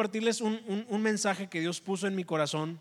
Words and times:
compartirles 0.00 0.40
un, 0.40 1.02
mensaje 1.02 1.50
que 1.50 1.60
Dios 1.60 1.82
puso 1.82 2.06
en 2.06 2.16
mi 2.16 2.24
corazón 2.24 2.80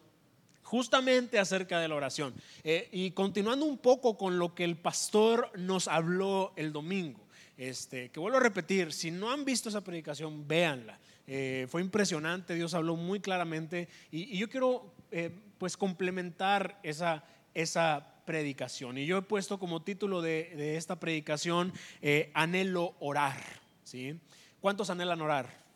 justamente 0.64 1.38
acerca 1.38 1.78
de 1.78 1.90
la 1.90 1.96
oración. 1.96 2.34
Eh, 2.64 2.88
y 2.94 3.12
continuando 3.12 3.66
un 3.66 3.78
poco 3.78 4.18
con 4.18 4.40
lo 4.40 4.56
que 4.56 4.64
el 4.64 4.78
pastor 4.78 5.52
nos 5.58 5.90
habló 5.90 6.54
el 6.56 6.72
domingo. 6.72 7.20
Este, 7.58 8.08
que 8.08 8.22
vuelvo 8.22 8.38
a 8.38 8.40
repetir, 8.40 8.94
si 8.94 9.12
no 9.12 9.32
han 9.32 9.44
visto 9.44 9.68
esa 9.68 9.84
predicación, 9.84 10.48
véanla. 10.48 10.98
Eh, 11.28 11.68
fue 11.70 11.82
impresionante, 11.82 12.56
Dios 12.56 12.74
habló 12.74 12.96
muy 12.96 13.20
claramente 13.20 13.90
y, 14.12 14.38
yo 14.38 14.48
quiero 14.48 14.94
eh, 15.12 15.30
pues 15.58 15.76
complementar 15.76 16.80
esa, 16.84 17.26
esa 17.54 18.16
predicación. 18.24 18.98
Y 18.98 19.06
yo 19.06 19.18
he 19.18 19.24
puesto 19.24 19.60
como 19.60 19.82
título 19.82 20.22
de, 20.22 20.78
esta 20.78 21.02
predicación, 21.02 21.74
anhelo 22.34 22.96
orar. 23.02 23.44
¿sí? 23.84 24.18
¿Cuántos 24.62 24.90
anhelan 24.90 25.20
orar? 25.20 25.69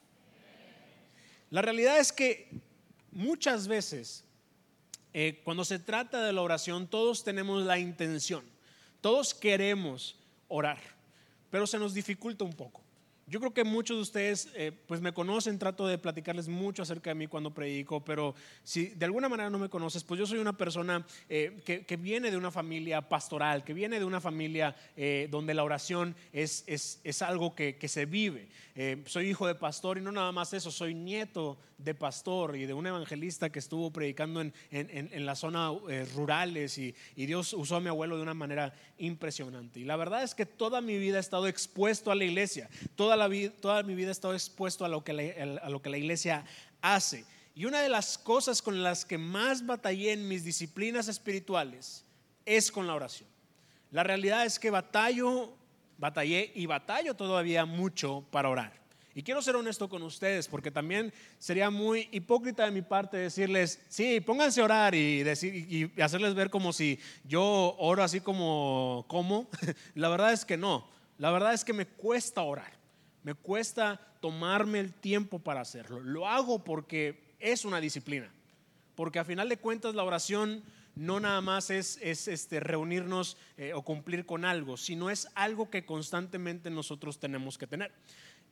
La 1.54 1.62
realidad 1.62 2.00
es 2.00 2.12
que 2.12 2.50
muchas 3.12 3.68
veces, 3.68 4.26
eh, 5.14 5.40
cuando 5.44 5.64
se 5.64 5.78
trata 5.78 6.26
de 6.26 6.34
la 6.34 6.42
oración, 6.42 6.88
todos 6.88 7.24
tenemos 7.24 7.62
la 7.62 7.78
intención, 7.78 8.44
todos 9.02 9.36
queremos 9.36 10.16
orar, 10.48 10.80
pero 11.52 11.68
se 11.68 11.78
nos 11.78 11.94
dificulta 11.94 12.44
un 12.44 12.54
poco. 12.54 12.83
Yo 13.26 13.40
creo 13.40 13.54
que 13.54 13.64
muchos 13.64 13.96
de 13.96 14.02
ustedes 14.02 14.50
eh, 14.54 14.74
pues 14.86 15.00
me 15.00 15.14
conocen, 15.14 15.58
trato 15.58 15.88
de 15.88 15.98
platicarles 15.98 16.50
mucho 16.50 16.82
acerca 16.82 17.12
de 17.12 17.16
mí 17.16 17.28
cuando 17.28 17.54
predico, 17.54 18.04
pero 18.04 18.36
si 18.64 18.88
de 18.88 19.06
alguna 19.06 19.30
manera 19.30 19.50
no 19.50 19.60
me 19.60 19.70
conoces, 19.70 20.04
pues 20.04 20.20
yo 20.20 20.26
soy 20.26 20.40
una 20.40 20.58
persona 20.58 21.06
eh, 21.30 21.62
que, 21.66 21.98
viene 21.98 22.32
de 22.32 22.38
una 22.38 22.52
familia 22.52 23.02
pastoral, 23.02 23.64
que 23.64 23.74
viene 23.74 23.98
de 23.98 24.06
una 24.06 24.20
familia 24.20 24.76
eh, 24.98 25.30
donde 25.32 25.54
la 25.54 25.64
oración 25.64 26.16
es, 26.34 26.66
es, 26.68 27.22
algo 27.22 27.56
que, 27.56 27.78
se 27.88 28.06
vive. 28.06 28.50
soy 29.06 29.30
hijo 29.30 29.48
de 29.48 29.56
pastor 29.56 29.98
y 29.98 30.02
no 30.02 30.12
nada 30.12 30.32
más 30.32 30.54
eso, 30.54 30.70
soy 30.70 30.94
nieto 30.94 31.58
de 31.78 31.94
pastor 31.94 32.56
y 32.56 32.66
de 32.66 32.74
un 32.74 32.88
evangelista 32.88 33.52
que 33.52 33.60
estuvo 33.60 33.92
predicando 33.92 34.42
en, 34.42 34.54
en, 34.72 35.26
las 35.26 35.40
zonas 35.40 35.74
rurales 36.14 36.78
y, 36.78 36.96
y 37.16 37.26
Dios 37.26 37.54
usó 37.54 37.78
a 37.78 37.80
mi 37.80 37.90
abuelo 37.90 38.18
de 38.18 38.24
una 38.24 38.34
manera 38.34 38.74
impresionante. 38.98 39.80
Y 39.80 39.84
la 39.84 39.96
verdad 39.96 40.24
es 40.24 40.34
que 40.34 40.46
toda 40.46 40.82
mi 40.82 40.98
vida 40.98 41.18
he 41.18 41.20
estado 41.20 41.48
expuesto 41.48 42.12
a 42.12 42.16
la 42.16 42.24
iglesia, 42.24 42.70
toda, 42.96 43.13
la 43.16 43.28
vida, 43.28 43.52
toda 43.62 43.84
mi 43.84 43.96
vida 43.96 44.10
he 44.10 44.12
estado 44.12 44.34
expuesto 44.34 44.86
a 44.86 44.90
lo, 44.90 45.04
que 45.04 45.14
la, 45.14 45.98
iglesia 45.98 46.46
hace. 46.82 47.26
Y 47.56 47.66
una 47.66 47.82
de 47.82 47.90
las 47.90 48.18
cosas 48.18 48.62
con 48.62 48.82
las 48.84 49.06
que 49.06 49.18
más 49.18 49.66
batallé 49.66 50.14
en 50.14 50.28
mis 50.28 50.44
disciplinas 50.44 51.08
espirituales 51.08 52.04
es 52.46 52.72
con 52.72 52.88
la 52.88 52.96
oración. 52.96 53.30
La 53.92 54.04
realidad 54.04 54.46
es 54.46 54.60
que 54.60 54.72
batallo, 54.72 55.54
batallé 55.98 56.52
y 56.56 56.66
batallo 56.66 57.14
todavía 57.16 57.66
mucho 57.66 58.26
para 58.32 58.50
orar. 58.50 58.84
Y 59.16 59.22
quiero 59.22 59.44
ser 59.44 59.56
honesto 59.56 59.88
con 59.88 60.02
ustedes 60.02 60.48
porque 60.48 60.72
también 60.72 61.14
sería 61.38 61.70
muy 61.70 62.10
hipócrita 62.12 62.66
de 62.66 62.72
mi 62.72 62.82
parte 62.82 63.18
decirles, 63.18 63.80
sí, 63.88 64.20
pónganse 64.20 64.62
a 64.62 64.66
orar 64.66 64.96
y, 64.96 65.22
y 65.22 66.02
hacerles 66.02 66.34
ver 66.34 66.50
como 66.50 66.74
si 66.74 67.00
yo 67.24 67.76
oro 67.78 68.02
así 68.04 68.22
como, 68.22 69.06
como. 69.08 69.48
La 69.94 70.10
verdad 70.10 70.34
es 70.34 70.46
que 70.46 70.58
no. 70.58 70.88
La 71.20 71.32
verdad 71.32 71.54
es 71.54 71.64
que 71.64 71.74
me 71.74 71.86
cuesta 71.86 72.42
orar. 72.42 72.83
Me 73.24 73.34
cuesta 73.34 74.00
tomarme 74.22 74.80
el 74.80 74.94
tiempo 74.94 75.40
para 75.40 75.62
hacerlo. 75.62 76.00
Lo 76.00 76.28
hago 76.28 76.64
porque 76.64 77.36
es 77.40 77.66
una 77.66 77.80
disciplina. 77.82 78.32
Porque 78.96 79.20
a 79.20 79.26
final 79.26 79.50
de 79.50 79.58
cuentas 79.58 79.96
la 79.96 80.04
oración 80.04 80.64
no 80.96 81.20
nada 81.20 81.42
más 81.42 81.70
es, 81.70 81.98
este, 82.02 82.60
reunirnos 82.60 83.38
eh, 83.58 83.74
o 83.74 83.82
cumplir 83.82 84.26
con 84.26 84.46
algo, 84.46 84.78
sino 84.78 85.10
es 85.10 85.28
algo 85.34 85.70
que 85.70 85.86
constantemente 85.86 86.70
nosotros 86.70 87.20
tenemos 87.20 87.58
que 87.58 87.68
tener. 87.68 87.92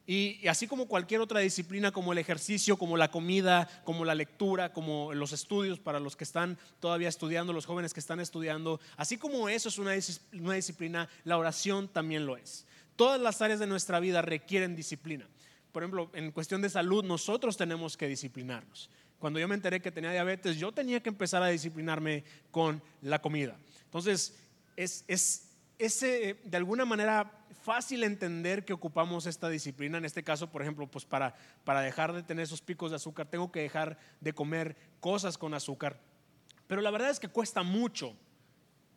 Y, 0.08 0.48
así 0.48 0.68
como 0.68 0.88
cualquier 0.88 1.22
otra 1.22 1.42
disciplina, 1.42 1.92
como 1.92 2.12
el 2.12 2.18
ejercicio, 2.18 2.78
como 2.78 2.98
la 2.98 3.12
comida, 3.12 3.70
como 3.84 4.04
la 4.04 4.16
lectura, 4.16 4.74
como 4.74 5.14
los 5.14 5.32
estudios 5.32 5.80
para 5.80 6.00
los 6.00 6.16
que 6.16 6.24
están 6.24 6.58
todavía 6.80 7.08
estudiando, 7.08 7.54
los 7.54 7.68
jóvenes 7.68 7.94
que 7.94 8.00
están 8.00 8.20
estudiando, 8.20 8.80
así 8.98 9.18
como 9.18 9.48
eso 9.48 9.70
es 9.70 9.78
una, 9.78 9.92
una 10.34 10.56
disciplina, 10.56 11.08
la 11.24 11.38
oración 11.38 11.88
también 11.88 12.26
lo 12.26 12.36
es. 12.36 12.66
Todas 12.96 13.20
las 13.20 13.42
áreas 13.42 13.60
de 13.60 13.68
nuestra 13.68 14.00
vida 14.00 14.22
requieren 14.22 14.76
disciplina. 14.76 15.28
Por 15.72 15.84
ejemplo, 15.84 16.10
en 16.14 16.32
cuestión 16.32 16.62
de 16.62 16.70
salud, 16.70 17.04
nosotros 17.04 17.58
tenemos 17.58 17.98
que 17.98 18.08
disciplinarnos. 18.08 18.90
Cuando 19.20 19.40
yo 19.40 19.48
me 19.48 19.56
enteré 19.56 19.82
que 19.82 19.92
tenía 19.92 20.12
diabetes, 20.12 20.58
yo 20.58 20.72
tenía 20.72 21.02
que 21.02 21.10
empezar 21.10 21.44
a 21.44 21.48
disciplinarme 21.48 22.24
con 22.50 22.82
la 23.02 23.22
comida. 23.22 23.58
Entonces, 23.86 24.36
es, 24.76 25.06
es 25.08 25.52
ese, 25.78 26.40
de 26.44 26.58
alguna 26.58 26.86
manera 26.86 27.32
fácil 27.64 28.04
entender 28.04 28.66
que 28.66 28.74
ocupamos 28.74 29.26
esta 29.26 29.50
disciplina. 29.50 29.98
En 29.98 30.06
este 30.06 30.24
caso, 30.24 30.52
por 30.52 30.62
ejemplo, 30.62 30.88
pues 30.88 31.06
para, 31.06 31.36
para 31.64 31.82
dejar 31.82 32.14
de 32.14 32.24
tener 32.24 32.44
esos 32.44 32.62
picos 32.62 32.92
de 32.92 32.98
azúcar, 32.98 33.28
tengo 33.28 33.52
que 33.52 33.62
dejar 33.62 33.98
de 34.20 34.34
comer 34.34 34.76
cosas 35.00 35.38
con 35.38 35.54
azúcar. 35.54 36.00
Pero 36.68 36.82
la 36.82 36.92
verdad 36.92 37.10
es 37.10 37.20
que 37.20 37.28
cuesta 37.28 37.64
mucho 37.64 38.16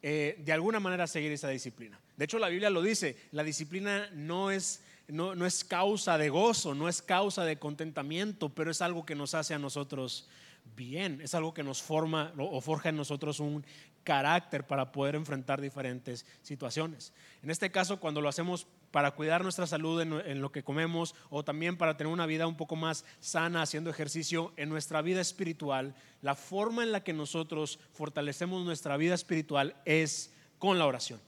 eh, 0.07 0.37
de 0.45 0.53
alguna 0.53 0.81
manera 0.81 1.07
seguir 1.07 1.33
esa 1.33 1.49
disciplina. 1.49 1.99
De 2.19 2.27
hecho, 2.27 2.39
la 2.39 2.51
Biblia 2.51 2.69
lo 2.69 2.83
dice, 2.83 3.17
la 3.33 3.43
disciplina 3.43 4.11
no 4.13 4.51
es, 4.51 4.83
no, 5.09 5.35
no 5.35 5.47
es 5.47 5.65
causa 5.65 6.19
de 6.19 6.29
gozo, 6.29 6.75
no 6.75 6.91
es 6.91 7.01
causa 7.01 7.43
de 7.47 7.59
contentamiento, 7.59 8.51
pero 8.51 8.71
es 8.71 8.83
algo 8.83 9.07
que 9.07 9.15
nos 9.15 9.33
hace 9.33 9.55
a 9.55 9.59
nosotros 9.59 10.29
bien, 10.77 11.23
es 11.23 11.35
algo 11.35 11.55
que 11.55 11.63
nos 11.63 11.81
forma 11.81 12.35
o 12.37 12.61
forja 12.61 12.91
en 12.91 12.97
nosotros 12.97 13.41
un 13.41 13.65
carácter 14.05 14.67
para 14.67 14.93
poder 14.93 15.17
enfrentar 15.17 15.61
diferentes 15.61 16.25
situaciones. 16.43 17.13
En 17.43 17.51
este 17.51 17.71
caso, 17.71 17.99
cuando 17.99 18.21
lo 18.21 18.29
hacemos 18.29 18.67
para 18.91 19.11
cuidar 19.11 19.43
nuestra 19.43 19.67
salud 19.67 20.01
en, 20.01 20.41
lo 20.41 20.53
que 20.53 20.63
comemos 20.63 21.17
o 21.29 21.43
también 21.43 21.77
para 21.77 21.97
tener 21.97 22.13
una 22.13 22.27
vida 22.27 22.47
un 22.47 22.57
poco 22.57 22.77
más 22.77 23.05
sana 23.19 23.63
haciendo 23.63 23.91
ejercicio 23.91 24.53
en 24.57 24.69
nuestra 24.69 25.03
vida 25.03 25.21
espiritual, 25.21 25.97
la 26.23 26.37
forma 26.37 26.85
en 26.85 26.93
la 26.93 27.03
que 27.03 27.13
nosotros 27.13 27.81
fortalecemos 27.93 28.65
nuestra 28.65 28.97
vida 28.97 29.15
espiritual 29.15 29.75
es 29.85 30.33
con 30.61 30.79
la 30.79 30.87
oración, 30.87 31.21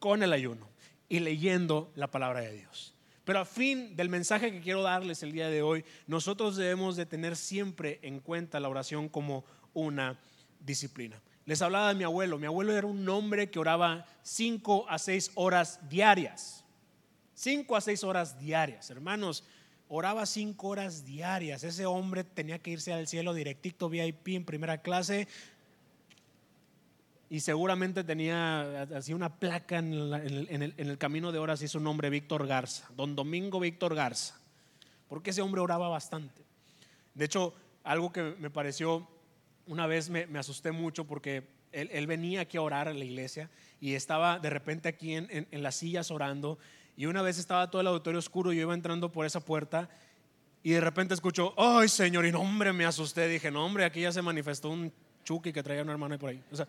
con 0.00 0.24
el 0.24 0.32
ayuno 0.32 0.68
y 1.08 1.20
leyendo 1.20 1.92
la 1.94 2.10
palabra 2.10 2.40
de 2.40 2.52
Dios. 2.52 2.94
Pero 3.24 3.40
a 3.40 3.44
fin 3.44 3.94
del 3.94 4.08
mensaje 4.08 4.50
que 4.50 4.60
quiero 4.60 4.82
darles 4.82 5.22
el 5.22 5.32
día 5.32 5.50
de 5.50 5.62
hoy, 5.62 5.84
nosotros 6.06 6.56
debemos 6.56 6.96
de 6.96 7.06
tener 7.06 7.36
siempre 7.36 8.00
en 8.02 8.20
cuenta 8.20 8.58
la 8.58 8.70
oración 8.70 9.08
como 9.08 9.44
una 9.72 10.18
disciplina. 10.60 11.20
Les 11.48 11.62
hablaba 11.62 11.88
de 11.88 11.94
mi 11.94 12.04
abuelo. 12.04 12.38
Mi 12.38 12.44
abuelo 12.44 12.76
era 12.76 12.86
un 12.86 13.08
hombre 13.08 13.48
que 13.48 13.58
oraba 13.58 14.04
cinco 14.22 14.84
a 14.86 14.98
seis 14.98 15.30
horas 15.34 15.80
diarias. 15.88 16.62
Cinco 17.32 17.74
a 17.74 17.80
seis 17.80 18.04
horas 18.04 18.38
diarias. 18.38 18.90
Hermanos, 18.90 19.44
oraba 19.88 20.26
cinco 20.26 20.68
horas 20.68 21.06
diarias. 21.06 21.64
Ese 21.64 21.86
hombre 21.86 22.22
tenía 22.22 22.58
que 22.58 22.72
irse 22.72 22.92
al 22.92 23.08
cielo 23.08 23.32
directito 23.32 23.88
VIP 23.88 24.28
en 24.28 24.44
primera 24.44 24.82
clase. 24.82 25.26
Y 27.30 27.40
seguramente 27.40 28.04
tenía 28.04 28.82
así 28.82 29.14
una 29.14 29.34
placa 29.34 29.78
en, 29.78 29.94
el, 29.94 30.74
en 30.76 30.86
el 30.86 30.98
camino 30.98 31.32
de 31.32 31.38
horas 31.38 31.62
y 31.62 31.68
su 31.68 31.80
nombre 31.80 32.10
Víctor 32.10 32.46
Garza, 32.46 32.90
don 32.94 33.16
Domingo 33.16 33.58
Víctor 33.58 33.94
Garza, 33.94 34.38
porque 35.08 35.30
ese 35.30 35.40
hombre 35.40 35.62
oraba 35.62 35.88
bastante. 35.88 36.42
De 37.14 37.24
hecho, 37.24 37.54
algo 37.84 38.12
que 38.12 38.34
me 38.38 38.50
pareció 38.50 39.08
una 39.68 39.86
vez 39.86 40.10
me, 40.10 40.26
asusté 40.38 40.72
mucho 40.72 41.04
porque 41.04 41.44
él, 41.72 42.06
venía 42.06 42.40
aquí 42.40 42.56
a 42.56 42.62
orar 42.62 42.88
a 42.88 42.94
la 42.94 43.04
iglesia 43.04 43.50
y 43.80 43.94
estaba 43.94 44.38
de 44.38 44.50
repente 44.50 44.88
aquí 44.88 45.14
en, 45.14 45.46
las 45.50 45.76
sillas 45.76 46.10
orando 46.10 46.58
y 46.96 47.06
una 47.06 47.22
vez 47.22 47.38
estaba 47.38 47.70
todo 47.70 47.80
el 47.80 47.86
auditorio 47.86 48.18
oscuro 48.18 48.52
y 48.52 48.56
yo 48.56 48.62
iba 48.62 48.74
entrando 48.74 49.12
por 49.12 49.26
esa 49.26 49.40
puerta 49.40 49.88
y 50.62 50.70
de 50.70 50.80
repente 50.80 51.14
escucho, 51.14 51.54
ay 51.56 51.88
Señor, 51.88 52.26
y 52.26 52.32
no 52.32 52.40
hombre, 52.40 52.72
me 52.72 52.84
asusté, 52.84 53.28
dije, 53.28 53.50
no 53.50 53.64
hombre, 53.64 53.84
aquí 53.84 54.00
ya 54.00 54.10
se 54.10 54.22
manifestó 54.22 54.70
un 54.70 54.92
chuki 55.22 55.52
que 55.52 55.62
traía 55.62 55.82
una 55.82 55.92
hermana 55.92 56.18
por 56.18 56.30
ahí. 56.30 56.42
O 56.50 56.56
sea, 56.56 56.66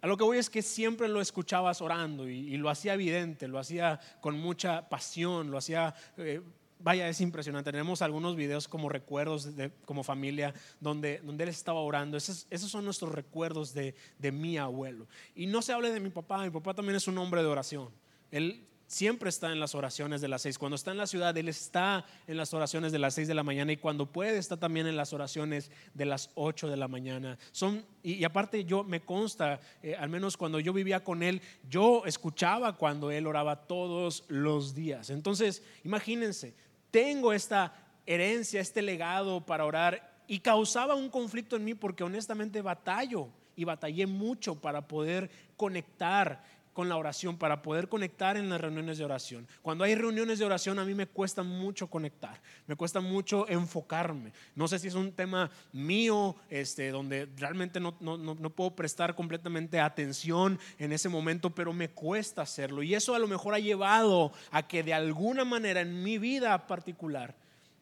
a 0.00 0.06
lo 0.06 0.16
que 0.16 0.24
voy 0.24 0.38
es 0.38 0.48
que 0.48 0.62
siempre 0.62 1.08
lo 1.08 1.20
escuchabas 1.20 1.82
orando 1.82 2.26
y, 2.26 2.56
lo 2.56 2.70
hacía 2.70 2.94
evidente, 2.94 3.46
lo 3.46 3.58
hacía 3.58 4.00
con 4.20 4.38
mucha 4.38 4.88
pasión, 4.88 5.50
lo 5.50 5.58
hacía 5.58 5.94
eh, 6.16 6.40
vaya, 6.82 7.08
es 7.08 7.20
impresionante. 7.20 7.70
Tenemos 7.70 8.02
algunos 8.02 8.36
videos 8.36 8.68
como 8.68 8.88
recuerdos 8.88 9.56
de, 9.56 9.70
como 9.84 10.02
familia 10.02 10.54
donde, 10.80 11.20
donde 11.22 11.44
él 11.44 11.50
estaba 11.50 11.80
orando. 11.80 12.16
Esos, 12.16 12.46
esos 12.50 12.70
son 12.70 12.84
nuestros 12.84 13.12
recuerdos 13.12 13.72
de, 13.74 13.94
de, 14.18 14.32
mi 14.32 14.58
abuelo. 14.58 15.06
Y 15.34 15.46
no 15.46 15.62
se 15.62 15.72
hable 15.72 15.90
de 15.90 16.00
mi 16.00 16.10
papá, 16.10 16.42
mi 16.42 16.50
papá 16.50 16.74
también 16.74 16.96
es 16.96 17.08
un 17.08 17.18
hombre 17.18 17.42
de 17.42 17.48
oración. 17.48 17.90
Él 18.30 18.66
siempre 18.90 19.28
está 19.28 19.52
en 19.52 19.60
las 19.60 19.76
oraciones 19.76 20.20
de 20.20 20.26
las 20.26 20.42
seis. 20.42 20.58
Cuando 20.58 20.74
está 20.74 20.90
en 20.90 20.96
la 20.96 21.06
ciudad, 21.06 21.36
él 21.38 21.48
está 21.48 22.04
en 22.26 22.36
las 22.36 22.52
oraciones 22.52 22.90
de 22.90 22.98
las 22.98 23.14
seis 23.14 23.28
de 23.28 23.34
la 23.34 23.44
mañana 23.44 23.70
y 23.70 23.76
cuando 23.76 24.06
puede 24.06 24.36
está 24.36 24.56
también 24.56 24.88
en 24.88 24.96
las 24.96 25.12
oraciones 25.12 25.70
de 25.94 26.06
las 26.06 26.30
ocho 26.34 26.68
de 26.68 26.76
la 26.76 26.88
mañana. 26.88 27.38
Son, 27.52 27.84
y, 28.02 28.24
aparte 28.24 28.64
yo 28.64 28.82
me 28.82 29.00
consta, 29.00 29.60
eh, 29.84 29.94
al 29.94 30.08
menos 30.08 30.36
cuando 30.36 30.58
yo 30.58 30.72
vivía 30.72 31.04
con 31.04 31.22
él, 31.22 31.40
yo 31.68 32.02
escuchaba 32.04 32.76
cuando 32.76 33.12
él 33.12 33.28
oraba 33.28 33.64
todos 33.68 34.24
los 34.26 34.74
días. 34.74 35.10
Entonces, 35.10 35.62
imagínense, 35.84 36.54
tengo 36.90 37.32
esta 37.32 37.74
herencia, 38.06 38.60
este 38.60 38.82
legado 38.82 39.44
para 39.44 39.64
orar 39.64 40.22
y 40.26 40.40
causaba 40.40 40.94
un 40.94 41.08
conflicto 41.08 41.56
en 41.56 41.64
mí 41.64 41.74
porque 41.74 42.04
honestamente 42.04 42.62
batallo 42.62 43.28
y 43.56 43.64
batallé 43.64 44.06
mucho 44.06 44.54
para 44.54 44.86
poder 44.86 45.30
conectar 45.56 46.42
con 46.72 46.88
la 46.88 46.96
oración, 46.96 47.36
para 47.36 47.62
poder 47.62 47.88
conectar 47.88 48.36
en 48.36 48.48
las 48.48 48.60
reuniones 48.60 48.98
de 48.98 49.04
oración. 49.04 49.46
Cuando 49.62 49.84
hay 49.84 49.94
reuniones 49.94 50.38
de 50.38 50.44
oración 50.44 50.78
a 50.78 50.84
mí 50.84 50.94
me 50.94 51.06
cuesta 51.06 51.42
mucho 51.42 51.88
conectar, 51.88 52.40
me 52.66 52.76
cuesta 52.76 53.00
mucho 53.00 53.48
enfocarme. 53.48 54.32
No 54.54 54.68
sé 54.68 54.78
si 54.78 54.88
es 54.88 54.94
un 54.94 55.12
tema 55.12 55.50
mío, 55.72 56.36
este, 56.48 56.90
donde 56.90 57.28
realmente 57.36 57.80
no, 57.80 57.94
no 58.00 58.50
puedo 58.50 58.74
prestar 58.74 59.14
completamente 59.14 59.80
atención 59.80 60.58
en 60.78 60.92
ese 60.92 61.08
momento, 61.08 61.50
pero 61.50 61.72
me 61.72 61.90
cuesta 61.90 62.42
hacerlo. 62.42 62.82
Y 62.82 62.94
eso 62.94 63.14
a 63.14 63.18
lo 63.18 63.28
mejor 63.28 63.54
ha 63.54 63.58
llevado 63.58 64.32
a 64.50 64.66
que 64.66 64.82
de 64.82 64.94
alguna 64.94 65.44
manera 65.44 65.80
en 65.80 66.02
mi 66.02 66.18
vida 66.18 66.66
particular 66.66 67.34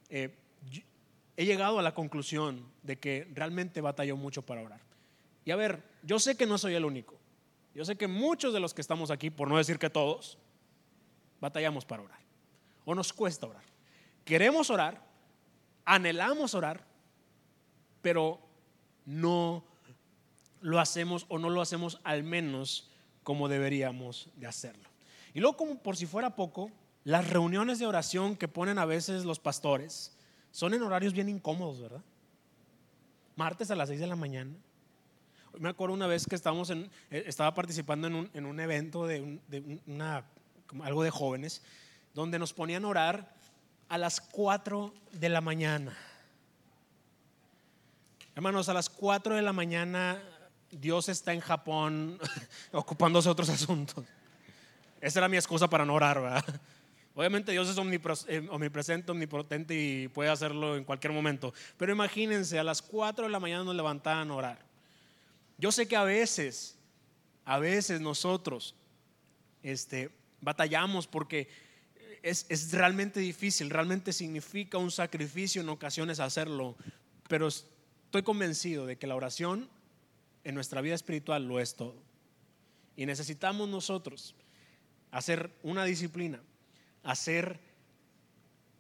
eh, 0.08 0.35
he 1.37 1.44
llegado 1.44 1.79
a 1.79 1.82
la 1.82 1.94
conclusión 1.94 2.64
de 2.82 2.99
que 2.99 3.29
realmente 3.32 3.81
batallo 3.81 4.17
mucho 4.17 4.43
para 4.43 4.62
orar. 4.62 4.81
Y 5.44 5.50
a 5.50 5.56
ver, 5.56 5.82
yo 6.02 6.19
sé 6.19 6.37
que 6.37 6.46
no 6.46 6.58
soy 6.58 6.75
el 6.75 6.85
único. 6.85 7.19
Yo 7.78 7.84
sé 7.84 7.94
que 7.94 8.08
muchos 8.08 8.52
de 8.52 8.58
los 8.58 8.75
que 8.75 8.80
estamos 8.80 9.08
aquí, 9.12 9.30
por 9.30 9.48
no 9.48 9.56
decir 9.56 9.78
que 9.78 9.88
todos, 9.88 10.36
batallamos 11.40 11.84
para 11.84 12.02
orar. 12.02 12.19
O 12.84 12.92
nos 12.92 13.12
cuesta 13.12 13.46
orar. 13.46 13.62
Queremos 14.25 14.69
orar, 14.69 15.06
anhelamos 15.84 16.56
orar, 16.56 16.84
pero 18.02 18.40
no 19.06 19.62
lo 20.60 20.80
hacemos 20.80 21.25
o 21.28 21.38
no 21.38 21.50
lo 21.50 21.60
hacemos 21.60 22.00
al 22.02 22.25
menos 22.25 22.90
como 23.22 23.46
deberíamos 23.46 24.28
de 24.34 24.48
hacerlo. 24.48 24.88
Y 25.32 25.38
luego, 25.38 25.56
como 25.56 25.78
por 25.80 25.96
si 25.96 26.06
fuera 26.06 26.34
poco, 26.34 26.72
las 27.04 27.30
reuniones 27.30 27.78
de 27.78 27.86
oración 27.86 28.34
que 28.34 28.48
ponen 28.48 28.80
a 28.80 28.86
veces 28.86 29.25
los 29.25 29.38
pastores 29.38 30.19
son 30.50 30.75
en 30.75 30.82
horarios 30.82 31.12
bien 31.12 31.28
incómodos, 31.28 31.80
¿verdad? 31.80 32.02
Martes 33.36 33.70
a 33.70 33.76
las 33.76 33.88
6 33.88 34.00
de 34.00 34.06
la 34.08 34.16
mañana, 34.16 34.56
me 35.59 35.69
acuerdo 35.69 35.95
una 35.95 36.06
vez 36.06 36.27
que 36.27 36.35
estábamos 36.35 36.71
en, 36.71 36.91
eh, 37.11 37.25
estaba 37.27 37.55
participando 37.55 38.06
en 38.06 38.15
un, 38.15 38.31
en 38.35 38.47
un 38.47 38.61
evento 38.61 39.06
de, 39.06 39.41
una, 39.87 40.25
algo 40.83 41.03
de 41.03 41.11
jóvenes, 41.11 41.62
donde 42.15 42.39
nos 42.39 42.53
ponían 42.53 42.85
a 42.85 42.89
orar 42.89 43.35
a 43.89 43.99
las 43.99 44.21
4 44.21 44.93
de 45.12 45.29
la 45.29 45.41
mañana. 45.41 45.97
Hermanos, 48.35 48.69
a 48.69 48.75
las 48.75 48.89
4 48.89 49.37
de 49.37 49.43
la 49.43 49.53
mañana 49.53 50.23
Dios 50.71 51.09
está 51.09 51.33
en 51.33 51.41
Japón 51.41 52.19
ocupándose 52.73 53.29
de 53.29 53.33
otros 53.33 53.49
asuntos. 53.49 54.05
Esa 55.00 55.21
era 55.21 55.29
mi 55.29 55.37
excusa 55.37 55.69
para 55.69 55.85
no 55.85 55.95
orar, 55.95 56.21
¿verdad? 56.21 56.45
Obviamente 57.15 57.50
Dios 57.50 57.69
es 57.69 57.77
eh, 58.29 58.47
omnipresente, 58.49 59.11
omnipotente 59.11 59.75
y 59.75 60.06
puede 60.06 60.31
hacerlo 60.31 60.77
en 60.77 60.85
cualquier 60.85 61.12
momento. 61.12 61.53
Pero 61.77 61.93
imagínense, 61.93 62.61
a 62.61 62.62
las 62.65 62.81
4 62.81 63.25
de 63.25 63.31
la 63.31 63.41
mañana 63.41 63.65
nos 63.65 63.75
levantaban 63.75 64.31
a 64.31 64.35
orar. 64.35 64.68
Yo 65.58 65.72
sé 65.72 65.88
que 65.88 65.96
a 65.96 66.05
veces, 66.05 66.76
a 67.44 67.58
veces 67.58 68.00
nosotros 68.00 68.76
este, 69.62 70.10
batallamos 70.40 71.08
porque 71.08 71.49
es, 72.22 72.46
es 72.49 72.72
realmente 72.72 73.19
difícil, 73.19 73.69
realmente 73.69 74.12
significa 74.12 74.78
un 74.78 74.93
sacrificio 74.93 75.60
en 75.60 75.69
ocasiones 75.69 76.20
hacerlo, 76.20 76.76
pero 77.28 77.49
estoy 77.49 78.22
convencido 78.22 78.87
de 78.87 78.96
que 78.96 79.08
la 79.08 79.16
oración 79.16 79.69
en 80.44 80.55
nuestra 80.55 80.81
vida 80.81 80.94
espiritual 80.94 81.44
lo 81.46 81.58
es 81.58 81.75
todo. 81.75 81.96
Y 82.96 83.06
necesitamos 83.06 83.69
nosotros 83.69 84.37
hacer 85.11 85.50
una 85.62 85.84
disciplina, 85.84 86.40
hacer 87.02 87.61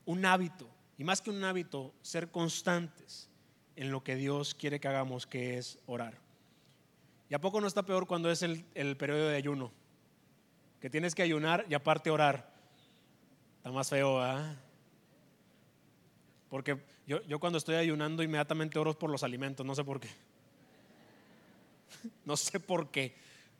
un 0.04 0.24
hábito, 0.24 0.68
y 0.96 1.04
más 1.04 1.20
que 1.20 1.30
un 1.30 1.42
hábito, 1.44 1.92
ser 2.02 2.30
constantes 2.30 3.28
en 3.76 3.90
lo 3.90 4.02
que 4.02 4.16
Dios 4.16 4.54
quiere 4.54 4.80
que 4.80 4.88
hagamos, 4.88 5.26
que 5.26 5.58
es 5.58 5.78
orar. 5.86 6.27
¿Y 7.28 7.34
a 7.34 7.40
poco 7.40 7.60
no 7.60 7.66
está 7.66 7.84
peor 7.84 8.06
cuando 8.06 8.30
es 8.30 8.42
el, 8.42 8.64
periodo 8.96 9.28
de 9.28 9.36
ayuno? 9.36 9.72
Que 10.80 10.88
tienes 10.88 11.14
que 11.14 11.22
ayunar 11.22 11.66
y 11.68 11.74
aparte 11.74 12.10
orar. 12.10 12.52
Está 13.58 13.70
más 13.70 13.90
feo, 13.90 14.20
¿ah? 14.20 14.56
Porque 16.48 16.78
yo, 17.06 17.22
yo 17.24 17.38
cuando 17.38 17.58
estoy 17.58 17.74
ayunando 17.74 18.22
inmediatamente 18.22 18.78
oro 18.78 18.98
por 18.98 19.10
los 19.10 19.22
alimentos, 19.22 19.66
no 19.66 19.74
sé 19.74 19.84
por 19.84 20.00
qué. 20.00 20.08
No 22.24 22.36
sé 22.36 22.60
por 22.60 22.90
qué. 22.90 23.16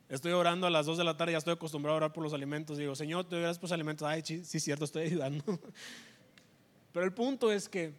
Estoy 0.09 0.33
orando 0.33 0.67
a 0.67 0.71
las 0.71 0.87
2 0.87 0.97
de 0.97 1.05
la 1.05 1.17
tarde, 1.17 1.33
ya 1.33 1.39
estoy 1.39 1.55
acostumbrado 1.55 1.95
a 1.95 1.99
orar 1.99 2.13
por 2.13 2.25
los 2.25 2.33
alimentos. 2.33 2.79
Digo, 2.79 2.95
Señor, 2.95 3.25
te 3.25 3.35
doy 3.35 3.43
gracias 3.43 3.59
por 3.59 3.65
los 3.65 3.73
alimentos. 3.73 4.09
Ay, 4.09 4.23
sí, 4.25 4.45
sí, 4.45 4.59
cierto, 4.59 4.85
estoy 4.85 5.03
ayudando. 5.05 5.45
Pero 6.93 7.05
el 7.05 7.13
punto 7.13 7.53
es 7.53 7.69
que 7.69 7.93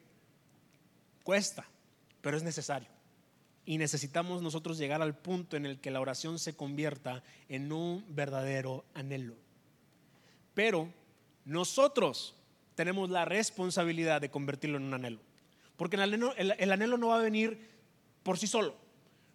cuesta, 1.24 1.65
pero 2.22 2.36
es 2.36 2.44
necesario. 2.44 2.89
Y 3.69 3.77
necesitamos 3.77 4.42
nosotros 4.42 4.80
llegar 4.80 5.04
al 5.04 5.16
punto 5.16 5.56
en 5.56 5.63
el 5.68 5.80
que 5.80 5.92
la 5.92 6.01
oración 6.01 6.39
se 6.39 6.56
convierta 6.56 7.21
en 7.50 7.71
un 7.71 8.04
verdadero 8.10 8.83
anhelo. 8.95 9.36
Pero 10.56 10.92
nosotros 11.45 12.33
tenemos 12.74 13.12
la 13.12 13.25
responsabilidad 13.25 14.21
de 14.21 14.31
convertirlo 14.31 14.77
en 14.77 14.86
un 14.86 14.95
anhelo. 14.95 15.19
Porque 15.77 15.98
el 15.98 16.01
anhelo, 16.01 16.33
el, 16.36 16.71
anhelo 16.71 16.98
no 16.98 17.10
va 17.10 17.19
a 17.19 17.21
venir 17.21 17.69
por 18.24 18.39
sí 18.39 18.48
solo. 18.48 18.74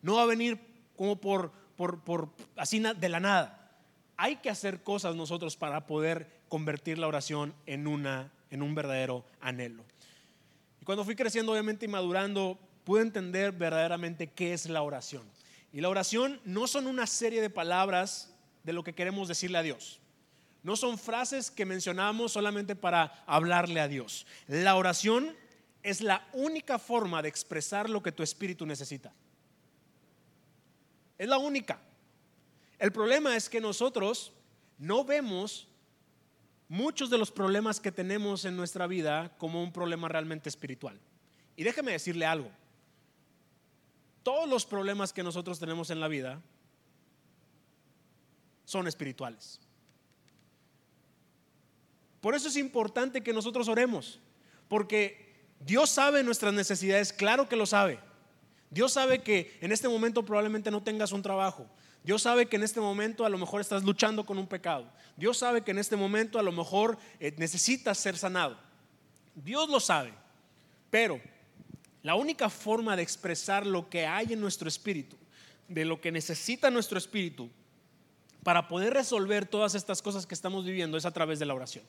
No 0.02 0.16
va 0.16 0.24
a 0.24 0.26
venir 0.26 0.58
como 0.96 1.14
por, 1.14 1.52
por, 1.76 2.02
por 2.02 2.30
así 2.56 2.80
de 2.80 3.08
la 3.08 3.20
nada. 3.20 3.70
Hay 4.16 4.38
que 4.38 4.50
hacer 4.50 4.82
cosas 4.82 5.14
nosotros 5.14 5.56
para 5.56 5.86
poder 5.86 6.28
convertir 6.48 6.98
la 6.98 7.06
oración 7.06 7.54
en, 7.66 7.86
una, 7.86 8.32
en 8.50 8.62
un 8.62 8.74
verdadero 8.74 9.24
anhelo. 9.40 9.84
Y 10.80 10.84
cuando 10.84 11.04
fui 11.04 11.14
creciendo, 11.14 11.52
obviamente, 11.52 11.84
y 11.84 11.88
madurando, 11.88 12.58
pude 12.84 13.02
entender 13.02 13.52
verdaderamente 13.52 14.28
qué 14.28 14.52
es 14.52 14.68
la 14.68 14.82
oración. 14.82 15.22
Y 15.72 15.80
la 15.80 15.88
oración 15.88 16.40
no 16.44 16.66
son 16.66 16.86
una 16.86 17.06
serie 17.06 17.40
de 17.40 17.50
palabras 17.50 18.32
de 18.62 18.72
lo 18.72 18.84
que 18.84 18.94
queremos 18.94 19.26
decirle 19.26 19.58
a 19.58 19.62
Dios. 19.62 20.00
No 20.62 20.76
son 20.76 20.98
frases 20.98 21.50
que 21.50 21.66
mencionamos 21.66 22.32
solamente 22.32 22.76
para 22.76 23.24
hablarle 23.26 23.80
a 23.80 23.88
Dios. 23.88 24.26
La 24.46 24.76
oración 24.76 25.36
es 25.82 26.00
la 26.00 26.26
única 26.32 26.78
forma 26.78 27.20
de 27.22 27.28
expresar 27.28 27.90
lo 27.90 28.02
que 28.02 28.12
tu 28.12 28.22
espíritu 28.22 28.64
necesita. 28.64 29.12
Es 31.18 31.28
la 31.28 31.38
única. 31.38 31.80
El 32.78 32.92
problema 32.92 33.36
es 33.36 33.48
que 33.48 33.60
nosotros 33.60 34.32
no 34.78 35.04
vemos 35.04 35.68
muchos 36.68 37.10
de 37.10 37.18
los 37.18 37.30
problemas 37.30 37.80
que 37.80 37.92
tenemos 37.92 38.44
en 38.44 38.56
nuestra 38.56 38.86
vida 38.86 39.34
como 39.38 39.62
un 39.62 39.72
problema 39.72 40.08
realmente 40.08 40.48
espiritual. 40.48 40.98
Y 41.56 41.64
déjeme 41.64 41.92
decirle 41.92 42.26
algo 42.26 42.50
todos 44.24 44.48
los 44.48 44.66
problemas 44.66 45.12
que 45.12 45.22
nosotros 45.22 45.60
tenemos 45.60 45.90
en 45.90 46.00
la 46.00 46.08
vida 46.08 46.42
son 48.64 48.88
espirituales. 48.88 49.60
Por 52.20 52.34
eso 52.34 52.48
es 52.48 52.56
importante 52.56 53.22
que 53.22 53.34
nosotros 53.34 53.68
oremos, 53.68 54.18
porque 54.66 55.44
Dios 55.60 55.90
sabe 55.90 56.24
nuestras 56.24 56.54
necesidades, 56.54 57.12
claro 57.12 57.48
que 57.48 57.54
lo 57.54 57.66
sabe. 57.66 58.00
Dios 58.70 58.92
sabe 58.92 59.22
que 59.22 59.56
en 59.60 59.70
este 59.70 59.88
momento 59.88 60.24
probablemente 60.24 60.70
no 60.70 60.82
tengas 60.82 61.12
un 61.12 61.22
trabajo. 61.22 61.66
Dios 62.02 62.22
sabe 62.22 62.46
que 62.46 62.56
en 62.56 62.62
este 62.62 62.80
momento 62.80 63.24
a 63.24 63.28
lo 63.28 63.38
mejor 63.38 63.60
estás 63.60 63.84
luchando 63.84 64.26
con 64.26 64.38
un 64.38 64.46
pecado. 64.46 64.90
Dios 65.16 65.38
sabe 65.38 65.62
que 65.62 65.70
en 65.70 65.78
este 65.78 65.96
momento 65.96 66.38
a 66.38 66.42
lo 66.42 66.50
mejor 66.50 66.98
eh, 67.20 67.34
necesitas 67.38 67.98
ser 67.98 68.16
sanado. 68.16 68.58
Dios 69.34 69.68
lo 69.68 69.80
sabe. 69.80 70.12
Pero 70.90 71.20
la 72.04 72.14
única 72.14 72.50
forma 72.50 72.96
de 72.96 73.02
expresar 73.02 73.66
lo 73.66 73.88
que 73.88 74.06
hay 74.06 74.34
en 74.34 74.40
nuestro 74.40 74.68
espíritu, 74.68 75.16
de 75.68 75.86
lo 75.86 76.02
que 76.02 76.12
necesita 76.12 76.70
nuestro 76.70 76.98
espíritu, 76.98 77.48
para 78.42 78.68
poder 78.68 78.92
resolver 78.92 79.46
todas 79.46 79.74
estas 79.74 80.02
cosas 80.02 80.26
que 80.26 80.34
estamos 80.34 80.66
viviendo 80.66 80.98
es 80.98 81.06
a 81.06 81.12
través 81.12 81.38
de 81.38 81.46
la 81.46 81.54
oración. 81.54 81.82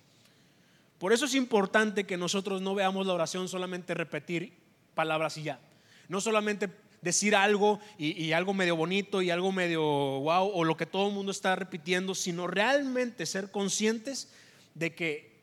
Por 1.00 1.12
eso 1.12 1.26
es 1.26 1.36
importante 1.36 2.06
que 2.06 2.16
nosotros 2.16 2.62
no 2.62 2.74
veamos 2.74 3.06
la 3.06 3.14
oración 3.14 3.50
solamente 3.50 3.94
repetir 3.94 4.54
palabras 4.94 5.36
y 5.36 5.44
ya. 5.44 5.60
No 6.08 6.22
solamente 6.22 6.70
decir 7.02 7.36
algo 7.36 7.82
y, 7.98 8.32
algo 8.32 8.54
medio 8.54 8.78
bonito 8.78 9.22
y 9.22 9.32
algo 9.32 9.52
medio 9.52 9.82
wow 9.82 10.50
o 10.54 10.64
lo 10.64 10.78
que 10.78 10.86
todo 10.86 11.10
el 11.10 11.14
mundo 11.14 11.34
está 11.34 11.58
repitiendo, 11.58 12.16
sino 12.16 12.48
realmente 12.48 13.26
ser 13.26 13.52
conscientes 13.52 14.30
de 14.76 14.96
que 14.96 15.36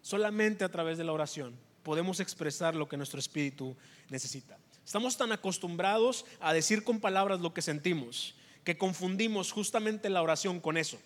solamente 0.00 0.64
a 0.64 0.70
través 0.70 0.96
de 0.96 1.04
la 1.04 1.12
oración 1.12 1.54
podemos 1.84 2.18
expresar 2.18 2.74
lo 2.74 2.88
que 2.88 2.96
nuestro 2.96 3.20
espíritu 3.20 3.76
necesita. 4.10 4.58
Estamos 4.84 5.16
tan 5.16 5.30
acostumbrados 5.30 6.26
a 6.40 6.52
decir 6.52 6.82
con 6.82 6.98
palabras 6.98 7.40
lo 7.40 7.54
que 7.54 7.62
sentimos 7.62 8.34
que 8.64 8.78
confundimos 8.78 9.52
justamente 9.52 10.08
la 10.08 10.22
oración 10.22 10.58
con 10.58 10.76
eso, 10.76 10.98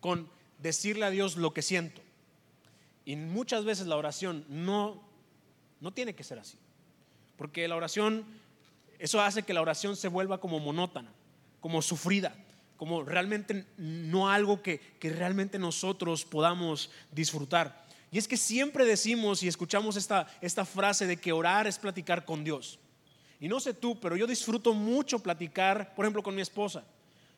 con 0.00 0.30
decirle 0.58 1.04
a 1.04 1.10
Dios 1.10 1.36
lo 1.36 1.52
que 1.52 1.60
siento. 1.60 2.00
Y 3.04 3.16
muchas 3.16 3.64
veces 3.64 3.86
la 3.86 3.96
oración 3.96 4.46
no, 4.48 5.02
no 5.80 5.92
tiene 5.92 6.14
que 6.14 6.24
ser 6.24 6.38
así, 6.38 6.56
porque 7.36 7.68
la 7.68 7.76
oración, 7.76 8.24
eso 8.98 9.20
hace 9.20 9.42
que 9.42 9.52
la 9.52 9.60
oración 9.60 9.96
se 9.96 10.08
vuelva 10.08 10.40
como 10.40 10.60
monótona, 10.60 11.12
como 11.60 11.82
sufrida, 11.82 12.34
como 12.76 13.02
realmente 13.02 13.66
no 13.76 14.30
algo 14.30 14.62
que, 14.62 14.78
que 15.00 15.10
realmente 15.10 15.58
nosotros 15.58 16.24
podamos 16.24 16.90
disfrutar. 17.10 17.83
Y 18.14 18.18
es 18.18 18.28
que 18.28 18.36
siempre 18.36 18.84
decimos 18.84 19.42
y 19.42 19.48
escuchamos 19.48 19.96
esta, 19.96 20.28
esta 20.40 20.64
frase 20.64 21.04
de 21.04 21.16
que 21.16 21.32
orar 21.32 21.66
es 21.66 21.80
platicar 21.80 22.24
con 22.24 22.44
Dios. 22.44 22.78
Y 23.40 23.48
no 23.48 23.58
sé 23.58 23.74
tú, 23.74 23.98
pero 23.98 24.14
yo 24.14 24.24
disfruto 24.24 24.72
mucho 24.72 25.18
platicar, 25.18 25.92
por 25.96 26.04
ejemplo, 26.04 26.22
con 26.22 26.32
mi 26.32 26.40
esposa. 26.40 26.84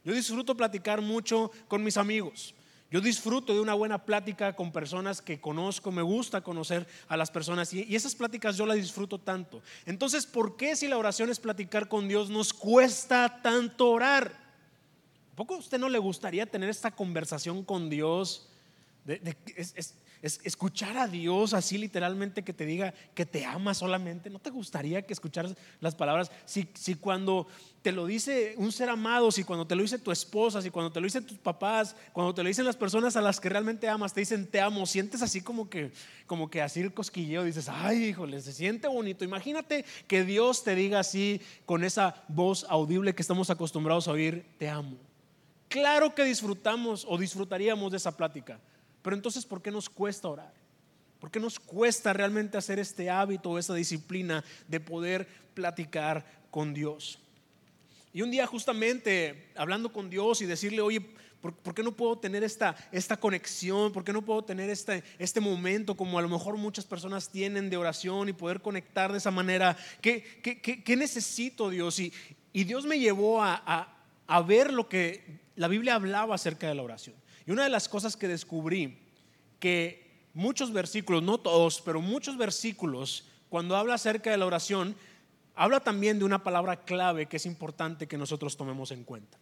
Yo 0.04 0.12
disfruto 0.12 0.54
platicar 0.54 1.00
mucho 1.00 1.50
con 1.66 1.83
mis 1.83 1.97
amigos. 1.97 2.54
Yo 2.90 3.00
disfruto 3.00 3.54
de 3.54 3.61
una 3.61 3.73
buena 3.73 4.04
plática 4.04 4.54
con 4.54 4.71
personas 4.71 5.23
que 5.23 5.40
conozco, 5.40 5.90
me 5.90 6.02
gusta 6.02 6.42
conocer 6.42 6.87
a 7.09 7.16
las 7.16 7.30
personas 7.30 7.73
y, 7.73 7.97
esas 7.97 8.14
pláticas 8.14 8.59
yo 8.59 8.66
las 8.66 8.76
disfruto 8.76 9.18
tanto. 9.18 9.62
Entonces, 9.87 10.26
¿por 10.26 10.59
qué 10.59 10.76
si 10.76 10.88
la 10.88 10.99
oración 10.99 11.30
es 11.30 11.40
platicar 11.40 11.88
con 11.88 12.06
Dios 12.06 12.28
nos 12.28 12.52
cuesta 12.52 13.40
tanto 13.42 13.88
orar? 13.88 14.26
¿A 15.33 15.37
poco 15.37 15.54
a 15.54 15.59
usted 15.59 15.78
no 15.78 15.88
le 15.88 15.99
gustaría 15.99 16.45
tener 16.45 16.68
esta 16.68 16.90
conversación 16.90 17.64
con 17.64 17.88
Dios? 17.88 18.50
De, 19.06 19.35
escuchar 20.26 20.97
a 20.99 21.06
Dios 21.06 21.54
así 21.54 21.78
literalmente 21.78 22.45
que 22.45 22.52
te 22.52 22.66
diga 22.66 22.92
que 23.14 23.25
te 23.25 23.45
ama 23.45 23.75
solamente. 23.75 24.30
¿No 24.30 24.38
te 24.38 24.50
gustaría 24.50 25.02
que 25.02 25.12
escucharas 25.12 25.54
las 25.80 25.95
palabras? 25.95 26.30
Si, 26.45 26.68
si 26.75 26.95
cuando 26.97 27.47
te 27.83 27.92
lo 27.92 28.04
dice 28.04 28.54
un 28.59 28.73
ser 28.73 28.88
amado, 28.88 29.30
si 29.30 29.45
cuando 29.45 29.66
te 29.66 29.76
lo 29.76 29.83
dice 29.83 29.99
tu 29.99 30.11
esposa, 30.11 30.61
si 30.61 30.71
cuando 30.71 30.90
te 30.90 31.00
lo 31.00 31.04
dicen 31.04 31.25
tus 31.25 31.38
papás, 31.38 31.95
cuando 32.12 32.35
te 32.35 32.42
lo 32.42 32.49
dicen 32.49 32.64
las 32.64 32.76
personas 32.76 33.14
a 33.14 33.21
las 33.21 33.38
que 33.38 33.49
realmente 33.49 33.88
amas, 33.88 34.12
te 34.12 34.21
dicen 34.21 34.47
te 34.47 34.61
amo, 34.61 34.87
sientes 34.87 35.23
así 35.23 35.40
como 35.40 35.71
que, 35.71 35.92
como 36.26 36.50
que 36.50 36.62
así 36.62 36.80
el 36.80 36.92
cosquilleo, 36.92 37.45
dices, 37.45 37.68
ay, 37.68 38.06
híjole, 38.06 38.40
se 38.40 38.52
siente 38.52 38.88
bonito. 38.88 39.25
Imagínate 39.25 39.85
que 40.09 40.25
Dios 40.25 40.64
te 40.64 40.75
diga 40.75 40.99
así 40.99 41.40
con 41.64 41.85
esa 41.85 42.25
voz 42.28 42.66
audible 42.68 43.14
que 43.14 43.23
estamos 43.23 43.50
acostumbrados 43.50 44.09
a 44.09 44.12
oír, 44.12 44.45
te 44.59 44.68
amo. 44.68 44.97
Claro 45.68 46.14
que 46.14 46.25
disfrutamos 46.25 47.06
o 47.09 47.18
disfrutaríamos 47.18 47.90
de 47.90 47.99
esa 47.99 48.16
plática. 48.16 48.59
Pero 49.06 49.14
entonces, 49.14 49.46
¿por 49.46 49.62
qué 49.62 49.70
nos 49.70 49.88
cuesta 49.88 50.26
orar? 50.26 50.52
¿Por 51.20 51.30
qué 51.30 51.38
nos 51.38 51.60
cuesta 51.60 52.12
realmente 52.12 52.58
hacer 52.58 52.80
este 52.80 53.08
hábito 53.08 53.50
o 53.50 53.56
esa 53.56 53.72
disciplina 53.72 54.42
de 54.66 54.80
poder 54.80 55.28
platicar 55.54 56.26
con 56.50 56.75
Dios? 56.75 57.20
Y 58.12 58.22
un 58.22 58.32
día 58.32 58.48
justamente 58.48 59.52
hablando 59.54 59.92
con 59.92 60.10
Dios 60.10 60.42
y 60.42 60.46
decirle, 60.46 60.80
oye, 60.80 61.00
¿por, 61.40 61.72
qué 61.72 61.84
no 61.84 61.92
puedo 61.92 62.18
tener 62.18 62.42
esta, 62.42 62.75
esta 62.90 63.16
conexión? 63.16 63.92
¿Por 63.92 64.02
qué 64.02 64.12
no 64.12 64.22
puedo 64.22 64.42
tener 64.42 64.70
este, 64.70 65.04
este 65.20 65.38
momento 65.38 65.96
como 65.96 66.18
a 66.18 66.22
lo 66.22 66.28
mejor 66.28 66.56
muchas 66.56 66.84
personas 66.84 67.30
tienen 67.30 67.70
de 67.70 67.76
oración 67.76 68.28
y 68.28 68.32
poder 68.32 68.60
conectar 68.60 69.12
de 69.12 69.18
esa 69.18 69.30
manera? 69.30 69.76
¿Qué, 70.00 70.40
qué, 70.84 70.96
necesito 70.96 71.70
Dios? 71.70 72.00
Y, 72.00 72.12
y, 72.52 72.64
Dios 72.64 72.84
me 72.84 72.98
llevó 72.98 73.40
a, 73.40 73.88
a 74.26 74.42
ver 74.42 74.72
lo 74.72 74.88
que 74.88 75.38
la 75.54 75.68
Biblia 75.68 75.94
hablaba 75.94 76.34
acerca 76.34 76.66
de 76.66 76.75
la 76.75 76.82
oración. 76.82 77.14
Y 77.47 77.53
una 77.53 77.62
de 77.62 77.71
las 77.71 77.88
cosas 77.88 78.17
que 78.17 78.26
descubrí, 78.26 78.99
que 79.61 80.26
muchos 80.35 80.73
versículos, 80.73 81.23
no 81.23 81.38
todos, 81.38 81.81
pero 81.81 82.00
muchos 82.00 82.37
versículos, 82.37 83.29
cuando 83.49 83.76
habla 83.76 83.95
acerca 83.95 84.31
de 84.31 84.37
la 84.37 84.47
oración, 84.47 84.97
habla 85.55 85.79
también 85.81 86.19
de 86.19 86.25
una 86.25 86.43
palabra 86.43 86.85
clave 86.85 87.26
que 87.26 87.37
es 87.37 87.47
importante 87.47 88.09
que 88.09 88.19
nosotros 88.19 88.57
tomemos 88.57 88.91
en 88.91 89.05
cuenta. 89.05 89.38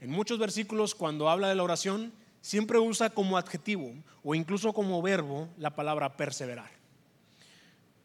En 0.00 0.10
muchos 0.10 0.38
versículos, 0.38 0.94
cuando 0.94 1.28
habla 1.28 1.48
de 1.48 1.56
la 1.56 1.64
oración, 1.64 2.12
siempre 2.40 2.78
usa 2.78 3.10
como 3.10 3.36
adjetivo 3.36 3.92
o 4.22 4.34
incluso 4.36 4.72
como 4.72 5.02
verbo 5.02 5.48
la 5.58 5.74
palabra 5.74 6.16
perseverar. 6.16 6.70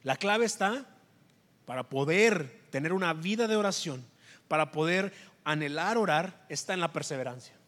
La 0.02 0.16
clave 0.16 0.46
está 0.46 0.86
para 1.66 1.84
poder 1.84 2.60
tener 2.72 2.92
una 2.92 3.14
vida 3.14 3.48
de 3.48 3.56
oración, 3.56 4.04
para 4.48 4.72
poder 4.72 5.14
anhelar 5.44 5.98
orar, 5.98 6.46
está 6.50 6.74
en 6.74 6.80
la 6.80 6.92
perseverancia 6.92 7.61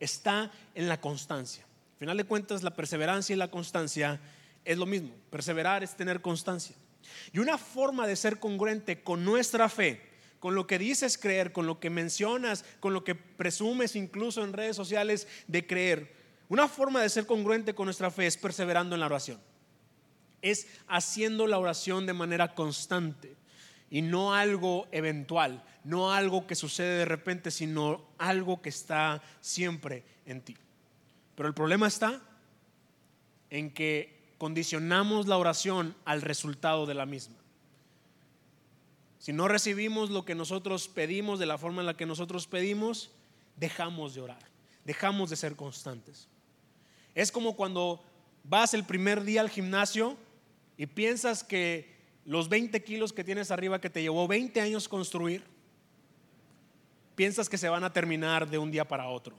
está 0.00 0.50
en 0.74 0.88
la 0.88 1.00
constancia. 1.00 1.64
Al 1.94 1.98
final 1.98 2.16
de 2.16 2.24
cuentas, 2.24 2.62
la 2.62 2.74
perseverancia 2.74 3.34
y 3.34 3.36
la 3.36 3.50
constancia 3.50 4.20
es 4.64 4.78
lo 4.78 4.86
mismo. 4.86 5.14
Perseverar 5.30 5.82
es 5.82 5.96
tener 5.96 6.20
constancia. 6.20 6.76
Y 7.32 7.38
una 7.38 7.58
forma 7.58 8.06
de 8.06 8.16
ser 8.16 8.38
congruente 8.38 9.02
con 9.02 9.24
nuestra 9.24 9.68
fe, 9.68 10.02
con 10.38 10.54
lo 10.54 10.66
que 10.66 10.78
dices 10.78 11.18
creer, 11.18 11.52
con 11.52 11.66
lo 11.66 11.80
que 11.80 11.90
mencionas, 11.90 12.64
con 12.80 12.92
lo 12.92 13.02
que 13.02 13.14
presumes 13.14 13.96
incluso 13.96 14.44
en 14.44 14.52
redes 14.52 14.76
sociales 14.76 15.26
de 15.46 15.66
creer, 15.66 16.16
una 16.48 16.68
forma 16.68 17.02
de 17.02 17.08
ser 17.08 17.26
congruente 17.26 17.74
con 17.74 17.86
nuestra 17.86 18.10
fe 18.10 18.26
es 18.26 18.36
perseverando 18.36 18.94
en 18.94 19.00
la 19.00 19.06
oración. 19.06 19.40
Es 20.40 20.66
haciendo 20.86 21.46
la 21.46 21.58
oración 21.58 22.06
de 22.06 22.12
manera 22.12 22.54
constante 22.54 23.37
y 23.90 24.02
no 24.02 24.34
algo 24.34 24.86
eventual, 24.92 25.64
no 25.84 26.12
algo 26.12 26.46
que 26.46 26.54
sucede 26.54 26.98
de 26.98 27.04
repente, 27.04 27.50
sino 27.50 28.04
algo 28.18 28.60
que 28.60 28.68
está 28.68 29.22
siempre 29.40 30.04
en 30.26 30.42
ti. 30.42 30.56
Pero 31.34 31.48
el 31.48 31.54
problema 31.54 31.86
está 31.86 32.20
en 33.50 33.70
que 33.72 34.34
condicionamos 34.38 35.26
la 35.26 35.36
oración 35.36 35.96
al 36.04 36.22
resultado 36.22 36.86
de 36.86 36.94
la 36.94 37.06
misma. 37.06 37.36
Si 39.18 39.32
no 39.32 39.48
recibimos 39.48 40.10
lo 40.10 40.24
que 40.24 40.34
nosotros 40.34 40.88
pedimos 40.88 41.38
de 41.38 41.46
la 41.46 41.58
forma 41.58 41.82
en 41.82 41.86
la 41.86 41.96
que 41.96 42.06
nosotros 42.06 42.46
pedimos, 42.46 43.10
dejamos 43.56 44.14
de 44.14 44.20
orar, 44.20 44.42
dejamos 44.84 45.30
de 45.30 45.36
ser 45.36 45.56
constantes. 45.56 46.28
Es 47.14 47.32
como 47.32 47.56
cuando 47.56 48.04
vas 48.44 48.74
el 48.74 48.84
primer 48.84 49.24
día 49.24 49.40
al 49.40 49.50
gimnasio 49.50 50.16
y 50.76 50.86
piensas 50.86 51.42
que 51.42 51.97
los 52.28 52.50
20 52.50 52.84
kilos 52.84 53.14
que 53.14 53.24
tienes 53.24 53.50
arriba 53.50 53.80
que 53.80 53.88
te 53.88 54.02
llevó 54.02 54.28
20 54.28 54.60
años 54.60 54.86
construir, 54.86 55.42
piensas 57.14 57.48
que 57.48 57.56
se 57.56 57.70
van 57.70 57.84
a 57.84 57.92
terminar 57.92 58.46
de 58.46 58.58
un 58.58 58.70
día 58.70 58.86
para 58.86 59.08
otro. 59.08 59.34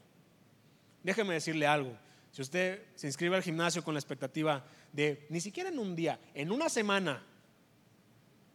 Déjeme 1.03 1.36
decirle 1.36 1.67
algo. 1.67 1.96
Si 2.31 2.41
usted 2.41 2.81
se 2.96 3.05
inscribe 3.05 3.36
al 3.36 3.43
gimnasio 3.43 3.84
con 3.84 3.93
la 3.93 4.00
expectativa 4.00 4.65
de 4.91 5.27
ni 5.29 5.39
siquiera 5.39 5.69
en 5.69 5.77
un 5.77 5.96
día, 5.96 6.19
en 6.34 6.51
una 6.51 6.67
semana, 6.67 7.24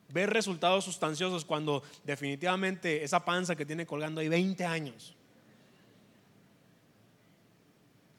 ver 0.09 0.31
resultados 0.31 0.85
sustanciosos 0.85 1.45
cuando 1.45 1.85
definitivamente 2.03 3.05
esa 3.05 3.25
panza 3.25 3.55
que 3.55 3.65
tiene 3.65 3.87
colgando 3.87 4.21
hay 4.21 4.29
20 4.29 4.65
años 4.65 5.15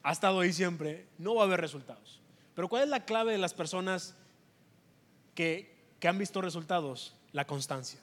ha 0.02 0.12
estado 0.12 0.38
ahí 0.38 0.52
siempre, 0.52 1.08
no 1.18 1.34
va 1.34 1.42
a 1.42 1.46
haber 1.46 1.60
resultados. 1.60 2.22
Pero 2.54 2.68
¿cuál 2.68 2.84
es 2.84 2.88
la 2.88 3.04
clave 3.04 3.32
de 3.32 3.38
las 3.38 3.52
personas 3.52 4.14
que 5.34 5.75
que 6.00 6.08
han 6.08 6.18
visto 6.18 6.40
resultados? 6.40 7.14
La 7.32 7.46
constancia. 7.46 8.00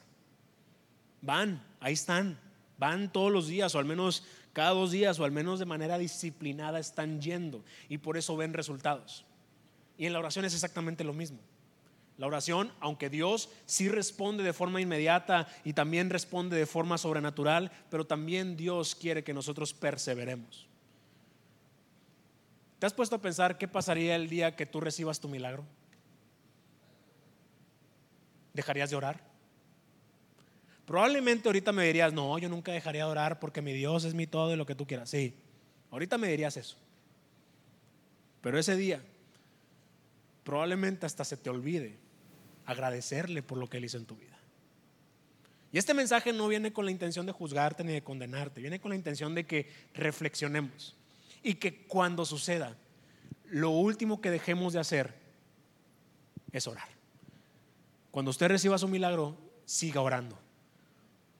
Van, 1.22 1.62
ahí 1.80 1.94
están, 1.94 2.38
van 2.78 3.12
todos 3.12 3.32
los 3.32 3.46
días 3.46 3.74
o 3.74 3.78
al 3.78 3.84
menos 3.84 4.24
cada 4.52 4.70
dos 4.70 4.90
días 4.90 5.18
o 5.18 5.24
al 5.24 5.32
menos 5.32 5.58
de 5.58 5.64
manera 5.64 5.98
disciplinada 5.98 6.78
están 6.78 7.20
yendo 7.20 7.64
y 7.88 7.98
por 7.98 8.16
eso 8.16 8.36
ven 8.36 8.52
resultados. 8.52 9.24
Y 9.98 10.06
en 10.06 10.12
la 10.12 10.18
oración 10.18 10.44
es 10.44 10.54
exactamente 10.54 11.04
lo 11.04 11.12
mismo. 11.12 11.38
La 12.16 12.28
oración, 12.28 12.70
aunque 12.78 13.10
Dios 13.10 13.48
sí 13.66 13.88
responde 13.88 14.44
de 14.44 14.52
forma 14.52 14.80
inmediata 14.80 15.48
y 15.64 15.72
también 15.72 16.10
responde 16.10 16.56
de 16.56 16.66
forma 16.66 16.96
sobrenatural, 16.96 17.72
pero 17.90 18.06
también 18.06 18.56
Dios 18.56 18.94
quiere 18.94 19.24
que 19.24 19.34
nosotros 19.34 19.74
perseveremos. 19.74 20.68
¿Te 22.78 22.86
has 22.86 22.92
puesto 22.92 23.16
a 23.16 23.22
pensar 23.22 23.58
qué 23.58 23.66
pasaría 23.66 24.14
el 24.14 24.28
día 24.28 24.54
que 24.54 24.66
tú 24.66 24.80
recibas 24.80 25.18
tu 25.18 25.28
milagro? 25.28 25.64
¿Dejarías 28.54 28.88
de 28.90 28.96
orar? 28.96 29.20
Probablemente 30.86 31.48
ahorita 31.48 31.72
me 31.72 31.84
dirías, 31.84 32.12
no, 32.12 32.38
yo 32.38 32.48
nunca 32.48 32.72
dejaría 32.72 33.04
de 33.04 33.10
orar 33.10 33.40
porque 33.40 33.60
mi 33.60 33.72
Dios 33.72 34.04
es 34.04 34.14
mi 34.14 34.26
todo 34.26 34.52
y 34.52 34.56
lo 34.56 34.66
que 34.66 34.74
tú 34.74 34.86
quieras. 34.86 35.10
Sí, 35.10 35.34
ahorita 35.90 36.16
me 36.16 36.28
dirías 36.28 36.56
eso. 36.56 36.76
Pero 38.40 38.58
ese 38.58 38.76
día, 38.76 39.02
probablemente 40.44 41.06
hasta 41.06 41.24
se 41.24 41.36
te 41.36 41.50
olvide 41.50 41.96
agradecerle 42.66 43.42
por 43.42 43.58
lo 43.58 43.68
que 43.68 43.78
Él 43.78 43.86
hizo 43.86 43.96
en 43.96 44.06
tu 44.06 44.16
vida. 44.16 44.38
Y 45.72 45.78
este 45.78 45.92
mensaje 45.92 46.32
no 46.32 46.46
viene 46.46 46.72
con 46.72 46.84
la 46.84 46.92
intención 46.92 47.26
de 47.26 47.32
juzgarte 47.32 47.82
ni 47.82 47.92
de 47.92 48.04
condenarte, 48.04 48.60
viene 48.60 48.80
con 48.80 48.90
la 48.90 48.96
intención 48.96 49.34
de 49.34 49.44
que 49.44 49.68
reflexionemos 49.94 50.94
y 51.42 51.54
que 51.54 51.84
cuando 51.86 52.24
suceda, 52.24 52.76
lo 53.46 53.70
último 53.70 54.20
que 54.20 54.30
dejemos 54.30 54.72
de 54.72 54.80
hacer 54.80 55.14
es 56.52 56.66
orar. 56.68 56.93
Cuando 58.14 58.30
usted 58.30 58.46
reciba 58.46 58.78
su 58.78 58.86
milagro, 58.86 59.36
siga 59.64 60.00
orando. 60.00 60.38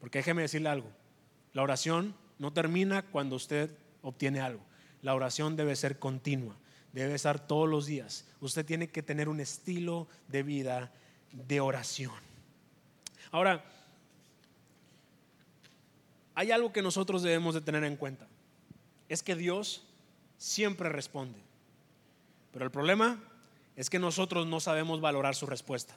Porque 0.00 0.18
déjeme 0.18 0.42
decirle 0.42 0.70
algo, 0.70 0.90
la 1.52 1.62
oración 1.62 2.16
no 2.40 2.52
termina 2.52 3.02
cuando 3.02 3.36
usted 3.36 3.70
obtiene 4.02 4.40
algo. 4.40 4.60
La 5.00 5.14
oración 5.14 5.54
debe 5.54 5.76
ser 5.76 6.00
continua, 6.00 6.56
debe 6.92 7.14
estar 7.14 7.46
todos 7.46 7.68
los 7.68 7.86
días. 7.86 8.26
Usted 8.40 8.66
tiene 8.66 8.88
que 8.88 9.04
tener 9.04 9.28
un 9.28 9.38
estilo 9.38 10.08
de 10.26 10.42
vida 10.42 10.92
de 11.30 11.60
oración. 11.60 12.10
Ahora, 13.30 13.64
hay 16.34 16.50
algo 16.50 16.72
que 16.72 16.82
nosotros 16.82 17.22
debemos 17.22 17.54
de 17.54 17.60
tener 17.60 17.84
en 17.84 17.94
cuenta. 17.94 18.26
Es 19.08 19.22
que 19.22 19.36
Dios 19.36 19.86
siempre 20.38 20.88
responde. 20.88 21.38
Pero 22.50 22.64
el 22.64 22.72
problema 22.72 23.22
es 23.76 23.88
que 23.88 24.00
nosotros 24.00 24.44
no 24.48 24.58
sabemos 24.58 25.00
valorar 25.00 25.36
su 25.36 25.46
respuesta. 25.46 25.96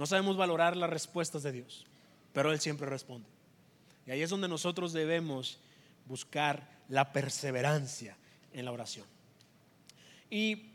No 0.00 0.06
sabemos 0.06 0.38
valorar 0.38 0.78
las 0.78 0.88
respuestas 0.88 1.42
de 1.42 1.52
Dios, 1.52 1.84
pero 2.32 2.50
Él 2.52 2.58
siempre 2.58 2.88
responde. 2.88 3.28
Y 4.06 4.10
ahí 4.10 4.22
es 4.22 4.30
donde 4.30 4.48
nosotros 4.48 4.94
debemos 4.94 5.60
buscar 6.06 6.66
la 6.88 7.12
perseverancia 7.12 8.16
en 8.54 8.64
la 8.64 8.72
oración. 8.72 9.04
Y 10.30 10.70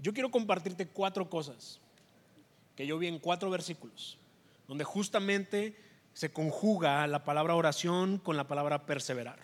yo 0.00 0.12
quiero 0.12 0.32
compartirte 0.32 0.88
cuatro 0.88 1.30
cosas 1.30 1.78
que 2.74 2.84
yo 2.84 2.98
vi 2.98 3.06
en 3.06 3.20
cuatro 3.20 3.48
versículos, 3.48 4.18
donde 4.66 4.82
justamente 4.82 5.76
se 6.14 6.32
conjuga 6.32 7.06
la 7.06 7.22
palabra 7.22 7.54
oración 7.54 8.18
con 8.18 8.36
la 8.36 8.48
palabra 8.48 8.86
perseverar. 8.86 9.38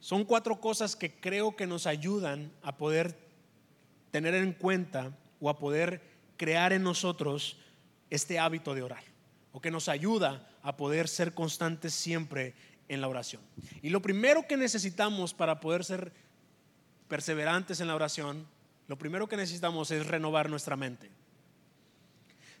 Son 0.00 0.24
cuatro 0.24 0.62
cosas 0.62 0.96
que 0.96 1.12
creo 1.12 1.54
que 1.56 1.66
nos 1.66 1.86
ayudan 1.86 2.50
a 2.62 2.78
poder 2.78 3.18
tener 4.10 4.34
en 4.34 4.54
cuenta 4.54 5.12
o 5.42 5.50
a 5.50 5.58
poder 5.58 6.07
crear 6.38 6.72
en 6.72 6.82
nosotros 6.82 7.58
este 8.08 8.38
hábito 8.38 8.74
de 8.74 8.82
orar, 8.82 9.04
o 9.52 9.60
que 9.60 9.70
nos 9.70 9.88
ayuda 9.88 10.48
a 10.62 10.76
poder 10.76 11.08
ser 11.08 11.34
constantes 11.34 11.92
siempre 11.92 12.54
en 12.88 13.02
la 13.02 13.08
oración. 13.08 13.42
Y 13.82 13.90
lo 13.90 14.00
primero 14.00 14.46
que 14.48 14.56
necesitamos 14.56 15.34
para 15.34 15.60
poder 15.60 15.84
ser 15.84 16.12
perseverantes 17.08 17.80
en 17.80 17.88
la 17.88 17.94
oración, 17.94 18.46
lo 18.86 18.96
primero 18.96 19.28
que 19.28 19.36
necesitamos 19.36 19.90
es 19.90 20.06
renovar 20.06 20.48
nuestra 20.48 20.76
mente. 20.76 21.10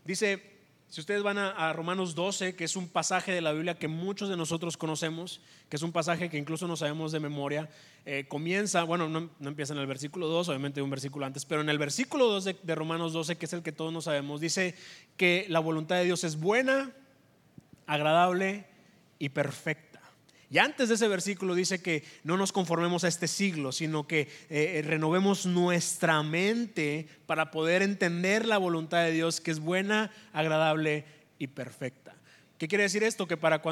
Dice 0.04 0.57
si 0.88 1.00
ustedes 1.00 1.22
van 1.22 1.36
a, 1.36 1.72
Romanos 1.74 2.14
12, 2.14 2.56
que 2.56 2.64
es 2.64 2.74
un 2.74 2.88
pasaje 2.88 3.32
de 3.32 3.42
la 3.42 3.52
Biblia 3.52 3.78
que 3.78 3.88
muchos 3.88 4.28
de 4.28 4.36
nosotros 4.36 4.76
conocemos, 4.76 5.40
que 5.68 5.76
es 5.76 5.82
un 5.82 5.92
pasaje 5.92 6.30
que 6.30 6.38
incluso 6.38 6.66
no 6.66 6.76
sabemos 6.76 7.12
de 7.12 7.20
memoria, 7.20 7.68
eh, 8.06 8.24
comienza, 8.26 8.84
bueno, 8.84 9.08
no, 9.08 9.28
empieza 9.40 9.74
en 9.74 9.80
el 9.80 9.86
versículo 9.86 10.28
2, 10.28 10.48
obviamente 10.48 10.80
un 10.80 10.88
versículo 10.90 11.26
antes, 11.26 11.44
pero 11.44 11.60
en 11.60 11.68
el 11.68 11.78
versículo 11.78 12.26
2 12.28 12.44
de, 12.44 12.56
de 12.62 12.74
Romanos 12.74 13.12
12, 13.12 13.36
que 13.36 13.44
es 13.44 13.52
el 13.52 13.62
que 13.62 13.72
todos 13.72 13.92
nos 13.92 14.04
sabemos, 14.04 14.40
dice 14.40 14.74
que 15.18 15.44
la 15.48 15.60
voluntad 15.60 15.96
de 15.96 16.04
Dios 16.04 16.24
es 16.24 16.40
buena, 16.40 16.90
agradable 17.86 18.66
y 19.18 19.28
perfecta. 19.28 19.87
Y 20.50 20.58
antes 20.58 20.88
de 20.88 20.94
ese 20.94 21.08
versículo 21.08 21.54
dice 21.54 21.82
que 21.82 22.04
no 22.24 22.36
nos 22.36 22.52
conformemos 22.52 23.04
a 23.04 23.08
este 23.08 23.28
siglo, 23.28 23.70
sino 23.70 24.06
que 24.06 24.28
eh, 24.48 24.82
renovemos 24.84 25.44
nuestra 25.44 26.22
mente 26.22 27.06
para 27.26 27.50
poder 27.50 27.82
entender 27.82 28.46
la 28.46 28.56
voluntad 28.56 29.04
de 29.04 29.12
Dios 29.12 29.40
que 29.40 29.50
es 29.50 29.60
buena, 29.60 30.10
agradable 30.32 31.04
y 31.38 31.48
perfecta. 31.48 32.14
¿Qué 32.56 32.66
quiere 32.66 32.84
decir 32.84 33.04
esto? 33.04 33.28
Que 33.28 33.36
para, 33.36 33.62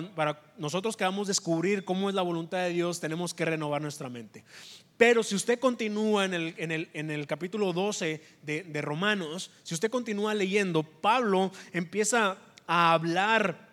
nosotros 0.59 0.97
que 0.97 1.05
vamos 1.05 1.27
a 1.27 1.31
descubrir 1.31 1.85
cómo 1.85 2.09
es 2.09 2.15
la 2.15 2.23
voluntad 2.23 2.59
de 2.59 2.71
Dios, 2.71 3.01
tenemos 3.01 3.35
que 3.35 3.45
renovar 3.45 3.83
nuestra 3.83 4.09
mente. 4.09 4.45
Pero 4.97 5.25
si 5.25 5.35
usted 5.35 5.59
continúa 5.59 6.25
en 6.25 6.35
el, 6.35 6.89
en 6.93 7.25
capítulo 7.25 7.73
12 7.73 8.23
de, 8.43 8.63
de 8.63 8.83
Romanos, 8.83 9.51
si 9.65 9.75
usted 9.75 9.91
continúa 9.91 10.35
leyendo, 10.35 10.85
Pablo 10.85 11.51
empieza 11.73 12.39
a 12.67 12.93
hablar 12.93 13.66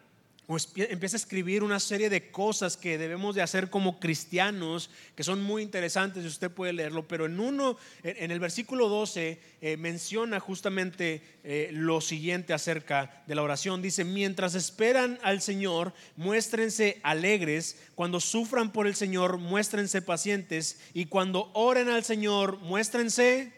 empieza 0.47 1.15
a 1.15 1.19
escribir 1.19 1.63
una 1.63 1.79
serie 1.79 2.09
de 2.09 2.29
cosas 2.29 2.75
que 2.75 2.97
debemos 2.97 3.33
de 3.33 3.41
hacer 3.41 3.69
como 3.69 3.99
cristianos, 3.99 4.89
que 5.15 5.23
son 5.23 5.41
muy 5.41 5.63
interesantes 5.63 6.23
y 6.23 6.27
usted 6.27 6.51
puede 6.51 6.73
leerlo, 6.73 7.07
pero 7.07 7.25
en 7.25 7.39
uno, 7.39 7.77
en 8.03 8.29
el 8.29 8.39
versículo 8.41 8.89
12, 8.89 9.39
eh, 9.61 9.77
menciona 9.77 10.41
justamente 10.41 11.21
eh, 11.45 11.69
lo 11.71 12.01
siguiente 12.01 12.53
acerca 12.53 13.23
de 13.25 13.35
la 13.35 13.41
oración. 13.41 13.81
Dice, 13.81 14.03
mientras 14.03 14.53
esperan 14.53 15.17
al 15.23 15.41
Señor, 15.41 15.93
muéstrense 16.17 16.99
alegres, 17.03 17.77
cuando 17.95 18.19
sufran 18.19 18.73
por 18.73 18.85
el 18.85 18.95
Señor, 18.95 19.37
muéstrense 19.37 20.01
pacientes, 20.01 20.79
y 20.93 21.05
cuando 21.05 21.51
oren 21.53 21.87
al 21.87 22.03
Señor, 22.03 22.59
muéstrense 22.59 23.53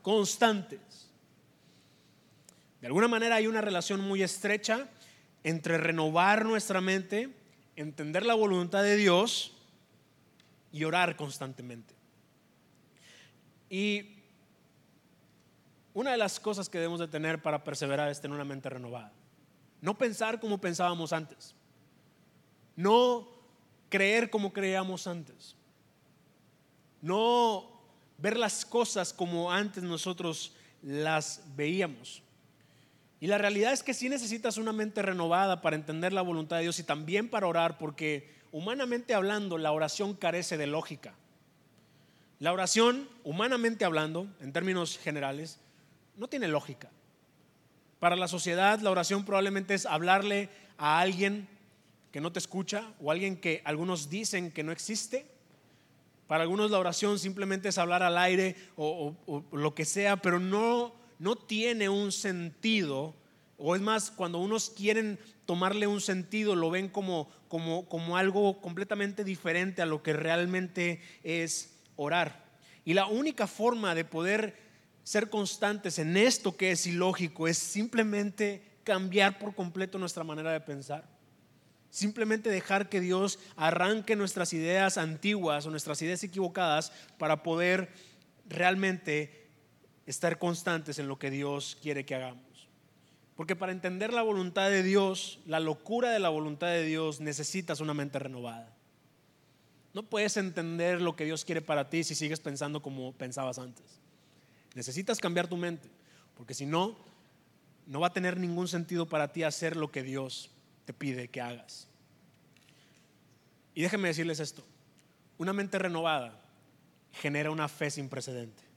constantes. 0.00 0.80
De 2.80 2.86
alguna 2.86 3.08
manera 3.08 3.36
hay 3.36 3.46
una 3.46 3.60
relación 3.60 4.00
muy 4.00 4.22
estrecha 4.22 4.88
entre 5.44 5.78
renovar 5.78 6.44
nuestra 6.44 6.80
mente, 6.80 7.34
entender 7.76 8.24
la 8.24 8.34
voluntad 8.34 8.82
de 8.82 8.96
Dios 8.96 9.56
y 10.72 10.84
orar 10.84 11.16
constantemente. 11.16 11.94
Y 13.68 14.16
una 15.94 16.12
de 16.12 16.18
las 16.18 16.38
cosas 16.38 16.68
que 16.68 16.78
debemos 16.78 17.00
de 17.00 17.08
tener 17.08 17.40
para 17.42 17.64
perseverar 17.64 18.08
es 18.10 18.20
tener 18.20 18.34
una 18.34 18.44
mente 18.44 18.68
renovada. 18.68 19.12
No 19.80 19.96
pensar 19.96 20.40
como 20.40 20.60
pensábamos 20.60 21.12
antes. 21.12 21.54
No 22.76 23.28
creer 23.88 24.30
como 24.30 24.52
creíamos 24.52 25.06
antes. 25.06 25.56
No 27.00 27.80
ver 28.18 28.36
las 28.36 28.64
cosas 28.64 29.12
como 29.12 29.50
antes 29.50 29.82
nosotros 29.82 30.54
las 30.82 31.42
veíamos. 31.56 32.22
Y 33.20 33.26
la 33.26 33.36
realidad 33.36 33.74
es 33.74 33.82
que 33.82 33.92
sí 33.92 34.08
necesitas 34.08 34.56
una 34.56 34.72
mente 34.72 35.02
renovada 35.02 35.60
para 35.60 35.76
entender 35.76 36.14
la 36.14 36.22
voluntad 36.22 36.56
de 36.56 36.62
Dios 36.62 36.78
y 36.78 36.84
también 36.84 37.28
para 37.28 37.46
orar, 37.46 37.76
porque 37.76 38.30
humanamente 38.50 39.12
hablando, 39.12 39.58
la 39.58 39.72
oración 39.72 40.14
carece 40.14 40.56
de 40.56 40.66
lógica. 40.66 41.14
La 42.38 42.54
oración, 42.54 43.06
humanamente 43.22 43.84
hablando, 43.84 44.26
en 44.40 44.54
términos 44.54 44.98
generales, 44.98 45.60
no 46.16 46.28
tiene 46.28 46.48
lógica. 46.48 46.90
Para 47.98 48.16
la 48.16 48.26
sociedad, 48.26 48.80
la 48.80 48.90
oración 48.90 49.26
probablemente 49.26 49.74
es 49.74 49.84
hablarle 49.84 50.48
a 50.78 51.00
alguien 51.00 51.46
que 52.12 52.22
no 52.22 52.32
te 52.32 52.38
escucha 52.38 52.94
o 52.98 53.10
alguien 53.10 53.36
que 53.36 53.60
algunos 53.66 54.08
dicen 54.08 54.50
que 54.50 54.62
no 54.62 54.72
existe. 54.72 55.26
Para 56.26 56.44
algunos 56.44 56.70
la 56.70 56.78
oración 56.78 57.18
simplemente 57.18 57.68
es 57.68 57.76
hablar 57.76 58.02
al 58.02 58.16
aire 58.16 58.56
o, 58.76 59.14
o 59.26 59.56
lo 59.56 59.74
que 59.74 59.84
sea, 59.84 60.16
pero 60.16 60.40
no 60.40 60.99
no 61.20 61.36
tiene 61.36 61.88
un 61.88 62.10
sentido, 62.10 63.14
o 63.58 63.76
es 63.76 63.82
más, 63.82 64.10
cuando 64.10 64.38
unos 64.38 64.70
quieren 64.70 65.18
tomarle 65.44 65.86
un 65.86 66.00
sentido, 66.00 66.56
lo 66.56 66.70
ven 66.70 66.88
como, 66.88 67.28
como, 67.46 67.86
como 67.88 68.16
algo 68.16 68.60
completamente 68.60 69.22
diferente 69.22 69.82
a 69.82 69.86
lo 69.86 70.02
que 70.02 70.14
realmente 70.14 71.02
es 71.22 71.74
orar. 71.96 72.46
Y 72.86 72.94
la 72.94 73.06
única 73.06 73.46
forma 73.46 73.94
de 73.94 74.06
poder 74.06 74.56
ser 75.04 75.28
constantes 75.28 75.98
en 75.98 76.16
esto 76.16 76.56
que 76.56 76.70
es 76.70 76.86
ilógico 76.86 77.46
es 77.46 77.58
simplemente 77.58 78.62
cambiar 78.82 79.38
por 79.38 79.54
completo 79.54 79.98
nuestra 79.98 80.24
manera 80.24 80.52
de 80.52 80.60
pensar. 80.60 81.04
Simplemente 81.90 82.48
dejar 82.48 82.88
que 82.88 83.00
Dios 83.00 83.38
arranque 83.56 84.16
nuestras 84.16 84.54
ideas 84.54 84.96
antiguas 84.96 85.66
o 85.66 85.70
nuestras 85.70 86.00
ideas 86.00 86.22
equivocadas 86.24 86.92
para 87.18 87.42
poder 87.42 87.92
realmente 88.48 89.39
estar 90.10 90.38
constantes 90.38 90.98
en 90.98 91.08
lo 91.08 91.18
que 91.18 91.30
Dios 91.30 91.78
quiere 91.80 92.04
que 92.04 92.14
hagamos. 92.14 92.68
Porque 93.36 93.56
para 93.56 93.72
entender 93.72 94.12
la 94.12 94.22
voluntad 94.22 94.68
de 94.68 94.82
Dios, 94.82 95.38
la 95.46 95.60
locura 95.60 96.10
de 96.10 96.18
la 96.18 96.28
voluntad 96.28 96.66
de 96.66 96.84
Dios, 96.84 97.20
necesitas 97.20 97.80
una 97.80 97.94
mente 97.94 98.18
renovada. 98.18 98.76
No 99.94 100.02
puedes 100.02 100.36
entender 100.36 101.00
lo 101.00 101.16
que 101.16 101.24
Dios 101.24 101.44
quiere 101.44 101.62
para 101.62 101.88
ti 101.88 102.04
si 102.04 102.14
sigues 102.14 102.40
pensando 102.40 102.82
como 102.82 103.12
pensabas 103.12 103.58
antes. 103.58 103.86
Necesitas 104.74 105.18
cambiar 105.18 105.48
tu 105.48 105.56
mente, 105.56 105.88
porque 106.36 106.54
si 106.54 106.66
no, 106.66 106.96
no 107.86 108.00
va 108.00 108.08
a 108.08 108.12
tener 108.12 108.36
ningún 108.38 108.68
sentido 108.68 109.06
para 109.06 109.32
ti 109.32 109.42
hacer 109.42 109.76
lo 109.76 109.90
que 109.90 110.02
Dios 110.02 110.50
te 110.84 110.92
pide 110.92 111.28
que 111.28 111.40
hagas. 111.40 111.88
Y 113.74 113.82
déjenme 113.82 114.08
decirles 114.08 114.38
esto, 114.38 114.62
una 115.38 115.52
mente 115.52 115.78
renovada 115.78 116.38
genera 117.12 117.50
una 117.50 117.68
fe 117.68 117.90
sin 117.90 118.08
precedente. 118.08 118.69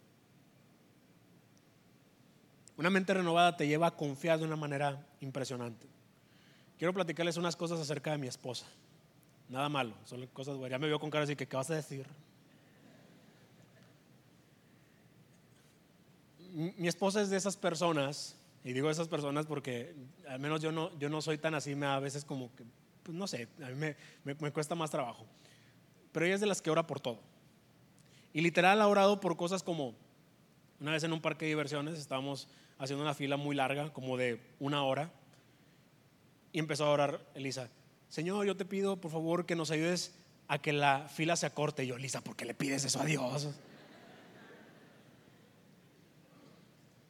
Una 2.77 2.89
mente 2.89 3.13
renovada 3.13 3.55
te 3.55 3.67
lleva 3.67 3.87
a 3.87 3.91
confiar 3.91 4.39
de 4.39 4.45
una 4.45 4.55
manera 4.55 5.05
impresionante. 5.21 5.87
Quiero 6.77 6.93
platicarles 6.93 7.37
unas 7.37 7.55
cosas 7.55 7.79
acerca 7.79 8.11
de 8.11 8.17
mi 8.17 8.27
esposa. 8.27 8.65
Nada 9.49 9.69
malo, 9.69 9.93
solo 10.05 10.27
cosas 10.33 10.57
buenas. 10.57 10.71
Ya 10.71 10.79
me 10.79 10.87
vio 10.87 10.99
con 10.99 11.09
cara 11.09 11.25
así 11.25 11.35
que, 11.35 11.47
¿qué 11.47 11.55
vas 11.55 11.69
a 11.69 11.75
decir? 11.75 12.05
Mi 16.51 16.87
esposa 16.87 17.21
es 17.21 17.29
de 17.29 17.37
esas 17.37 17.57
personas, 17.57 18.35
y 18.63 18.73
digo 18.73 18.89
esas 18.89 19.07
personas 19.07 19.45
porque 19.45 19.95
al 20.27 20.39
menos 20.39 20.61
yo 20.61 20.71
no, 20.71 20.97
yo 20.99 21.09
no 21.09 21.21
soy 21.21 21.37
tan 21.37 21.55
así, 21.55 21.75
me 21.75 21.85
a 21.85 21.99
veces 21.99 22.25
como 22.25 22.55
que, 22.55 22.63
pues 23.03 23.17
no 23.17 23.27
sé, 23.27 23.47
a 23.61 23.69
mí 23.69 23.75
me, 23.75 23.95
me 24.23 24.51
cuesta 24.51 24.75
más 24.75 24.89
trabajo. 24.89 25.25
Pero 26.11 26.25
ella 26.25 26.35
es 26.35 26.41
de 26.41 26.47
las 26.47 26.61
que 26.61 26.69
ora 26.69 26.87
por 26.87 26.99
todo. 26.99 27.19
Y 28.33 28.41
literal 28.41 28.81
ha 28.81 28.87
orado 28.87 29.19
por 29.19 29.35
cosas 29.35 29.63
como, 29.63 29.95
una 30.83 30.91
vez 30.91 31.03
en 31.05 31.13
un 31.13 31.21
parque 31.21 31.45
de 31.45 31.49
diversiones 31.49 31.97
estábamos 31.97 32.49
haciendo 32.77 33.05
una 33.05 33.13
fila 33.13 33.37
muy 33.37 33.55
larga, 33.55 33.93
como 33.93 34.17
de 34.17 34.41
una 34.59 34.83
hora, 34.83 35.09
y 36.51 36.59
empezó 36.59 36.85
a 36.85 36.89
orar 36.89 37.25
Elisa, 37.35 37.69
Señor, 38.09 38.45
yo 38.45 38.57
te 38.57 38.65
pido 38.65 38.97
por 38.97 39.09
favor 39.09 39.45
que 39.45 39.55
nos 39.55 39.71
ayudes 39.71 40.13
a 40.49 40.59
que 40.59 40.73
la 40.73 41.07
fila 41.07 41.37
se 41.37 41.45
acorte. 41.45 41.85
Y 41.85 41.87
yo, 41.87 41.95
Elisa, 41.95 42.19
¿por 42.19 42.35
qué 42.35 42.43
le 42.43 42.53
pides 42.53 42.83
eso 42.83 42.99
a 42.99 43.05
Dios? 43.05 43.47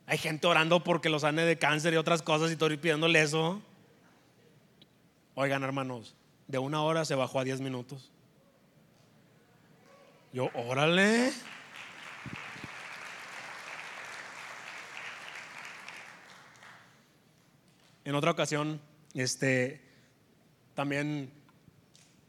Hay 0.06 0.20
gente 0.20 0.46
orando 0.46 0.84
porque 0.84 1.10
los 1.10 1.24
sane 1.24 1.42
de 1.42 1.58
cáncer 1.58 1.96
y 1.96 1.98
otras 1.98 2.22
cosas 2.22 2.52
y 2.52 2.54
estoy 2.54 2.78
pidiéndole 2.78 3.24
eso. 3.24 3.60
Oigan, 5.34 5.64
hermanos, 5.64 6.14
de 6.48 6.60
una 6.60 6.84
hora 6.84 7.06
se 7.06 7.16
bajó 7.16 7.40
a 7.40 7.44
diez 7.44 7.60
minutos. 7.60 8.12
Yo, 10.32 10.52
órale. 10.54 11.34
En 18.06 18.16
otra 18.16 18.32
ocasión, 18.32 18.82
este, 19.14 19.82
también 20.74 21.32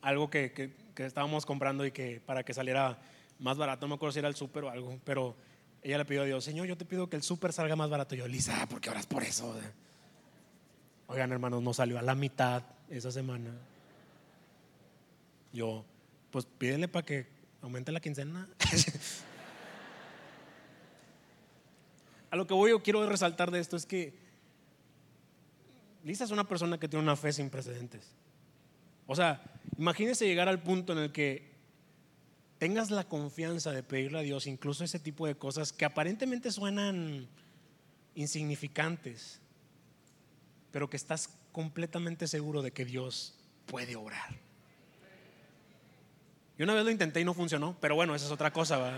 algo 0.02 0.30
que, 0.30 0.72
estábamos 0.96 1.44
comprando 1.44 1.84
y 1.84 1.90
que 1.90 2.20
para 2.24 2.44
que 2.44 2.54
saliera 2.54 2.98
más 3.40 3.56
barato, 3.56 3.86
no 3.86 3.88
me 3.88 3.94
acuerdo 3.96 4.12
si 4.12 4.20
era 4.20 4.28
el 4.28 4.36
súper 4.36 4.64
o 4.64 4.70
algo, 4.70 4.98
pero 5.04 5.34
ella 5.82 5.98
le 5.98 6.04
pidió 6.04 6.22
a 6.22 6.26
Dios, 6.26 6.44
Señor, 6.44 6.66
yo 6.66 6.76
te 6.76 6.84
pido 6.84 7.08
que 7.08 7.16
el 7.16 7.22
súper 7.22 7.52
salga 7.52 7.74
más 7.74 7.90
barato. 7.90 8.14
Yo, 8.14 8.28
Lisa, 8.28 8.66
¿por 8.68 8.80
qué 8.80 8.90
oras 8.90 9.06
por 9.06 9.22
eso? 9.22 9.54
Oigan, 11.08 11.32
hermanos, 11.32 11.62
no 11.62 11.74
salió 11.74 11.98
a 11.98 12.02
la 12.02 12.14
mitad 12.14 12.62
esa 12.88 13.10
semana. 13.10 13.50
Yo, 15.52 15.84
pues 16.30 16.46
pídele 16.46 16.88
para 16.88 17.04
que 17.04 17.26
aumente 17.60 17.92
la 17.92 18.00
quincena. 18.00 18.48
a 22.30 22.36
lo 22.36 22.46
que 22.46 22.54
voy, 22.54 22.70
yo 22.70 22.82
quiero 22.82 23.06
resaltar 23.08 23.50
de 23.50 23.60
esto 23.60 23.76
es 23.76 23.84
que 23.84 24.23
Lisa 26.04 26.24
es 26.24 26.30
una 26.30 26.46
persona 26.46 26.78
que 26.78 26.86
tiene 26.86 27.02
una 27.02 27.16
fe 27.16 27.32
sin 27.32 27.48
precedentes. 27.48 28.12
O 29.06 29.16
sea, 29.16 29.42
imagínese 29.78 30.26
llegar 30.26 30.48
al 30.48 30.62
punto 30.62 30.92
en 30.92 30.98
el 30.98 31.12
que 31.12 31.50
tengas 32.58 32.90
la 32.90 33.04
confianza 33.04 33.72
de 33.72 33.82
pedirle 33.82 34.18
a 34.18 34.22
Dios 34.22 34.46
incluso 34.46 34.84
ese 34.84 34.98
tipo 34.98 35.26
de 35.26 35.34
cosas 35.34 35.72
que 35.72 35.84
aparentemente 35.84 36.50
suenan 36.50 37.26
insignificantes, 38.14 39.40
pero 40.70 40.88
que 40.88 40.96
estás 40.96 41.30
completamente 41.52 42.28
seguro 42.28 42.60
de 42.62 42.70
que 42.70 42.84
Dios 42.84 43.34
puede 43.66 43.96
orar. 43.96 44.36
Yo 46.58 46.64
una 46.64 46.74
vez 46.74 46.84
lo 46.84 46.90
intenté 46.90 47.20
y 47.20 47.24
no 47.24 47.34
funcionó, 47.34 47.76
pero 47.80 47.94
bueno, 47.94 48.14
esa 48.14 48.26
es 48.26 48.32
otra 48.32 48.52
cosa, 48.52 48.90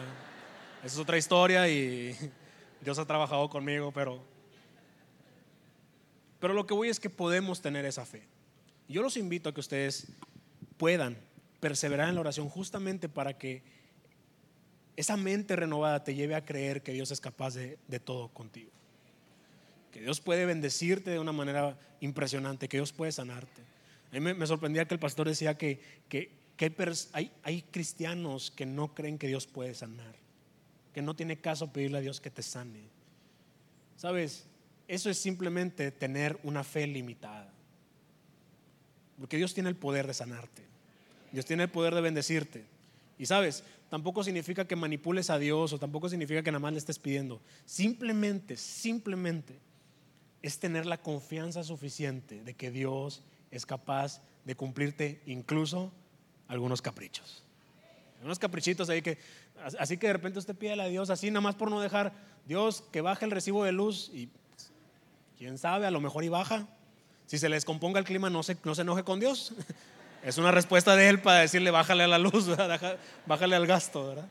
esa 0.81 0.95
es 0.95 0.99
otra 0.99 1.17
historia 1.17 1.69
y 1.69 2.17
Dios 2.81 2.99
ha 2.99 3.07
trabajado 3.07 3.49
conmigo, 3.49 3.93
pero 3.93 4.23
pero 6.47 6.55
lo 6.55 6.65
que 6.65 6.75
voy 6.75 6.89
es 6.89 7.01
que 7.01 7.11
podemos 7.11 7.61
tener 7.61 7.85
esa 7.87 8.07
fe. 8.07 8.23
Yo 8.89 9.03
los 9.03 9.17
invito 9.17 9.49
a 9.49 9.53
que 9.53 9.59
ustedes 9.59 10.07
puedan 10.77 11.17
perseverar 11.59 12.09
en 12.09 12.15
la 12.15 12.21
oración 12.21 12.49
justamente 12.49 13.09
para 13.09 13.37
que 13.37 13.65
esa 14.95 15.17
mente 15.17 15.57
renovada 15.57 16.05
te 16.05 16.15
lleve 16.15 16.37
a 16.37 16.45
creer 16.45 16.85
que 16.85 16.93
Dios 16.93 17.11
es 17.11 17.21
capaz 17.21 17.55
de, 17.55 17.99
todo 17.99 18.29
contigo. 18.29 18.71
Que 19.91 20.03
Dios 20.03 20.21
puede 20.21 20.47
bendecirte 20.47 21.11
de 21.11 21.19
una 21.19 21.33
manera 21.33 21.77
impresionante, 21.99 22.69
que 22.69 22.77
Dios 22.77 22.93
puede 22.93 23.11
sanarte. 23.11 23.63
A 24.13 24.21
mí 24.21 24.21
me, 24.21 24.47
sorprendía 24.47 24.87
que 24.87 24.95
el 24.95 25.01
pastor 25.01 25.27
decía 25.27 25.59
que, 25.59 25.81
hay, 27.43 27.63
cristianos 27.73 28.53
que 28.53 28.67
no 28.67 28.95
creen 28.95 29.19
que 29.19 29.27
Dios 29.27 29.49
puede 29.49 29.75
sanar, 29.75 30.15
que 30.95 31.03
no 31.03 31.17
tiene 31.17 31.41
caso 31.41 31.73
pedirle 31.73 31.99
a 31.99 32.03
Dios 32.03 32.21
que 32.21 32.31
te 32.31 32.45
sane. 32.45 32.85
¿Sabes? 33.97 34.47
Eso 34.89 35.11
es 35.11 35.19
simplemente 35.19 35.91
tener 35.91 36.39
una 36.43 36.63
fe 36.63 36.87
limitada. 36.87 37.53
Porque 39.19 39.37
Dios 39.37 39.55
tiene 39.55 39.69
el 39.69 39.77
poder 39.77 40.07
de 40.07 40.15
sanarte. 40.15 40.63
Dios 41.33 41.45
tiene 41.45 41.65
el 41.65 41.71
poder 41.71 41.95
de 41.95 42.01
bendecirte. 42.01 42.65
Y 43.19 43.27
sabes, 43.27 43.65
tampoco 43.89 44.23
significa 44.23 44.67
que 44.67 44.77
manipules 44.77 45.31
a 45.31 45.39
Dios 45.39 45.73
o 45.73 45.79
tampoco 45.79 46.09
significa 46.09 46.43
que 46.43 46.53
nada 46.53 46.61
más 46.61 46.73
le 46.73 46.79
estés 46.79 46.99
pidiendo. 46.99 47.41
Simplemente, 47.65 48.57
simplemente 48.57 49.59
es 50.43 50.59
tener 50.59 50.87
la 50.87 50.99
confianza 50.99 51.65
suficiente 51.65 52.45
de 52.45 52.55
que 52.55 52.71
Dios 52.71 53.23
es 53.51 53.67
capaz 53.67 54.21
de 54.45 54.55
cumplirte 54.55 55.21
incluso 55.27 55.93
algunos 56.47 56.83
caprichos. 56.83 57.43
Unos 58.23 58.39
caprichitos 58.39 58.89
ahí 58.89 59.03
que, 59.03 59.19
así 59.79 59.97
que 59.97 60.07
de 60.07 60.13
repente 60.13 60.39
usted 60.39 60.55
pide 60.55 60.81
a 60.81 60.87
Dios 60.87 61.11
así, 61.11 61.31
nada 61.31 61.41
más 61.41 61.55
por 61.55 61.71
no 61.71 61.81
dejar 61.81 62.13
Dios 62.47 62.83
que 62.93 63.01
baje 63.01 63.25
el 63.25 63.31
recibo 63.31 63.65
de 63.65 63.73
luz 63.73 64.11
y 64.13 64.29
quién 65.37 65.59
sabe, 65.59 65.87
a 65.87 65.91
lo 65.91 66.01
mejor 66.01 66.25
y 66.25 66.29
baja. 66.29 66.67
Si 67.27 67.39
se 67.39 67.49
le 67.49 67.57
descomponga 67.57 67.99
el 67.99 68.05
clima, 68.05 68.31
no 68.31 68.43
se, 68.43 68.57
no 68.65 68.75
se 68.75 68.83
enoje 68.83 69.05
con 69.05 69.21
Dios. 69.21 69.53
Es 70.23 70.39
una 70.39 70.51
respuesta 70.51 70.97
de 70.97 71.09
él 71.09 71.21
para 71.21 71.39
decirle, 71.39 71.71
bájale 71.71 72.03
a 72.03 72.09
la 72.09 72.19
luz, 72.19 72.49
bájale 73.27 73.55
al 73.55 73.65
gasto, 73.65 74.09
¿verdad? 74.09 74.29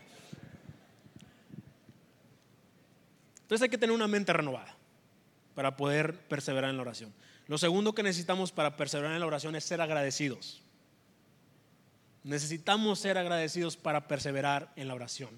Entonces 3.43 3.61
hay 3.61 3.69
que 3.69 3.77
tener 3.77 3.95
una 3.95 4.07
mente 4.07 4.33
renovada 4.33 4.75
para 5.53 5.77
poder 5.77 6.19
perseverar 6.27 6.69
en 6.69 6.75
la 6.75 6.81
oración. 6.81 7.13
Lo 7.47 7.57
segundo 7.57 7.93
que 7.93 8.03
necesitamos 8.03 8.51
para 8.51 8.75
perseverar 8.75 9.13
en 9.13 9.21
la 9.21 9.25
oración 9.25 9.55
es 9.55 9.63
ser 9.63 9.79
agradecidos. 9.79 10.61
Necesitamos 12.23 12.99
ser 12.99 13.17
agradecidos 13.17 13.77
para 13.77 14.07
perseverar 14.07 14.73
en 14.75 14.89
la 14.89 14.95
oración. 14.95 15.29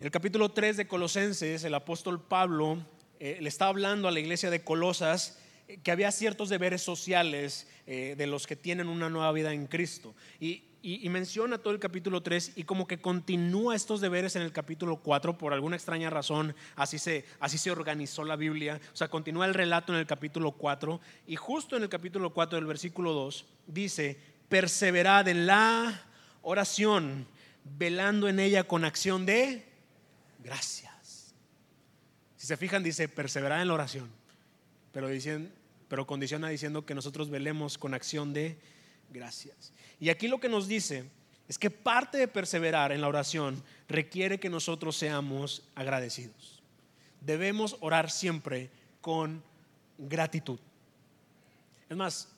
El 0.00 0.10
capítulo 0.10 0.48
3 0.48 0.76
de 0.78 0.88
Colosenses, 0.88 1.62
el 1.64 1.74
apóstol 1.74 2.20
Pablo 2.20 2.78
eh, 3.20 3.38
le 3.40 3.48
está 3.48 3.66
hablando 3.66 4.08
a 4.08 4.10
la 4.10 4.20
iglesia 4.20 4.50
de 4.50 4.62
Colosas 4.62 5.38
eh, 5.68 5.78
que 5.82 5.90
había 5.90 6.12
ciertos 6.12 6.48
deberes 6.48 6.82
sociales 6.82 7.68
eh, 7.86 8.14
de 8.16 8.26
los 8.26 8.46
que 8.46 8.56
tienen 8.56 8.88
una 8.88 9.08
nueva 9.08 9.32
vida 9.32 9.52
en 9.52 9.66
Cristo. 9.66 10.14
Y, 10.40 10.62
menciona 11.10 11.58
todo 11.58 11.72
el 11.72 11.80
capítulo 11.80 12.22
3 12.22 12.52
y 12.54 12.62
como 12.62 12.86
que 12.86 12.98
continúa 12.98 13.74
estos 13.74 14.00
deberes 14.00 14.36
en 14.36 14.42
el 14.42 14.52
capítulo 14.52 14.98
4 14.98 15.36
por 15.36 15.52
alguna 15.52 15.74
extraña 15.74 16.10
razón, 16.10 16.54
así 16.76 17.00
se, 17.00 17.24
así 17.40 17.58
se 17.58 17.72
organizó 17.72 18.22
la 18.22 18.36
Biblia, 18.36 18.80
o 18.92 18.96
sea, 18.96 19.08
continúa 19.08 19.46
el 19.46 19.54
relato 19.54 19.92
en 19.92 19.98
el 19.98 20.06
capítulo 20.06 20.52
4 20.52 21.00
y 21.26 21.34
justo 21.34 21.76
en 21.76 21.82
el 21.82 21.88
capítulo 21.88 22.32
4 22.32 22.56
del 22.56 22.66
versículo 22.66 23.14
2 23.14 23.46
dice, 23.66 24.16
perseverad 24.48 25.26
en 25.26 25.46
la 25.46 26.04
oración, 26.42 27.26
velando 27.64 28.28
en 28.28 28.38
ella 28.38 28.62
con 28.62 28.84
acción 28.84 29.26
de 29.26 29.66
gracia. 30.44 30.85
Si 32.46 32.50
se 32.50 32.56
fijan, 32.56 32.84
dice 32.84 33.08
perseverar 33.08 33.60
en 33.60 33.66
la 33.66 33.74
oración, 33.74 34.08
pero, 34.92 35.08
dicen, 35.08 35.52
pero 35.88 36.06
condiciona 36.06 36.48
diciendo 36.48 36.86
que 36.86 36.94
nosotros 36.94 37.28
velemos 37.28 37.76
con 37.76 37.92
acción 37.92 38.32
de 38.32 38.56
gracias. 39.10 39.72
Y 39.98 40.10
aquí 40.10 40.28
lo 40.28 40.38
que 40.38 40.48
nos 40.48 40.68
dice 40.68 41.10
es 41.48 41.58
que 41.58 41.70
parte 41.70 42.18
de 42.18 42.28
perseverar 42.28 42.92
en 42.92 43.00
la 43.00 43.08
oración 43.08 43.60
requiere 43.88 44.38
que 44.38 44.48
nosotros 44.48 44.96
seamos 44.96 45.64
agradecidos. 45.74 46.62
Debemos 47.20 47.78
orar 47.80 48.12
siempre 48.12 48.70
con 49.00 49.42
gratitud. 49.98 50.60
Es 51.90 51.96
más, 51.96 52.28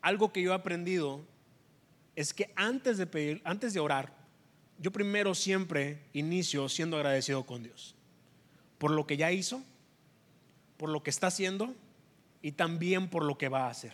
algo 0.00 0.32
que 0.32 0.40
yo 0.40 0.52
he 0.52 0.54
aprendido 0.54 1.20
es 2.16 2.32
que 2.32 2.50
antes 2.56 2.96
de 2.96 3.06
pedir, 3.06 3.42
antes 3.44 3.74
de 3.74 3.80
orar, 3.80 4.10
yo 4.78 4.90
primero 4.90 5.34
siempre 5.34 5.98
inicio 6.14 6.66
siendo 6.70 6.96
agradecido 6.96 7.44
con 7.44 7.62
Dios 7.62 7.94
por 8.78 8.90
lo 8.92 9.06
que 9.06 9.16
ya 9.16 9.32
hizo, 9.32 9.62
por 10.76 10.88
lo 10.88 11.02
que 11.02 11.10
está 11.10 11.26
haciendo 11.26 11.74
y 12.40 12.52
también 12.52 13.08
por 13.08 13.24
lo 13.24 13.36
que 13.36 13.48
va 13.48 13.66
a 13.66 13.70
hacer. 13.70 13.92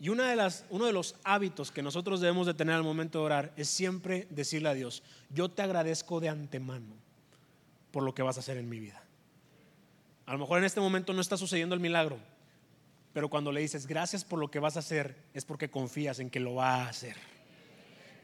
Y 0.00 0.08
una 0.08 0.28
de 0.28 0.36
las, 0.36 0.64
uno 0.70 0.86
de 0.86 0.92
los 0.92 1.16
hábitos 1.24 1.70
que 1.70 1.82
nosotros 1.82 2.20
debemos 2.20 2.46
de 2.46 2.54
tener 2.54 2.74
al 2.74 2.82
momento 2.82 3.20
de 3.20 3.24
orar 3.24 3.52
es 3.56 3.68
siempre 3.68 4.26
decirle 4.30 4.68
a 4.68 4.74
Dios, 4.74 5.02
yo 5.30 5.50
te 5.50 5.62
agradezco 5.62 6.20
de 6.20 6.28
antemano 6.28 6.94
por 7.90 8.02
lo 8.02 8.14
que 8.14 8.22
vas 8.22 8.36
a 8.36 8.40
hacer 8.40 8.56
en 8.56 8.68
mi 8.68 8.80
vida. 8.80 9.02
A 10.26 10.32
lo 10.32 10.38
mejor 10.38 10.58
en 10.58 10.64
este 10.64 10.80
momento 10.80 11.12
no 11.12 11.20
está 11.20 11.36
sucediendo 11.36 11.74
el 11.74 11.80
milagro, 11.80 12.18
pero 13.12 13.28
cuando 13.28 13.52
le 13.52 13.60
dices 13.60 13.86
gracias 13.86 14.24
por 14.24 14.38
lo 14.38 14.50
que 14.50 14.58
vas 14.58 14.76
a 14.76 14.80
hacer 14.80 15.16
es 15.32 15.44
porque 15.44 15.70
confías 15.70 16.18
en 16.18 16.30
que 16.30 16.40
lo 16.40 16.54
va 16.54 16.82
a 16.82 16.88
hacer 16.88 17.33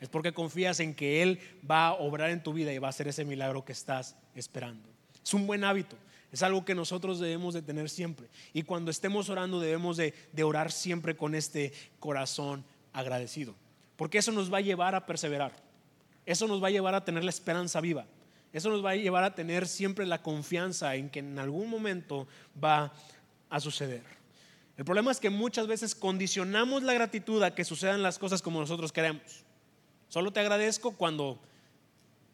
es 0.00 0.08
porque 0.08 0.32
confías 0.32 0.80
en 0.80 0.94
que 0.94 1.22
Él 1.22 1.40
va 1.68 1.88
a 1.88 1.92
obrar 1.92 2.30
en 2.30 2.42
tu 2.42 2.52
vida 2.52 2.72
y 2.72 2.78
va 2.78 2.88
a 2.88 2.90
hacer 2.90 3.08
ese 3.08 3.24
milagro 3.24 3.64
que 3.64 3.72
estás 3.72 4.16
esperando. 4.34 4.88
Es 5.22 5.34
un 5.34 5.46
buen 5.46 5.62
hábito, 5.62 5.96
es 6.32 6.42
algo 6.42 6.64
que 6.64 6.74
nosotros 6.74 7.18
debemos 7.18 7.54
de 7.54 7.62
tener 7.62 7.90
siempre. 7.90 8.28
Y 8.52 8.62
cuando 8.62 8.90
estemos 8.90 9.28
orando 9.28 9.60
debemos 9.60 9.96
de, 9.96 10.14
orar 10.42 10.72
siempre 10.72 11.16
con 11.16 11.34
este 11.34 11.72
corazón 11.98 12.64
agradecido, 12.92 13.54
porque 13.96 14.18
eso 14.18 14.32
nos 14.32 14.52
va 14.52 14.58
a 14.58 14.62
llevar 14.62 14.94
a 14.94 15.06
perseverar, 15.06 15.52
eso 16.24 16.46
nos 16.46 16.62
va 16.62 16.68
a 16.68 16.72
llevar 16.72 16.94
a 16.94 17.04
tener 17.04 17.22
la 17.22 17.30
esperanza 17.30 17.80
viva, 17.80 18.06
eso 18.52 18.70
nos 18.70 18.84
va 18.84 18.90
a 18.90 18.96
llevar 18.96 19.22
a 19.24 19.34
tener 19.34 19.68
siempre 19.68 20.06
la 20.06 20.22
confianza 20.22 20.94
en 20.96 21.10
que 21.10 21.20
en 21.20 21.38
algún 21.38 21.68
momento 21.68 22.26
va 22.62 22.92
a 23.50 23.60
suceder. 23.60 24.02
El 24.76 24.84
problema 24.86 25.10
es 25.10 25.20
que 25.20 25.28
muchas 25.28 25.66
veces 25.66 25.94
condicionamos 25.94 26.82
la 26.82 26.94
gratitud 26.94 27.42
a 27.42 27.54
que 27.54 27.64
sucedan 27.64 28.02
las 28.02 28.18
cosas 28.18 28.40
como 28.40 28.60
nosotros 28.60 28.92
queremos. 28.92 29.44
Solo 30.10 30.32
te 30.32 30.40
agradezco 30.40 30.90
cuando, 30.90 31.38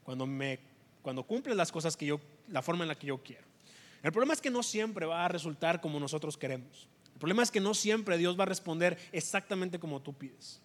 cuando, 0.02 0.26
me, 0.26 0.58
cuando 1.02 1.22
cumples 1.22 1.54
las 1.54 1.70
cosas 1.70 1.94
que 1.94 2.06
yo, 2.06 2.18
la 2.48 2.62
forma 2.62 2.84
en 2.84 2.88
la 2.88 2.98
que 2.98 3.06
yo 3.06 3.18
quiero. 3.22 3.44
El 4.02 4.12
problema 4.12 4.32
es 4.32 4.40
que 4.40 4.50
no 4.50 4.62
siempre 4.62 5.04
va 5.04 5.26
a 5.26 5.28
resultar 5.28 5.82
como 5.82 6.00
nosotros 6.00 6.38
queremos. 6.38 6.88
El 7.12 7.20
problema 7.20 7.42
es 7.42 7.50
que 7.50 7.60
no 7.60 7.74
siempre 7.74 8.16
Dios 8.16 8.38
va 8.38 8.44
a 8.44 8.46
responder 8.46 8.98
exactamente 9.12 9.78
como 9.78 10.00
tú 10.00 10.14
pides. 10.14 10.62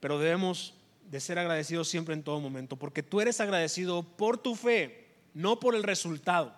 Pero 0.00 0.18
debemos 0.18 0.74
de 1.10 1.20
ser 1.20 1.38
agradecidos 1.38 1.88
siempre 1.88 2.14
en 2.14 2.22
todo 2.22 2.40
momento, 2.40 2.76
porque 2.76 3.02
tú 3.02 3.20
eres 3.20 3.38
agradecido 3.38 4.02
por 4.02 4.38
tu 4.38 4.54
fe, 4.54 5.08
no 5.34 5.60
por 5.60 5.74
el 5.74 5.82
resultado. 5.82 6.54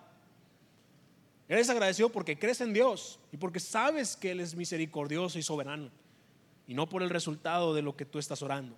Eres 1.49 1.69
agradecido 1.69 2.09
porque 2.09 2.39
crees 2.39 2.61
en 2.61 2.71
Dios 2.71 3.19
y 3.33 3.37
porque 3.37 3.59
sabes 3.59 4.15
que 4.15 4.31
Él 4.31 4.39
es 4.39 4.55
misericordioso 4.55 5.37
y 5.37 5.43
soberano, 5.43 5.91
y 6.65 6.73
no 6.73 6.87
por 6.87 7.03
el 7.03 7.09
resultado 7.09 7.73
de 7.73 7.81
lo 7.81 7.97
que 7.97 8.05
tú 8.05 8.19
estás 8.19 8.41
orando. 8.41 8.77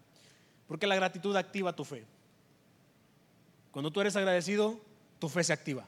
Porque 0.67 0.87
la 0.87 0.95
gratitud 0.95 1.35
activa 1.35 1.75
tu 1.75 1.85
fe. 1.85 2.05
Cuando 3.71 3.91
tú 3.91 4.01
eres 4.01 4.15
agradecido, 4.15 4.79
tu 5.19 5.29
fe 5.29 5.43
se 5.43 5.53
activa 5.53 5.85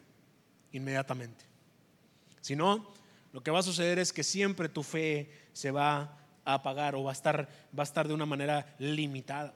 inmediatamente. 0.71 1.45
Si 2.41 2.55
no, 2.55 2.93
lo 3.33 3.41
que 3.41 3.51
va 3.51 3.59
a 3.59 3.63
suceder 3.63 3.99
es 3.99 4.13
que 4.13 4.23
siempre 4.23 4.69
tu 4.69 4.83
fe 4.83 5.31
se 5.53 5.71
va 5.71 6.17
a 6.45 6.53
apagar 6.53 6.95
o 6.95 7.03
va 7.03 7.11
a 7.11 7.13
estar, 7.13 7.49
va 7.77 7.83
a 7.83 7.89
estar 7.89 8.07
de 8.07 8.13
una 8.13 8.25
manera 8.25 8.75
limitada. 8.79 9.53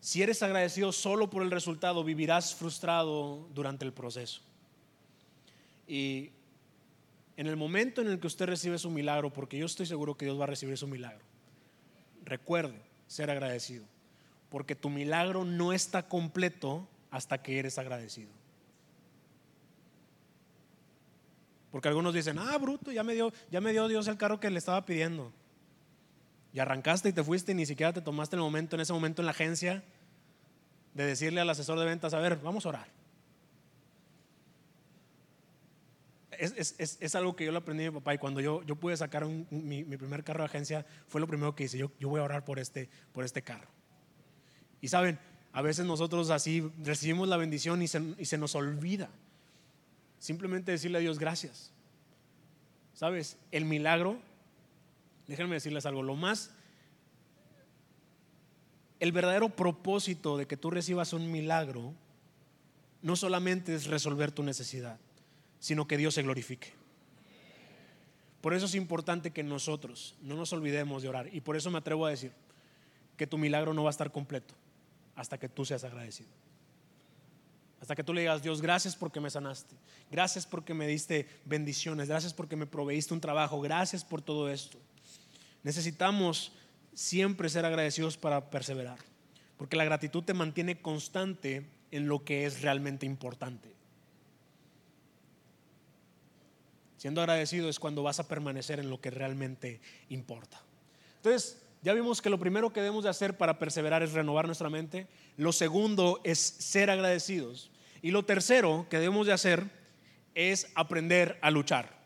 Si 0.00 0.22
eres 0.22 0.42
agradecido 0.42 0.92
solo 0.92 1.28
por 1.28 1.42
el 1.42 1.50
resultado, 1.50 2.02
vivirás 2.02 2.54
frustrado 2.54 3.48
durante 3.54 3.84
el 3.84 3.92
proceso. 3.92 4.40
Y 5.86 6.30
en 7.36 7.46
el 7.46 7.56
momento 7.56 8.00
en 8.00 8.08
el 8.08 8.18
que 8.18 8.26
usted 8.26 8.46
recibe 8.46 8.78
su 8.78 8.90
milagro, 8.90 9.32
porque 9.32 9.58
yo 9.58 9.66
estoy 9.66 9.86
seguro 9.86 10.16
que 10.16 10.24
Dios 10.24 10.38
va 10.38 10.44
a 10.44 10.48
recibir 10.48 10.76
su 10.78 10.86
milagro, 10.86 11.24
recuerde 12.24 12.80
ser 13.06 13.30
agradecido, 13.30 13.84
porque 14.50 14.74
tu 14.74 14.90
milagro 14.90 15.44
no 15.44 15.72
está 15.72 16.08
completo 16.08 16.86
hasta 17.10 17.42
que 17.42 17.58
eres 17.58 17.78
agradecido. 17.78 18.30
Porque 21.70 21.88
algunos 21.88 22.12
dicen, 22.12 22.38
ah, 22.38 22.58
bruto, 22.58 22.90
ya 22.90 23.04
me 23.04 23.14
dio, 23.14 23.32
ya 23.50 23.60
me 23.60 23.70
dio 23.70 23.86
Dios 23.86 24.08
el 24.08 24.16
carro 24.16 24.40
que 24.40 24.50
le 24.50 24.58
estaba 24.58 24.84
pidiendo. 24.84 25.32
Y 26.52 26.58
arrancaste 26.58 27.08
y 27.08 27.12
te 27.12 27.22
fuiste 27.22 27.52
y 27.52 27.54
ni 27.54 27.64
siquiera 27.64 27.92
te 27.92 28.00
tomaste 28.00 28.34
el 28.34 28.42
momento, 28.42 28.74
en 28.74 28.80
ese 28.80 28.92
momento 28.92 29.22
en 29.22 29.26
la 29.26 29.30
agencia, 29.30 29.84
de 30.94 31.04
decirle 31.04 31.40
al 31.40 31.48
asesor 31.48 31.78
de 31.78 31.84
ventas, 31.84 32.12
a 32.12 32.18
ver, 32.18 32.36
vamos 32.38 32.66
a 32.66 32.70
orar. 32.70 32.88
Es, 36.32 37.14
algo 37.14 37.36
que 37.36 37.44
yo 37.44 37.52
lo 37.52 37.58
aprendí 37.58 37.84
de 37.84 37.90
mi 37.90 37.98
papá 37.98 38.14
y 38.14 38.18
cuando 38.18 38.40
yo, 38.40 38.62
yo 38.62 38.74
pude 38.74 38.96
sacar 38.96 39.26
mi, 39.26 39.84
primer 39.84 40.24
carro 40.24 40.40
de 40.40 40.46
agencia 40.46 40.86
fue 41.06 41.20
lo 41.20 41.26
primero 41.26 41.54
que 41.54 41.64
hice, 41.64 41.76
yo, 41.76 41.92
yo 42.00 42.08
voy 42.08 42.18
a 42.18 42.24
orar 42.24 42.46
por 42.46 42.58
este, 42.58 42.88
por 43.12 43.24
este 43.24 43.42
carro. 43.42 43.68
Y 44.80 44.88
saben, 44.88 45.18
a 45.52 45.62
veces 45.62 45.86
nosotros 45.86 46.30
así 46.30 46.70
recibimos 46.82 47.28
la 47.28 47.36
bendición 47.36 47.82
y 47.82 47.88
se, 47.88 48.02
y 48.18 48.24
se 48.24 48.38
nos 48.38 48.54
olvida 48.54 49.10
simplemente 50.20 50.70
decirle 50.70 50.98
a 50.98 51.00
Dios 51.00 51.18
gracias. 51.18 51.72
¿Sabes? 52.94 53.38
El 53.50 53.64
milagro, 53.64 54.18
déjenme 55.26 55.54
decirles 55.54 55.86
algo, 55.86 56.02
lo 56.02 56.14
más, 56.14 56.50
el 59.00 59.12
verdadero 59.12 59.48
propósito 59.48 60.36
de 60.36 60.46
que 60.46 60.58
tú 60.58 60.70
recibas 60.70 61.14
un 61.14 61.32
milagro 61.32 61.94
no 63.02 63.16
solamente 63.16 63.74
es 63.74 63.86
resolver 63.86 64.30
tu 64.30 64.42
necesidad, 64.42 65.00
sino 65.58 65.88
que 65.88 65.96
Dios 65.96 66.14
se 66.14 66.22
glorifique. 66.22 66.74
Por 68.42 68.52
eso 68.52 68.66
es 68.66 68.74
importante 68.74 69.30
que 69.30 69.42
nosotros 69.42 70.14
no 70.20 70.36
nos 70.36 70.52
olvidemos 70.52 71.02
de 71.02 71.08
orar. 71.08 71.34
Y 71.34 71.40
por 71.40 71.56
eso 71.56 71.70
me 71.70 71.78
atrevo 71.78 72.04
a 72.04 72.10
decir 72.10 72.32
que 73.16 73.26
tu 73.26 73.38
milagro 73.38 73.72
no 73.72 73.84
va 73.84 73.88
a 73.88 73.92
estar 73.92 74.12
completo 74.12 74.54
hasta 75.20 75.38
que 75.38 75.48
tú 75.48 75.64
seas 75.64 75.84
agradecido. 75.84 76.30
Hasta 77.80 77.94
que 77.94 78.04
tú 78.04 78.12
le 78.12 78.22
digas, 78.22 78.42
Dios, 78.42 78.60
gracias 78.60 78.96
porque 78.96 79.20
me 79.20 79.30
sanaste. 79.30 79.74
Gracias 80.10 80.46
porque 80.46 80.74
me 80.74 80.86
diste 80.86 81.28
bendiciones. 81.44 82.08
Gracias 82.08 82.32
porque 82.34 82.56
me 82.56 82.66
proveíste 82.66 83.14
un 83.14 83.20
trabajo. 83.20 83.60
Gracias 83.60 84.04
por 84.04 84.22
todo 84.22 84.48
esto. 84.48 84.78
Necesitamos 85.62 86.52
siempre 86.94 87.48
ser 87.48 87.64
agradecidos 87.64 88.16
para 88.16 88.50
perseverar. 88.50 88.98
Porque 89.56 89.76
la 89.76 89.84
gratitud 89.84 90.22
te 90.22 90.34
mantiene 90.34 90.80
constante 90.80 91.66
en 91.90 92.08
lo 92.08 92.24
que 92.24 92.46
es 92.46 92.62
realmente 92.62 93.04
importante. 93.04 93.70
Siendo 96.96 97.20
agradecido 97.20 97.68
es 97.68 97.78
cuando 97.78 98.02
vas 98.02 98.20
a 98.20 98.28
permanecer 98.28 98.78
en 98.78 98.90
lo 98.90 99.00
que 99.00 99.10
realmente 99.10 99.80
importa. 100.10 100.60
Entonces, 101.16 101.62
ya 101.82 101.94
vimos 101.94 102.20
que 102.20 102.28
lo 102.28 102.38
primero 102.38 102.72
que 102.72 102.80
debemos 102.80 103.04
de 103.04 103.10
hacer 103.10 103.38
para 103.38 103.58
perseverar 103.58 104.02
es 104.02 104.12
renovar 104.12 104.46
nuestra 104.46 104.68
mente. 104.68 105.06
Lo 105.36 105.52
segundo 105.52 106.20
es 106.24 106.38
ser 106.38 106.90
agradecidos. 106.90 107.70
Y 108.02 108.10
lo 108.10 108.24
tercero 108.24 108.86
que 108.90 108.98
debemos 108.98 109.26
de 109.26 109.32
hacer 109.32 109.70
es 110.34 110.70
aprender 110.74 111.38
a 111.40 111.50
luchar. 111.50 111.98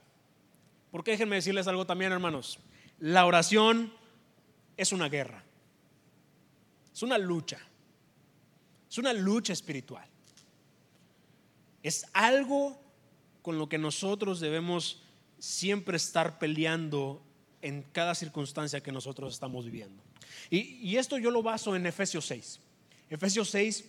Porque 0.92 1.10
déjenme 1.10 1.36
decirles 1.36 1.66
algo 1.66 1.86
también, 1.86 2.12
hermanos. 2.12 2.60
La 3.00 3.26
oración 3.26 3.92
es 4.76 4.92
una 4.92 5.08
guerra. 5.08 5.42
Es 6.92 7.02
una 7.02 7.18
lucha. 7.18 7.58
Es 8.88 8.98
una 8.98 9.12
lucha 9.12 9.52
espiritual. 9.52 10.08
Es 11.82 12.06
algo 12.12 12.80
con 13.42 13.58
lo 13.58 13.68
que 13.68 13.76
nosotros 13.76 14.38
debemos 14.38 15.02
siempre 15.40 15.96
estar 15.96 16.38
peleando 16.38 17.23
en 17.64 17.82
cada 17.92 18.14
circunstancia 18.14 18.82
que 18.82 18.92
nosotros 18.92 19.32
estamos 19.32 19.64
viviendo. 19.64 20.02
Y, 20.50 20.96
esto 20.96 21.18
yo 21.18 21.30
lo 21.30 21.42
baso 21.42 21.74
en 21.74 21.86
Efesios 21.86 22.26
6. 22.26 22.60
Efesios 23.08 23.48
6 23.50 23.84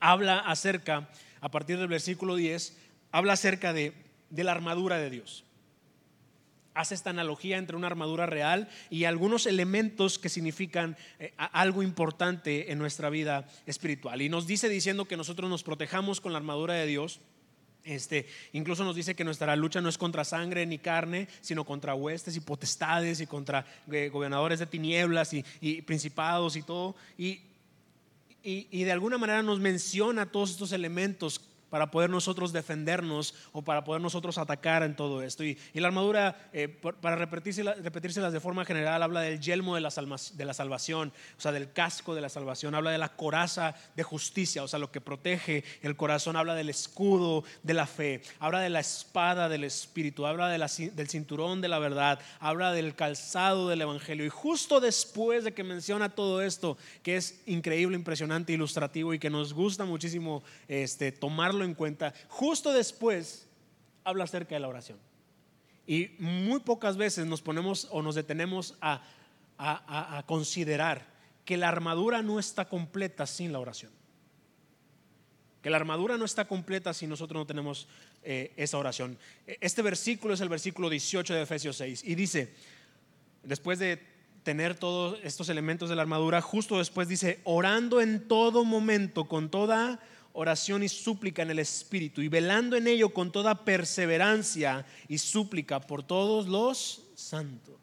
habla 0.00 0.38
acerca, 0.38 1.10
a 1.40 1.50
partir 1.50 1.78
del 1.78 1.88
versículo 1.88 2.36
10, 2.36 2.78
habla 3.10 3.32
acerca 3.32 3.72
de, 3.72 3.92
la 4.30 4.52
armadura 4.52 4.98
de 4.98 5.10
Dios. 5.10 5.44
Hace 6.74 6.94
esta 6.94 7.10
analogía 7.10 7.58
entre 7.58 7.76
una 7.76 7.88
armadura 7.88 8.24
real 8.24 8.68
y 8.88 9.04
algunos 9.04 9.46
elementos 9.46 10.18
que 10.18 10.30
significan 10.30 10.96
eh, 11.18 11.34
algo 11.36 11.82
importante 11.82 12.70
en 12.70 12.78
nuestra 12.78 13.10
vida 13.10 13.46
espiritual. 13.66 14.22
Y 14.22 14.28
nos 14.28 14.46
dice 14.46 14.68
diciendo 14.68 15.06
que 15.06 15.18
nosotros 15.18 15.50
nos 15.50 15.64
protejamos 15.64 16.20
con 16.20 16.32
la 16.32 16.38
armadura 16.38 16.74
de 16.74 16.86
Dios 16.86 17.20
este, 17.84 18.26
incluso 18.52 18.84
nos 18.84 18.96
dice 18.96 19.14
que 19.14 19.24
nuestra 19.24 19.56
lucha 19.56 19.80
no 19.80 19.88
es 19.88 19.98
contra 19.98 20.24
sangre 20.24 20.66
ni 20.66 20.78
carne, 20.78 21.28
sino 21.40 21.64
contra 21.64 21.94
huestes 21.94 22.36
y 22.36 22.40
potestades 22.40 23.20
y 23.20 23.26
contra 23.26 23.66
eh, 23.90 24.08
gobernadores 24.12 24.58
de 24.58 24.66
tinieblas 24.66 25.32
y, 25.32 25.82
principados 25.82 26.56
y 26.56 26.62
todo. 26.62 26.94
y, 27.18 27.40
y, 28.44 28.82
de 28.84 28.92
alguna 28.92 29.18
manera 29.18 29.42
nos 29.42 29.60
menciona 29.60 30.26
todos 30.26 30.50
estos 30.50 30.72
elementos 30.72 31.40
para 31.72 31.90
poder 31.90 32.10
nosotros 32.10 32.52
defendernos 32.52 33.34
o 33.52 33.62
para 33.62 33.82
poder 33.82 34.02
nosotros 34.02 34.36
atacar 34.36 34.82
en 34.82 34.94
todo 34.94 35.22
esto. 35.22 35.42
Y, 35.42 35.56
la 35.72 35.88
armadura, 35.88 36.50
eh, 36.52 36.68
para 36.68 37.16
repetírselas 37.16 38.32
de 38.34 38.40
forma 38.40 38.66
general, 38.66 39.02
habla 39.02 39.22
del 39.22 39.40
yelmo 39.40 39.74
de 39.74 39.80
la, 39.80 39.88
de 39.88 40.44
la 40.44 40.52
salvación, 40.52 41.14
o 41.38 41.40
sea, 41.40 41.50
del 41.50 41.72
casco 41.72 42.14
de 42.14 42.20
la 42.20 42.28
salvación, 42.28 42.74
habla 42.74 42.90
de 42.90 42.98
la 42.98 43.08
coraza 43.08 43.74
de 43.96 44.02
justicia, 44.02 44.62
o 44.62 44.68
sea, 44.68 44.78
lo 44.78 44.92
que 44.92 45.00
protege 45.00 45.64
el 45.80 45.96
corazón, 45.96 46.36
habla 46.36 46.54
del 46.54 46.68
escudo 46.68 47.42
de 47.62 47.72
la 47.72 47.86
fe, 47.86 48.20
habla 48.38 48.60
de 48.60 48.68
la 48.68 48.80
espada 48.80 49.48
del 49.48 49.64
Espíritu, 49.64 50.26
habla 50.26 50.50
de 50.50 50.58
del 50.94 51.08
cinturón 51.08 51.62
de 51.62 51.68
la 51.68 51.78
verdad, 51.78 52.20
habla 52.38 52.72
del 52.72 52.94
calzado 52.94 53.70
del 53.70 53.80
Evangelio. 53.80 54.26
Y 54.26 54.28
justo 54.28 54.78
después 54.78 55.42
de 55.42 55.54
que 55.54 55.64
menciona 55.64 56.10
todo 56.10 56.42
esto, 56.42 56.76
que 57.02 57.16
es 57.16 57.40
increíble, 57.46 57.96
impresionante, 57.96 58.52
ilustrativo 58.52 59.14
y 59.14 59.18
que 59.18 59.30
nos 59.30 59.54
gusta 59.54 59.86
muchísimo 59.86 60.42
este, 60.68 61.12
tomarlo 61.12 61.61
en 61.64 61.74
cuenta. 61.74 62.14
Justo 62.28 62.72
después 62.72 63.48
habla 64.04 64.24
acerca 64.24 64.54
de 64.54 64.60
la 64.60 64.68
oración. 64.68 64.98
Y 65.86 66.10
muy 66.18 66.60
pocas 66.60 66.96
veces 66.96 67.26
nos 67.26 67.42
ponemos 67.42 67.88
o 67.90 68.02
nos 68.02 68.14
detenemos 68.14 68.76
a, 68.80 69.02
considerar 70.26 71.06
que 71.44 71.56
la 71.56 71.68
armadura 71.68 72.22
no 72.22 72.38
está 72.38 72.68
completa 72.68 73.26
sin 73.26 73.52
la 73.52 73.60
oración. 73.60 73.92
Que 75.60 75.70
la 75.70 75.76
armadura 75.76 76.16
no 76.16 76.24
está 76.24 76.46
completa 76.46 76.92
si 76.92 77.06
nosotros 77.06 77.40
no 77.40 77.46
tenemos 77.46 77.86
eh, 78.22 78.52
esa 78.56 78.78
oración. 78.78 79.18
Este 79.46 79.82
versículo 79.82 80.34
es 80.34 80.40
el 80.40 80.48
versículo 80.48 80.90
18 80.90 81.34
de 81.34 81.42
Efesios 81.42 81.76
6 81.76 82.02
y 82.04 82.14
dice, 82.16 82.52
después 83.44 83.78
de 83.78 84.02
tener 84.42 84.74
todos 84.74 85.20
estos 85.22 85.48
elementos 85.48 85.88
de 85.88 85.96
la 85.96 86.02
armadura, 86.02 86.40
justo 86.40 86.78
después 86.78 87.06
dice, 87.06 87.40
orando 87.44 88.00
en 88.00 88.26
todo 88.26 88.64
momento, 88.64 89.28
con 89.28 89.50
toda 89.50 90.00
oración 90.32 90.82
y 90.82 90.88
súplica 90.88 91.42
en 91.42 91.50
el 91.50 91.58
Espíritu 91.58 92.22
y 92.22 92.28
velando 92.28 92.76
en 92.76 92.86
ello 92.86 93.10
con 93.10 93.32
toda 93.32 93.64
perseverancia 93.64 94.86
y 95.08 95.18
súplica 95.18 95.80
por 95.80 96.02
todos 96.02 96.46
los 96.48 97.02
santos. 97.14 97.76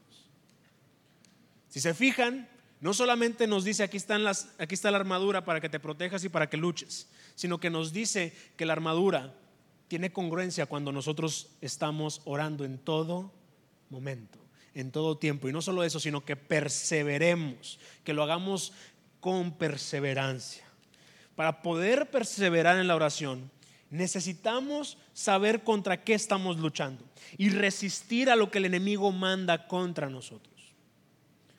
Si 1.70 1.80
se 1.80 1.94
fijan, 1.94 2.50
no 2.82 2.94
solamente 2.94 3.46
nos 3.46 3.64
dice 3.64 3.84
aquí, 3.84 3.98
aquí 4.58 4.74
está 4.74 4.92
la 4.92 4.98
armadura 4.98 5.46
para 5.46 5.62
que 5.62 5.70
te 5.70 5.80
protejas 5.80 6.24
y 6.24 6.30
para 6.30 6.50
que 6.50 6.58
luches, 6.58 7.08
sino 7.36 7.60
que 7.60 7.70
nos 7.70 7.94
dice 7.94 8.34
que 8.56 8.66
la 8.66 8.74
armadura 8.74 9.36
tiene 9.88 10.12
congruencia 10.12 10.66
cuando 10.66 10.92
nosotros 10.92 11.50
estamos 11.62 12.22
orando 12.26 12.64
en 12.66 12.78
todo 12.78 13.32
momento, 13.90 14.40
en 14.74 14.92
todo 14.92 15.18
tiempo. 15.18 15.50
Y 15.50 15.54
no 15.54 15.62
solo 15.62 15.84
eso, 15.84 16.00
sino 16.00 16.26
que 16.26 16.36
perseveremos, 16.36 17.80
que 18.04 18.14
lo 18.14 18.24
hagamos 18.24 18.74
con 19.20 19.52
perseverancia 19.58 20.69
para 21.39 21.62
poder 21.62 22.12
perseverar 22.12 22.78
en 22.80 22.89
la 22.89 22.97
oración, 22.97 23.49
necesitamos 23.89 24.97
saber 25.13 25.63
contra 25.63 26.04
qué 26.04 26.13
estamos 26.13 26.58
luchando 26.58 27.06
y 27.38 27.47
resistir 27.47 28.30
a 28.30 28.36
lo 28.36 28.52
que 28.52 28.58
el 28.58 28.65
enemigo 28.65 29.10
manda 29.13 29.65
contra 29.65 30.10
nosotros. 30.10 30.54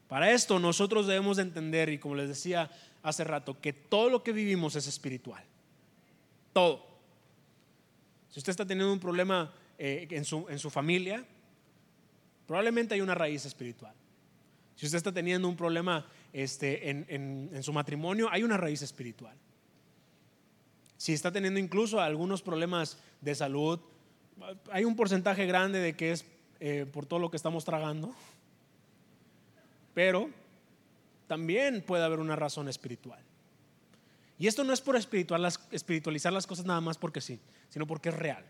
Para 0.06 0.32
esto 0.32 0.58
nosotros 0.58 1.06
debemos 1.06 1.38
entender, 1.38 1.88
y 1.88 1.98
como 1.98 2.14
les 2.14 2.28
decía 2.28 2.70
hace 3.02 3.24
rato, 3.24 3.58
que 3.58 3.72
todo 3.72 4.10
lo 4.10 4.22
que 4.22 4.32
vivimos 4.32 4.76
es 4.76 4.86
espiritual. 4.86 5.42
Todo. 6.52 6.86
Si 8.28 8.38
usted 8.38 8.50
está 8.50 8.66
teniendo 8.66 8.92
un 8.92 9.00
problema 9.00 9.50
eh, 9.78 10.06
en, 10.10 10.26
su, 10.26 10.44
en, 10.50 10.58
su, 10.58 10.68
familia, 10.68 11.24
probablemente 12.46 12.92
hay 12.92 13.00
una 13.00 13.14
raíz 13.14 13.46
espiritual. 13.46 13.94
Si 14.76 14.84
usted 14.84 14.98
está 14.98 15.10
teniendo 15.10 15.48
un 15.48 15.56
problema 15.56 16.06
este, 16.34 16.90
en 16.90 17.62
su 17.62 17.72
matrimonio, 17.72 18.28
hay 18.30 18.42
una 18.42 18.58
raíz 18.58 18.82
espiritual 18.82 19.34
si 21.00 21.14
está 21.14 21.32
teniendo 21.32 21.58
incluso 21.58 21.98
algunos 21.98 22.42
problemas 22.42 22.98
de 23.22 23.34
salud, 23.34 23.80
hay 24.70 24.84
un 24.84 24.96
porcentaje 24.96 25.46
grande 25.46 25.78
de 25.78 25.96
que 25.96 26.12
es 26.12 26.26
eh, 26.60 26.84
por 26.92 27.06
todo 27.06 27.18
lo 27.18 27.30
que 27.30 27.38
estamos 27.38 27.64
tragando, 27.64 28.14
pero 29.94 30.28
también 31.26 31.82
puede 31.86 32.04
haber 32.04 32.18
una 32.18 32.36
razón 32.36 32.68
espiritual. 32.68 33.18
Y 34.38 34.46
esto 34.46 34.62
no 34.62 34.74
es 34.74 34.82
por 34.82 34.94
espiritualizar 34.94 36.34
las 36.34 36.46
cosas 36.46 36.66
nada 36.66 36.82
más 36.82 36.98
porque 36.98 37.22
sí, 37.22 37.40
sino 37.70 37.86
porque 37.86 38.10
es 38.10 38.14
real. 38.14 38.44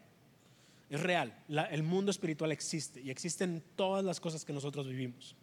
es 0.88 1.00
real. 1.00 1.32
el 1.70 1.84
mundo 1.84 2.10
espiritual 2.10 2.50
existe 2.50 3.00
y 3.00 3.10
existen 3.12 3.62
todas 3.76 4.04
las 4.04 4.18
cosas 4.18 4.44
que 4.44 4.52
nosotros 4.52 4.88
vivimos. 4.88 5.36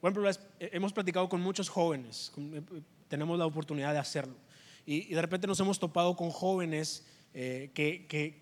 Bueno, 0.00 0.22
hemos 0.60 0.94
platicado 0.94 1.28
con 1.28 1.42
muchos 1.42 1.68
jóvenes, 1.68 2.32
eh, 2.38 2.62
tenemos 3.08 3.38
la 3.38 3.44
oportunidad 3.44 3.92
de 3.92 3.98
hacerlo. 3.98 4.43
Y, 4.86 5.14
de 5.14 5.20
repente 5.20 5.46
nos 5.46 5.60
hemos 5.60 5.78
topado 5.78 6.16
con 6.16 6.30
jóvenes 6.30 7.06
eh, 7.32 7.70
que, 7.74 8.06
que, 8.06 8.40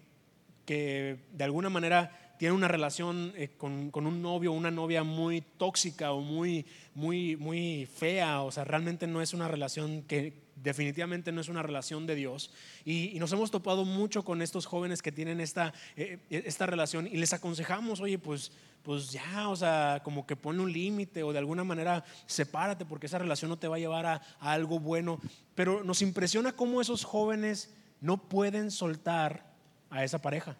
que 0.64 1.18
de 1.33 1.44
alguna 1.44 1.70
manera 1.70 2.35
tiene 2.42 2.57
una 2.57 2.66
relación 2.66 3.33
eh, 3.37 3.50
con, 3.57 3.92
un 3.94 4.20
novio 4.20 4.50
o 4.50 4.57
una 4.57 4.72
novia 4.72 5.05
muy 5.05 5.42
tóxica 5.42 6.11
o 6.11 6.20
muy, 6.20 6.66
muy, 6.92 7.37
muy 7.37 7.87
fea, 7.87 8.42
o 8.42 8.50
sea, 8.50 8.64
realmente 8.64 9.07
no 9.07 9.22
es 9.22 9.33
una 9.33 9.46
relación 9.46 10.02
que 10.02 10.41
definitivamente 10.57 11.33
no 11.33 11.41
es 11.41 11.49
una 11.49 11.62
relación 11.62 12.07
de 12.07 12.15
Dios. 12.15 12.51
Y, 12.85 13.19
nos 13.19 13.33
hemos 13.33 13.51
topado 13.51 13.85
mucho 13.85 14.25
con 14.25 14.43
estos 14.43 14.67
jóvenes 14.67 15.03
que 15.03 15.12
tienen 15.12 15.41
esta, 15.41 15.73
eh, 15.97 16.19
eh, 16.31 16.43
esta 16.47 16.67
relación 16.67 17.07
y 17.07 17.17
les 17.17 17.33
aconsejamos, 17.33 18.01
oye, 18.01 18.19
pues, 18.19 18.53
pues 18.83 19.12
ya, 19.12 19.49
o 19.49 19.57
sea, 19.57 20.01
como 20.03 20.27
que 20.27 20.37
ponle 20.37 20.62
un 20.62 20.73
límite 20.73 21.23
o 21.23 21.33
de 21.33 21.38
alguna 21.38 21.65
manera 21.65 22.05
sepárate 22.27 22.85
porque 22.85 23.07
esa 23.07 23.19
relación 23.19 23.49
no 23.49 23.59
te 23.59 23.69
va 23.69 23.77
a 23.77 23.81
llevar 23.81 24.07
a, 24.07 24.23
a 24.41 24.53
algo 24.53 24.81
bueno. 24.81 25.21
Pero 25.55 25.85
nos 25.85 26.03
impresiona 26.03 26.53
cómo 26.53 26.81
esos 26.81 27.05
jóvenes 27.05 27.73
no 28.01 28.17
pueden 28.17 28.71
soltar 28.71 29.47
a 29.91 30.05
esa 30.05 30.21
pareja. 30.21 30.57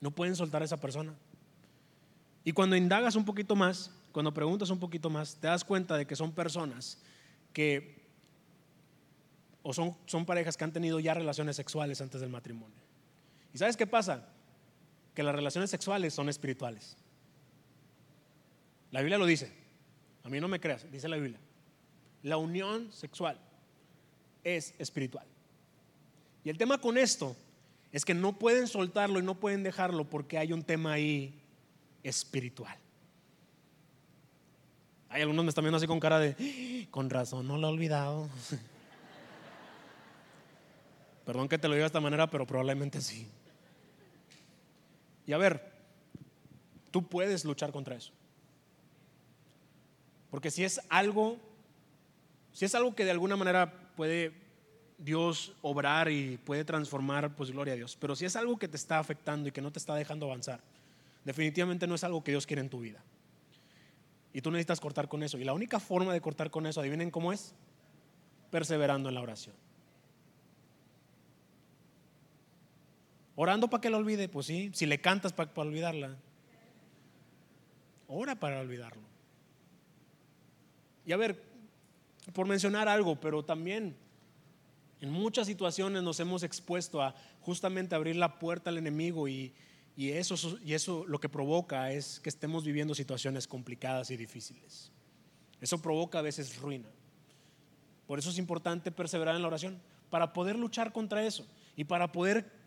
No 0.00 0.10
pueden 0.10 0.34
soltar 0.36 0.62
a 0.62 0.64
esa 0.64 0.80
persona. 0.80 1.14
Y 2.44 2.52
cuando 2.52 2.76
indagas 2.76 3.14
un 3.14 3.24
poquito 3.24 3.54
más, 3.54 3.90
cuando 4.12 4.32
preguntas 4.32 4.70
un 4.70 4.78
poquito 4.78 5.10
más, 5.10 5.36
te 5.36 5.46
das 5.46 5.64
cuenta 5.64 5.96
de 5.96 6.06
que 6.06 6.16
son 6.16 6.32
personas 6.32 6.98
que, 7.52 7.97
o 9.68 9.74
son, 9.74 9.94
son 10.06 10.24
parejas 10.24 10.56
que 10.56 10.64
han 10.64 10.72
tenido 10.72 10.98
ya 10.98 11.12
relaciones 11.12 11.54
sexuales 11.54 12.00
antes 12.00 12.22
del 12.22 12.30
matrimonio. 12.30 12.78
¿Y 13.52 13.58
sabes 13.58 13.76
qué 13.76 13.86
pasa? 13.86 14.26
Que 15.14 15.22
las 15.22 15.34
relaciones 15.34 15.68
sexuales 15.68 16.14
son 16.14 16.30
espirituales. 16.30 16.96
La 18.90 19.00
Biblia 19.00 19.18
lo 19.18 19.26
dice. 19.26 19.52
A 20.24 20.30
mí 20.30 20.40
no 20.40 20.48
me 20.48 20.58
creas, 20.58 20.90
dice 20.90 21.06
la 21.06 21.16
Biblia. 21.16 21.38
La 22.22 22.38
unión 22.38 22.90
sexual 22.94 23.38
es 24.42 24.74
espiritual. 24.78 25.26
Y 26.44 26.48
el 26.48 26.56
tema 26.56 26.78
con 26.78 26.96
esto 26.96 27.36
es 27.92 28.06
que 28.06 28.14
no 28.14 28.38
pueden 28.38 28.68
soltarlo 28.68 29.18
y 29.18 29.22
no 29.22 29.38
pueden 29.38 29.62
dejarlo 29.62 30.08
porque 30.08 30.38
hay 30.38 30.54
un 30.54 30.62
tema 30.62 30.94
ahí 30.94 31.42
espiritual. 32.02 32.78
Hay 35.10 35.20
algunos 35.20 35.44
me 35.44 35.50
están 35.50 35.64
viendo 35.64 35.76
así 35.76 35.86
con 35.86 36.00
cara 36.00 36.18
de, 36.18 36.36
¡Ah! 36.40 36.88
con 36.90 37.10
razón, 37.10 37.46
no 37.46 37.58
lo 37.58 37.68
he 37.68 37.70
olvidado. 37.70 38.30
Perdón 41.28 41.46
que 41.46 41.58
te 41.58 41.68
lo 41.68 41.74
diga 41.74 41.82
de 41.82 41.88
esta 41.88 42.00
manera, 42.00 42.30
pero 42.30 42.46
probablemente 42.46 43.02
sí. 43.02 43.28
Y 45.26 45.34
a 45.34 45.36
ver, 45.36 45.62
tú 46.90 47.06
puedes 47.06 47.44
luchar 47.44 47.70
contra 47.70 47.94
eso. 47.96 48.12
Porque 50.30 50.50
si 50.50 50.64
es 50.64 50.80
algo, 50.88 51.36
si 52.54 52.64
es 52.64 52.74
algo 52.74 52.94
que 52.94 53.04
de 53.04 53.10
alguna 53.10 53.36
manera 53.36 53.70
puede 53.94 54.32
Dios 54.96 55.52
obrar 55.60 56.10
y 56.10 56.38
puede 56.38 56.64
transformar, 56.64 57.36
pues 57.36 57.50
gloria 57.50 57.74
a 57.74 57.76
Dios. 57.76 57.94
Pero 58.00 58.16
si 58.16 58.24
es 58.24 58.34
algo 58.34 58.58
que 58.58 58.66
te 58.66 58.78
está 58.78 58.98
afectando 58.98 59.50
y 59.50 59.52
que 59.52 59.60
no 59.60 59.70
te 59.70 59.80
está 59.80 59.94
dejando 59.94 60.24
avanzar, 60.24 60.62
definitivamente 61.26 61.86
no 61.86 61.96
es 61.96 62.04
algo 62.04 62.24
que 62.24 62.30
Dios 62.30 62.46
quiere 62.46 62.62
en 62.62 62.70
tu 62.70 62.80
vida. 62.80 63.04
Y 64.32 64.40
tú 64.40 64.50
necesitas 64.50 64.80
cortar 64.80 65.08
con 65.08 65.22
eso. 65.22 65.36
Y 65.36 65.44
la 65.44 65.52
única 65.52 65.78
forma 65.78 66.14
de 66.14 66.22
cortar 66.22 66.50
con 66.50 66.66
eso, 66.66 66.80
adivinen 66.80 67.10
cómo 67.10 67.34
es, 67.34 67.52
perseverando 68.50 69.10
en 69.10 69.14
la 69.14 69.20
oración. 69.20 69.67
Orando 73.40 73.70
para 73.70 73.80
que 73.80 73.88
lo 73.88 73.98
olvide, 73.98 74.28
pues 74.28 74.46
sí. 74.46 74.68
Si 74.74 74.84
le 74.84 75.00
cantas 75.00 75.32
para, 75.32 75.54
para 75.54 75.68
olvidarla, 75.68 76.16
ora 78.08 78.34
para 78.34 78.58
olvidarlo. 78.58 79.06
Y 81.06 81.12
a 81.12 81.16
ver, 81.16 81.40
por 82.32 82.48
mencionar 82.48 82.88
algo, 82.88 83.14
pero 83.20 83.44
también 83.44 83.94
en 85.00 85.10
muchas 85.10 85.46
situaciones 85.46 86.02
nos 86.02 86.18
hemos 86.18 86.42
expuesto 86.42 87.00
a 87.00 87.14
justamente 87.40 87.94
abrir 87.94 88.16
la 88.16 88.40
puerta 88.40 88.70
al 88.70 88.78
enemigo 88.78 89.28
y, 89.28 89.54
eso, 89.96 90.58
y 90.64 90.74
eso 90.74 91.04
lo 91.06 91.20
que 91.20 91.28
provoca 91.28 91.92
es 91.92 92.18
que 92.18 92.30
estemos 92.30 92.64
viviendo 92.64 92.92
situaciones 92.92 93.46
complicadas 93.46 94.10
y 94.10 94.16
difíciles. 94.16 94.90
Eso 95.60 95.80
provoca 95.80 96.18
a 96.18 96.22
veces 96.22 96.58
ruina. 96.58 96.88
Por 98.08 98.18
eso 98.18 98.30
es 98.30 98.38
importante 98.38 98.90
perseverar 98.90 99.36
en 99.36 99.42
la 99.42 99.48
oración, 99.48 99.80
para 100.10 100.32
poder 100.32 100.58
luchar 100.58 100.92
contra 100.92 101.24
eso 101.24 101.46
y 101.76 101.84
para 101.84 102.10
poder 102.10 102.57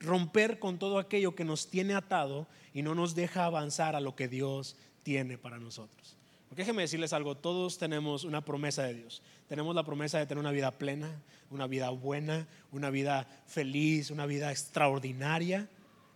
romper 0.00 0.58
con 0.58 0.78
todo 0.78 0.98
aquello 0.98 1.34
que 1.34 1.44
nos 1.44 1.68
tiene 1.68 1.94
atado 1.94 2.46
y 2.72 2.82
no 2.82 2.94
nos 2.94 3.14
deja 3.14 3.44
avanzar 3.44 3.96
a 3.96 4.00
lo 4.00 4.14
que 4.14 4.28
Dios 4.28 4.76
tiene 5.02 5.38
para 5.38 5.58
nosotros. 5.58 6.16
Porque 6.48 6.62
déjenme 6.62 6.82
decirles 6.82 7.12
algo, 7.12 7.36
todos 7.36 7.78
tenemos 7.78 8.24
una 8.24 8.44
promesa 8.44 8.82
de 8.84 8.94
Dios. 8.94 9.22
Tenemos 9.48 9.74
la 9.74 9.84
promesa 9.84 10.18
de 10.18 10.26
tener 10.26 10.40
una 10.40 10.50
vida 10.50 10.70
plena, 10.70 11.20
una 11.50 11.66
vida 11.66 11.90
buena, 11.90 12.46
una 12.72 12.90
vida 12.90 13.26
feliz, 13.46 14.10
una 14.10 14.26
vida 14.26 14.50
extraordinaria. 14.50 15.68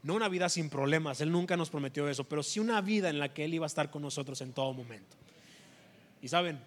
No 0.03 0.15
una 0.15 0.29
vida 0.29 0.49
sin 0.49 0.69
problemas, 0.69 1.21
Él 1.21 1.31
nunca 1.31 1.57
nos 1.57 1.71
prometió 1.71 2.09
eso, 2.09 2.25
pero 2.25 2.43
sí 2.43 2.59
una 2.59 2.81
vida 2.81 3.09
en 3.09 3.21
la 3.21 3.33
que 3.33 3.45
Él 3.45 3.55
iba 3.55 3.67
a 3.67 3.69
estar 3.69 3.89
con 3.91 4.03
nosotros 4.03 4.41
en 4.41 4.53
todo 4.53 4.73
momento. 4.73 5.17
Y 6.21 6.27
saben, 6.27 6.59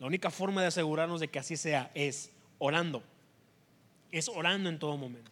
la 0.00 0.08
única 0.08 0.28
forma 0.30 0.60
de 0.60 0.66
asegurarnos 0.66 1.20
de 1.20 1.28
que 1.28 1.38
así 1.38 1.56
sea 1.56 1.92
es 1.94 2.32
orando. 2.58 3.02
Es 4.10 4.28
orando 4.28 4.68
en 4.68 4.80
todo 4.80 4.96
momento. 4.96 5.30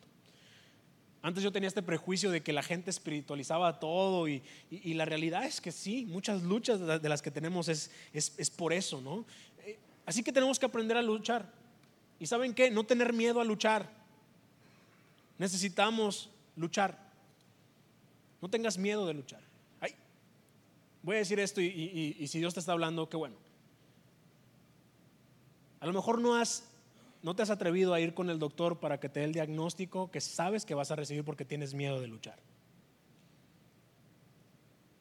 Antes 1.23 1.45
yo 1.45 1.53
tenía 1.53 1.69
este 1.69 1.83
prejuicio 1.83 2.33
de 2.33 2.43
que 2.43 2.53
la 2.53 2.65
gente 2.65 2.91
espiritualizaba 2.91 3.79
todo 3.79 4.27
y, 4.29 4.43
la 4.71 5.05
realidad 5.05 5.45
es 5.45 5.61
que 5.61 5.71
sí, 5.71 6.05
muchas 6.05 6.43
luchas 6.43 6.81
de 7.01 7.09
las 7.09 7.23
que 7.23 7.31
tenemos 7.31 7.69
es, 7.69 7.93
es, 8.13 8.51
por 8.51 8.73
eso, 8.73 9.01
¿no? 9.01 9.25
Eh, 9.65 9.79
así 10.05 10.25
que 10.25 10.33
tenemos 10.33 10.59
que 10.59 10.67
aprender 10.67 10.97
a 10.97 11.03
luchar. 11.03 11.49
¿Y 12.19 12.27
saben 12.27 12.55
qué? 12.55 12.73
No 12.73 12.85
tener 12.85 13.13
miedo 13.13 13.41
a 13.41 13.45
luchar. 13.45 13.89
Necesitamos 15.39 16.29
luchar. 16.57 16.99
No 18.41 18.51
tengas 18.51 18.77
miedo 18.77 19.07
de 19.07 19.15
luchar. 19.15 19.41
Ay, 19.81 19.95
voy 21.05 21.17
a 21.17 21.19
decir 21.21 21.39
esto 21.39 21.61
y, 21.61 22.17
y 22.19 22.27
si 22.27 22.41
Dios 22.41 22.53
te 22.53 22.59
está 22.59 22.73
hablando, 22.73 23.09
qué 23.09 23.17
bueno. 23.17 23.37
A 25.79 25.87
lo 25.87 25.93
mejor 25.93 26.21
no 26.21 26.35
has 26.35 26.72
no 27.23 27.35
te 27.35 27.43
has 27.43 27.51
atrevido 27.51 27.95
a 27.95 28.01
ir 28.01 28.15
con 28.15 28.31
el 28.31 28.39
doctor 28.39 28.81
para 28.81 28.99
que 28.99 29.09
te 29.09 29.21
dé 29.21 29.27
el 29.27 29.33
diagnóstico 29.33 30.11
que 30.11 30.21
sabes 30.21 30.65
que 30.65 30.75
vas 30.75 30.91
a 30.91 30.97
recibir 30.97 31.25
porque 31.25 31.45
tienes 31.45 31.75
miedo 31.75 32.01
de 32.01 32.09
luchar. 32.09 32.39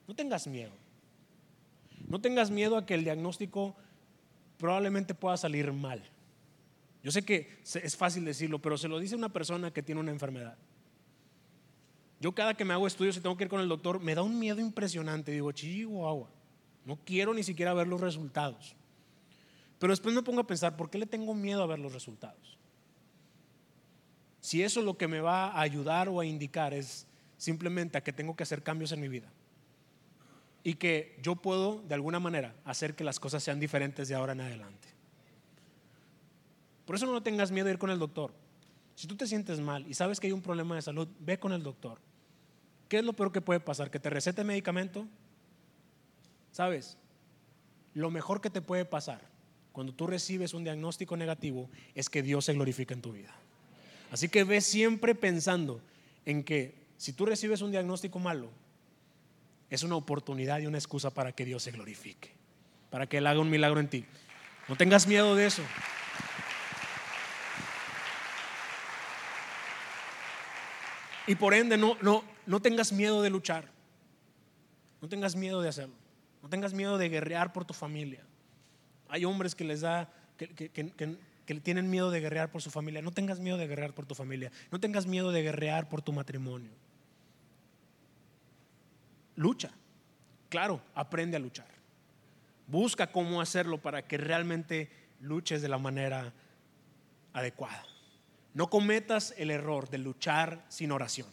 No 0.08 0.16
tengas 0.16 0.48
miedo. 0.48 0.72
No 2.08 2.22
tengas 2.22 2.52
miedo 2.52 2.78
a 2.78 2.86
que 2.86 2.94
el 2.94 3.04
diagnóstico 3.04 3.76
probablemente 4.58 5.14
pueda 5.16 5.38
salir 5.38 5.72
mal. 5.72 6.04
Yo 7.04 7.12
sé 7.12 7.24
que 7.24 7.62
es 7.64 7.98
fácil 7.98 8.26
decirlo, 8.26 8.60
pero 8.60 8.78
se 8.78 8.88
lo 8.88 9.00
dice 9.00 9.16
una 9.16 9.30
persona 9.30 9.72
que 9.72 9.82
tiene 9.82 10.02
una 10.02 10.12
enfermedad. 10.12 10.58
Yo 12.20 12.34
cada 12.34 12.54
que 12.54 12.66
me 12.66 12.74
hago 12.74 12.86
estudios 12.86 13.18
y 13.18 13.22
tengo 13.22 13.36
que 13.36 13.46
ir 13.46 13.50
con 13.50 13.62
el 13.62 13.70
doctor, 13.70 14.00
me 14.00 14.14
da 14.14 14.22
un 14.22 14.38
miedo 14.38 14.60
impresionante. 14.60 15.32
Digo, 15.32 16.08
agua 16.08 16.30
no 16.86 16.98
quiero 17.06 17.34
ni 17.34 17.44
siquiera 17.44 17.74
ver 17.74 17.88
los 17.88 18.02
resultados. 18.02 18.76
Pero 19.82 19.94
después 19.94 20.14
me 20.14 20.22
pongo 20.22 20.42
a 20.42 20.46
pensar, 20.46 20.78
¿por 20.78 20.92
qué 20.92 21.00
le 21.00 21.08
tengo 21.08 21.34
miedo 21.34 21.64
a 21.64 21.66
ver 21.66 21.80
los 21.80 21.92
resultados? 21.92 22.60
Si 24.40 24.62
eso 24.62 24.84
lo 24.84 24.96
que 24.96 25.08
me 25.08 25.22
va 25.22 25.48
a 25.48 25.62
ayudar 25.62 26.08
o 26.08 26.20
a 26.20 26.26
indicar 26.26 26.76
es 26.76 27.08
simplemente 27.36 27.98
a 27.98 28.04
que 28.04 28.14
tengo 28.14 28.36
que 28.36 28.44
hacer 28.44 28.62
cambios 28.62 28.92
en 28.92 29.02
mi 29.02 29.08
vida 29.08 29.28
y 30.64 30.76
que 30.76 31.18
yo 31.24 31.36
puedo 31.36 31.82
de 31.82 31.96
alguna 31.96 32.20
manera 32.20 32.54
hacer 32.64 32.94
que 32.94 33.04
las 33.04 33.20
cosas 33.20 33.42
sean 33.42 33.60
diferentes 33.60 34.08
de 34.08 34.14
ahora 34.14 34.34
en 34.34 34.42
adelante. 34.42 34.88
Por 36.86 36.96
eso 36.96 37.08
no 37.08 37.24
tengas 37.24 37.50
miedo 37.50 37.66
de 37.66 37.72
ir 37.72 37.80
con 37.80 37.90
el 37.90 37.98
doctor. 37.98 38.36
Si 38.94 39.08
tú 39.08 39.16
te 39.16 39.26
sientes 39.26 39.60
mal 39.60 39.88
y 39.88 39.96
sabes 39.96 40.20
que 40.20 40.28
hay 40.28 40.34
un 40.34 40.44
problema 40.44 40.76
de 40.76 40.84
salud, 40.84 41.08
ve 41.18 41.40
con 41.40 41.54
el 41.54 41.64
doctor. 41.64 41.98
¿Qué 42.88 43.00
es 43.00 43.04
lo 43.04 43.14
peor 43.14 43.32
que 43.32 43.42
puede 43.42 43.60
pasar? 43.60 43.90
¿Que 43.90 44.00
te 44.00 44.12
recete 44.12 44.44
medicamento? 44.44 45.08
¿Sabes? 46.52 47.00
Lo 47.96 48.12
mejor 48.12 48.42
que 48.42 48.52
te 48.52 48.62
puede 48.62 48.86
pasar 48.86 49.31
cuando 49.72 49.94
tú 49.94 50.08
recibes 50.08 50.54
un 50.54 50.64
diagnóstico 50.64 51.16
negativo 51.16 51.70
es 51.96 52.10
que 52.10 52.22
Dios 52.22 52.46
se 52.46 52.54
glorifica 52.54 52.94
en 52.94 53.02
tu 53.02 53.14
vida. 53.14 53.34
Así 54.12 54.28
que 54.28 54.44
ve 54.44 54.60
siempre 54.60 55.16
pensando 55.16 55.82
en 56.26 56.44
que 56.44 56.76
si 56.98 57.14
tú 57.14 57.26
recibes 57.26 57.62
un 57.62 57.72
diagnóstico 57.72 58.20
malo, 58.20 58.50
es 59.70 59.84
una 59.84 59.96
oportunidad 59.96 60.60
y 60.60 60.68
una 60.68 60.78
excusa 60.78 61.10
para 61.10 61.32
que 61.32 61.46
Dios 61.46 61.64
se 61.64 61.72
glorifique, 61.72 62.32
para 62.90 63.08
que 63.08 63.18
Él 63.18 63.28
haga 63.28 63.40
un 63.40 63.50
milagro 63.50 63.80
en 63.80 63.88
ti. 63.88 64.06
No 64.68 64.76
tengas 64.76 65.08
miedo 65.08 65.36
de 65.36 65.48
eso. 65.48 65.64
Y 71.28 71.36
por 71.36 71.54
ende, 71.54 71.78
no, 71.78 71.98
no, 72.02 72.24
no 72.46 72.62
tengas 72.62 72.92
miedo 72.92 73.22
de 73.22 73.30
luchar. 73.30 73.70
No 75.02 75.08
tengas 75.08 75.36
miedo 75.36 75.62
de 75.62 75.70
hacerlo. 75.70 75.96
No 76.44 76.50
tengas 76.50 76.74
miedo 76.74 76.98
de 76.98 77.08
guerrear 77.08 77.54
por 77.54 77.64
tu 77.64 77.74
familia. 77.74 78.26
Hay 79.12 79.26
hombres 79.26 79.56
que 79.56 79.66
les 79.66 79.82
da, 79.82 80.10
que, 80.38 81.60
tienen 81.62 81.90
miedo 81.90 82.12
de 82.12 82.22
guerrear 82.22 82.50
por 82.50 82.62
su 82.62 82.72
familia. 82.72 83.02
No 83.02 83.12
tengas 83.12 83.40
miedo 83.40 83.58
de 83.58 83.68
guerrear 83.68 83.94
por 83.94 84.06
tu 84.06 84.16
familia. 84.16 84.54
No 84.72 84.80
tengas 84.80 85.06
miedo 85.06 85.34
de 85.34 85.44
guerrear 85.44 85.90
por 85.90 86.02
tu 86.02 86.14
matrimonio. 86.14 86.72
lucha. 89.36 89.70
Claro, 90.50 90.82
aprende 90.96 91.36
a 91.36 91.40
luchar. 91.40 91.68
Busca 92.68 93.12
cómo 93.12 93.42
hacerlo 93.42 93.80
para 93.80 94.08
que 94.08 94.18
realmente 94.18 94.90
luches 95.20 95.62
de 95.62 95.68
la 95.68 95.78
manera 95.78 96.34
adecuada. 97.34 97.84
No 98.54 98.70
cometas 98.70 99.34
el 99.38 99.52
error 99.52 99.90
de 99.90 99.98
luchar 99.98 100.64
sin 100.70 100.92
oración. 100.92 101.28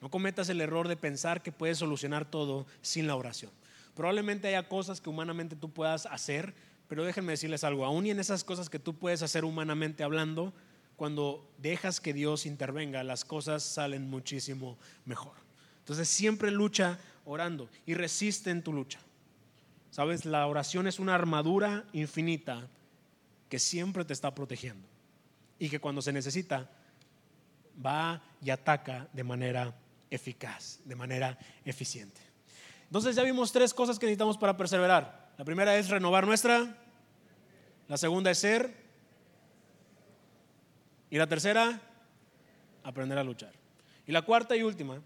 No 0.00 0.08
cometas 0.08 0.48
el 0.50 0.60
error 0.60 0.86
de 0.86 0.96
pensar 0.96 1.42
que 1.42 1.50
puedes 1.50 1.78
solucionar 1.78 2.24
todo 2.24 2.66
sin 2.80 3.08
la 3.08 3.16
oración. 3.16 3.50
Probablemente 3.98 4.46
haya 4.46 4.68
cosas 4.68 5.00
que 5.00 5.10
humanamente 5.10 5.56
tú 5.56 5.72
puedas 5.72 6.06
hacer, 6.06 6.54
pero 6.86 7.02
déjenme 7.02 7.32
decirles 7.32 7.64
algo, 7.64 7.84
aún 7.84 8.06
y 8.06 8.12
en 8.12 8.20
esas 8.20 8.44
cosas 8.44 8.70
que 8.70 8.78
tú 8.78 8.96
puedes 8.96 9.22
hacer 9.22 9.44
humanamente 9.44 10.04
hablando, 10.04 10.52
cuando 10.94 11.50
dejas 11.58 12.00
que 12.00 12.12
Dios 12.12 12.46
intervenga, 12.46 13.02
las 13.02 13.24
cosas 13.24 13.64
salen 13.64 14.08
muchísimo 14.08 14.78
mejor. 15.04 15.32
Entonces 15.80 16.08
siempre 16.08 16.52
lucha 16.52 17.00
orando 17.24 17.68
y 17.86 17.94
resiste 17.94 18.50
en 18.50 18.62
tu 18.62 18.72
lucha. 18.72 19.00
Sabes, 19.90 20.24
la 20.24 20.46
oración 20.46 20.86
es 20.86 21.00
una 21.00 21.16
armadura 21.16 21.84
infinita 21.92 22.68
que 23.48 23.58
siempre 23.58 24.04
te 24.04 24.12
está 24.12 24.32
protegiendo 24.32 24.86
y 25.58 25.70
que 25.70 25.80
cuando 25.80 26.02
se 26.02 26.12
necesita 26.12 26.70
va 27.84 28.22
y 28.40 28.50
ataca 28.50 29.08
de 29.12 29.24
manera 29.24 29.76
eficaz, 30.08 30.78
de 30.84 30.94
manera 30.94 31.36
eficiente. 31.64 32.27
Entonces 32.88 33.14
ya 33.16 33.22
vimos 33.22 33.52
tres 33.52 33.72
cosas 33.72 33.98
que 33.98 34.06
necesitamos 34.06 34.36
para 34.36 34.56
perseverar. 34.56 35.32
La 35.38 35.44
primera 35.44 35.76
es 35.76 35.88
renovar 35.88 36.26
nuestra, 36.26 36.76
la 37.86 37.96
segunda 37.96 38.30
es 38.30 38.38
ser 38.38 38.74
y 41.10 41.16
la 41.16 41.26
tercera, 41.26 41.80
aprender 42.82 43.18
a 43.18 43.24
luchar. 43.24 43.52
Y 44.06 44.12
la 44.12 44.22
cuarta 44.22 44.56
y 44.56 44.62
última, 44.62 45.00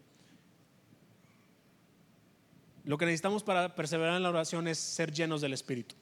lo 2.84 2.98
que 2.98 3.04
necesitamos 3.04 3.42
para 3.42 3.74
perseverar 3.74 4.16
en 4.16 4.22
la 4.22 4.30
oración 4.30 4.68
es 4.68 4.78
ser 4.78 5.12
llenos 5.12 5.40
del 5.40 5.52
Espíritu. 5.52 5.94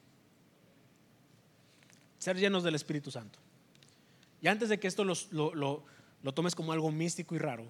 Ser 2.19 2.37
llenos 2.37 2.63
del 2.63 2.75
Espíritu 2.75 3.11
Santo. 3.11 3.39
Y 4.43 4.49
antes 4.49 4.69
de 4.69 4.79
que 4.79 4.87
esto 4.87 5.05
lo, 5.05 5.15
lo 6.23 6.35
tomes 6.35 6.55
como 6.55 6.73
algo 6.73 6.91
místico 6.91 7.35
y 7.35 7.39
raro, 7.39 7.67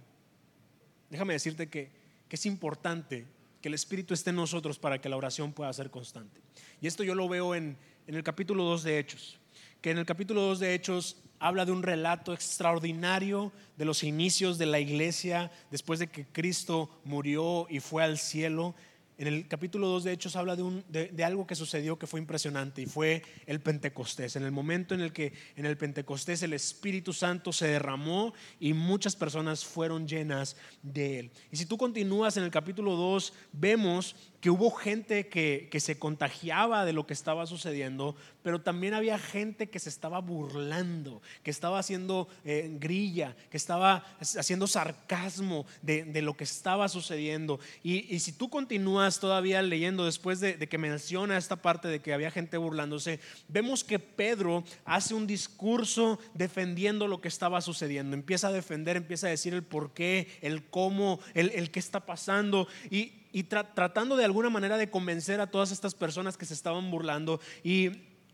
déjame 1.11 1.35
decirte 1.35 1.69
que, 1.69 1.91
es 2.31 2.47
importante 2.47 3.27
que 3.61 3.69
el 3.69 3.75
Espíritu 3.75 4.15
esté 4.15 4.31
en 4.31 4.37
nosotros 4.37 4.79
para 4.79 5.01
que 5.01 5.09
la 5.09 5.17
oración 5.17 5.53
pueda 5.53 5.73
ser 5.73 5.91
constante. 5.91 6.41
Y 6.81 6.87
esto 6.87 7.05
yo 7.05 7.15
lo 7.15 7.29
veo 7.29 7.55
en, 7.55 7.77
en 8.07 8.15
el 8.15 8.23
capítulo 8.23 8.65
2 8.65 8.83
de 8.83 8.99
Hechos, 8.99 9.39
que 9.81 9.91
en 9.91 9.99
el 9.99 10.07
capítulo 10.07 10.43
2 10.43 10.61
de 10.61 10.75
Hechos 10.75 11.17
habla 11.39 11.65
de 11.65 11.73
un 11.73 11.83
relato 11.83 12.35
extraordinario 12.35 13.51
de 13.77 13.87
los 13.87 14.05
inicios 14.05 14.59
de 14.59 14.67
la 14.67 14.79
iglesia 14.79 15.51
después 15.71 15.99
de 15.99 16.09
que 16.09 16.27
Cristo 16.27 16.91
murió 17.05 17.67
y 17.71 17.81
fue 17.81 18.05
al 18.05 18.19
cielo 18.19 18.75
en 19.21 19.27
el 19.27 19.47
capítulo 19.49 19.87
2 19.89 20.05
de 20.05 20.13
Hechos 20.13 20.35
habla 20.35 20.57
de, 20.57 21.25
algo 21.25 21.47
que 21.47 21.55
sucedió 21.55 21.99
que 21.99 22.07
fue 22.07 22.21
impresionante 22.21 22.81
y 22.81 22.87
fue 22.87 23.23
el 23.45 23.61
Pentecostés. 23.61 24.37
En 24.37 24.45
el 24.45 24.51
momento 24.51 24.95
en 24.95 25.03
el 25.03 25.13
que 25.13 25.35
en 25.57 25.67
el 25.67 25.77
Pentecostés 25.77 26.43
el 26.43 26.55
Espíritu 26.55 27.13
Santo 27.13 27.53
se 27.53 27.69
derramó 27.69 28.33
y 28.59 28.73
muchas 28.73 29.15
personas 29.15 29.63
fueron 29.63 30.09
llenas 30.09 30.57
de 30.83 31.19
él. 31.19 31.31
Y 31.53 31.59
si 31.59 31.67
tú 31.67 31.77
continúas 31.77 32.39
en 32.39 32.45
el 32.45 32.51
capítulo 32.51 32.97
2, 32.97 33.35
vemos 33.53 34.17
que 34.41 34.51
hubo 34.51 34.71
gente 34.71 35.29
que, 35.29 35.69
se 35.81 35.99
contagiaba 35.99 36.85
de 36.85 36.93
lo 36.93 37.07
que 37.07 37.13
estaba 37.13 37.47
sucediendo, 37.47 38.17
pero 38.43 38.61
también 38.61 38.95
había 38.95 39.19
gente 39.19 39.69
que 39.69 39.79
se 39.79 39.89
estaba 39.89 40.21
burlando, 40.21 41.23
que 41.43 41.51
estaba 41.51 41.79
haciendo 41.79 42.29
eh, 42.45 42.71
grilla, 42.79 43.37
que 43.51 43.57
estaba 43.57 44.05
haciendo 44.21 44.67
sarcasmo 44.67 45.67
de, 45.83 46.23
lo 46.23 46.37
que 46.37 46.45
estaba 46.45 46.89
sucediendo. 46.89 47.61
Y, 47.83 48.19
si 48.21 48.33
tú 48.33 48.49
continúas 48.49 49.21
todavía 49.21 49.63
leyendo 49.63 50.05
después 50.05 50.41
de, 50.41 50.55
de 50.55 50.69
que 50.69 50.79
menciona 50.79 51.39
esta 51.39 51.57
parte 51.57 51.89
de 51.89 52.01
que 52.01 52.13
había 52.13 52.31
gente 52.31 52.57
burlándose, 52.57 53.21
vemos 53.49 53.85
que 53.85 53.99
Pedro 53.99 54.65
hace 54.85 55.15
un 55.15 55.27
discurso 55.27 56.19
defendiendo 56.35 57.09
lo 57.09 57.21
que 57.21 57.29
estaba 57.29 57.61
sucediendo. 57.61 58.15
Empieza 58.15 58.49
a 58.49 58.53
defender, 58.53 58.97
empieza 58.97 59.27
a 59.27 59.31
decir 59.31 59.55
el 59.55 59.63
por 59.63 59.93
qué, 59.93 60.29
el 60.41 60.65
cómo, 60.65 61.21
el, 61.35 61.51
el 61.51 61.71
qué 61.71 61.79
está 61.79 62.01
pasando. 62.07 62.69
Y, 62.91 63.20
y 63.33 63.45
tratando 63.45 64.17
de 64.17 64.25
alguna 64.25 64.51
manera 64.51 64.77
de 64.77 64.91
convencer 64.91 65.41
a 65.41 65.51
todas 65.51 65.71
estas 65.71 65.95
personas 65.95 66.37
que 66.37 66.47
se 66.47 66.55
estaban 66.55 66.91
burlando 66.91 67.41
y 67.63 67.91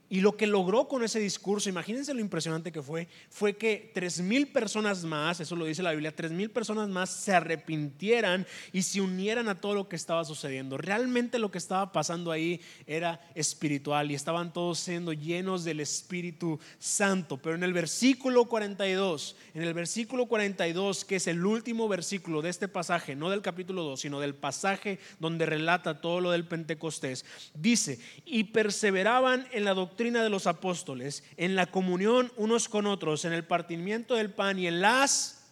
y 0.08 0.20
lo 0.20 0.36
que 0.36 0.46
logró 0.46 0.86
con 0.86 1.02
ese 1.02 1.18
discurso, 1.18 1.68
imagínense 1.68 2.14
lo 2.14 2.20
impresionante 2.20 2.70
que 2.70 2.80
fue, 2.80 3.08
fue 3.28 3.56
que 3.56 3.90
tres 3.92 4.20
mil 4.20 4.46
personas 4.46 5.02
más, 5.02 5.40
eso 5.40 5.56
lo 5.56 5.64
dice 5.64 5.82
la 5.82 5.90
Biblia, 5.90 6.14
tres 6.14 6.30
mil 6.30 6.50
personas 6.50 6.88
más 6.88 7.10
se 7.10 7.34
arrepintieran 7.34 8.46
y 8.72 8.82
se 8.82 9.00
unieran 9.00 9.48
a 9.48 9.60
todo 9.60 9.74
lo 9.74 9.88
que 9.88 9.96
estaba 9.96 10.24
sucediendo. 10.24 10.78
Realmente 10.78 11.40
lo 11.40 11.50
que 11.50 11.58
estaba 11.58 11.90
pasando 11.90 12.30
ahí 12.30 12.60
era 12.86 13.20
espiritual 13.34 14.10
y 14.10 14.14
estaban 14.14 14.52
todos 14.52 14.78
siendo 14.78 15.12
llenos 15.12 15.64
del 15.64 15.80
Espíritu 15.80 16.60
Santo. 16.78 17.38
Pero 17.38 17.56
en 17.56 17.64
el 17.64 17.72
versículo 17.72 18.44
42, 18.44 19.34
en 19.54 19.62
el 19.64 19.74
versículo 19.74 20.26
42, 20.26 21.04
que 21.04 21.16
es 21.16 21.26
el 21.26 21.44
último 21.44 21.88
versículo 21.88 22.42
de 22.42 22.50
este 22.50 22.68
pasaje, 22.68 23.16
no 23.16 23.28
del 23.30 23.42
capítulo 23.42 23.82
2, 23.82 24.00
sino 24.00 24.20
del 24.20 24.36
pasaje 24.36 25.00
donde 25.18 25.46
relata 25.46 26.00
todo 26.00 26.20
lo 26.20 26.30
del 26.30 26.46
Pentecostés, 26.46 27.24
dice, 27.54 27.98
y 28.24 28.44
perseveraban 28.44 29.48
en 29.50 29.64
la 29.64 29.74
doctrina 29.74 29.95
de 29.96 30.30
los 30.30 30.46
apóstoles, 30.46 31.24
en 31.36 31.56
la 31.56 31.66
comunión 31.66 32.32
unos 32.36 32.68
con 32.68 32.86
otros, 32.86 33.24
en 33.24 33.32
el 33.32 33.44
partimiento 33.44 34.14
del 34.14 34.30
pan 34.30 34.58
y 34.58 34.66
en 34.66 34.80
las 34.80 35.44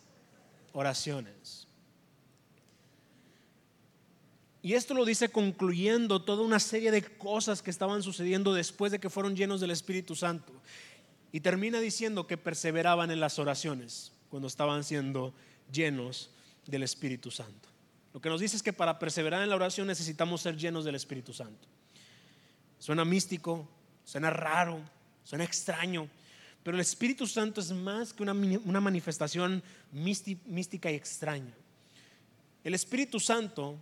oraciones. 0.73 1.67
Y 4.63 4.75
esto 4.75 4.95
lo 4.95 5.05
dice 5.05 5.29
concluyendo 5.29 6.23
toda 6.23 6.43
una 6.43 6.59
serie 6.59 6.91
de 6.91 7.03
cosas 7.03 7.63
que 7.63 7.71
estaban 7.71 8.03
sucediendo 8.03 8.55
después 8.55 8.93
de 8.93 8.99
que 8.99 9.11
fueron 9.11 9.37
llenos 9.37 9.61
del 9.61 9.71
Espíritu 9.71 10.15
Santo. 10.15 10.53
Y 11.33 11.41
termina 11.41 11.81
diciendo 11.81 12.27
que 12.27 12.39
perseveraban 12.39 13.11
en 13.11 13.21
las 13.21 13.39
oraciones 13.39 14.13
cuando 14.31 14.49
estaban 14.49 14.85
siendo 14.85 15.35
llenos 15.71 16.31
del 16.67 16.83
Espíritu 16.83 17.31
Santo. 17.31 17.69
Lo 18.15 18.21
que 18.21 18.29
nos 18.29 18.41
dice 18.41 18.57
es 18.57 18.63
que 18.63 18.73
para 18.73 18.99
perseverar 18.99 19.43
en 19.43 19.51
la 19.51 19.57
oración 19.57 19.87
necesitamos 19.87 20.41
ser 20.41 20.57
llenos 20.57 20.85
del 20.85 20.95
Espíritu 20.95 21.33
Santo. 21.33 21.69
Suena 22.79 23.05
místico, 23.05 23.69
Suena 24.05 24.31
raro, 24.31 24.81
suena 25.25 25.45
extraño, 25.45 26.09
pero 26.63 26.77
el 26.77 26.81
Espíritu 26.81 27.27
Santo 27.27 27.61
es 27.61 27.73
más 27.73 28.13
que 28.13 28.23
una, 28.23 28.81
manifestación 28.81 29.63
mística 29.93 30.91
y 30.91 30.95
extraña. 30.95 31.53
El 32.63 32.75
Espíritu 32.75 33.21
Santo, 33.21 33.79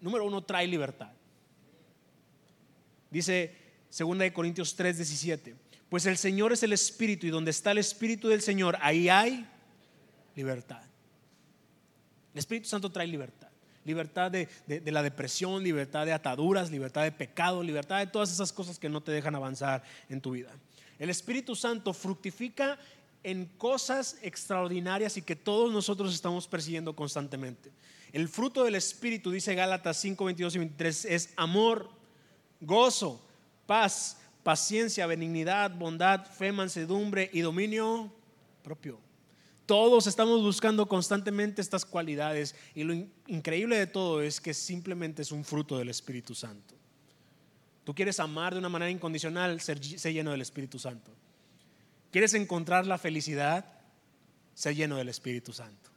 número 0.00 0.26
uno, 0.26 0.42
trae 0.42 0.66
libertad. 0.66 1.10
Dice 3.10 3.54
2 3.96 4.30
Corintios 4.32 4.76
3, 4.76 4.96
17, 4.96 5.54
pues 5.88 6.04
el 6.06 6.18
Señor 6.18 6.52
es 6.52 6.62
el 6.62 6.72
Espíritu 6.72 7.26
y 7.26 7.30
donde 7.30 7.50
está 7.50 7.70
el 7.70 7.78
Espíritu 7.78 8.28
del 8.28 8.42
Señor, 8.42 8.76
ahí 8.80 9.08
hay 9.08 9.46
libertad. 10.36 10.82
El 12.34 12.38
Espíritu 12.38 12.68
Santo 12.68 12.90
trae 12.92 13.06
libertad 13.06 13.47
libertad 13.88 14.30
de, 14.30 14.48
la 14.84 15.02
depresión, 15.02 15.64
libertad 15.64 16.06
de 16.06 16.12
ataduras, 16.12 16.70
libertad 16.70 17.02
de 17.02 17.10
pecado, 17.10 17.62
libertad 17.62 17.98
de 17.98 18.06
todas 18.06 18.30
esas 18.30 18.52
cosas 18.52 18.78
que 18.78 18.88
no 18.88 19.00
te 19.00 19.10
dejan 19.10 19.34
avanzar 19.34 19.82
en 20.08 20.20
tu 20.20 20.32
vida. 20.32 20.50
El 20.98 21.10
Espíritu 21.10 21.56
Santo 21.56 21.92
fructifica 21.94 22.78
en 23.24 23.46
cosas 23.56 24.18
extraordinarias 24.22 25.16
y 25.16 25.22
que 25.22 25.34
todos 25.34 25.72
nosotros 25.72 26.14
estamos 26.14 26.46
persiguiendo 26.46 26.94
constantemente. 26.94 27.70
El 28.12 28.28
fruto 28.28 28.62
del 28.62 28.74
Espíritu, 28.74 29.30
dice 29.30 29.54
Gálatas 29.54 29.96
5, 29.96 30.24
22 30.24 30.54
y 30.54 30.58
23, 30.58 31.04
es 31.06 31.32
amor, 31.36 31.90
gozo, 32.60 33.20
paz, 33.66 34.18
paciencia, 34.42 35.06
benignidad, 35.06 35.70
bondad, 35.70 36.26
fe, 36.26 36.52
mansedumbre 36.52 37.30
y 37.32 37.40
dominio 37.40 38.12
propio. 38.62 39.07
Todos 39.68 40.06
estamos 40.06 40.40
buscando 40.40 40.88
constantemente 40.88 41.60
estas 41.60 41.84
cualidades 41.84 42.54
y 42.74 42.84
lo 42.84 42.94
increíble 43.26 43.76
de 43.76 43.86
todo 43.86 44.22
es 44.22 44.40
que 44.40 44.54
simplemente 44.54 45.20
es 45.20 45.30
un 45.30 45.44
fruto 45.44 45.76
del 45.76 45.90
Espíritu 45.90 46.34
Santo. 46.34 46.74
Tú 47.84 47.94
quieres 47.94 48.18
amar 48.18 48.54
de 48.54 48.60
una 48.60 48.70
manera 48.70 48.90
incondicional, 48.90 49.60
ser, 49.60 49.78
lleno 49.78 50.30
del 50.30 50.40
Espíritu 50.40 50.78
Santo. 50.78 51.10
¿Quieres 52.10 52.32
encontrar 52.32 52.86
la 52.86 52.96
felicidad? 52.96 53.66
Ser 54.54 54.74
lleno 54.74 54.96
del 54.96 55.10
Espíritu 55.10 55.52
Santo. 55.52 55.90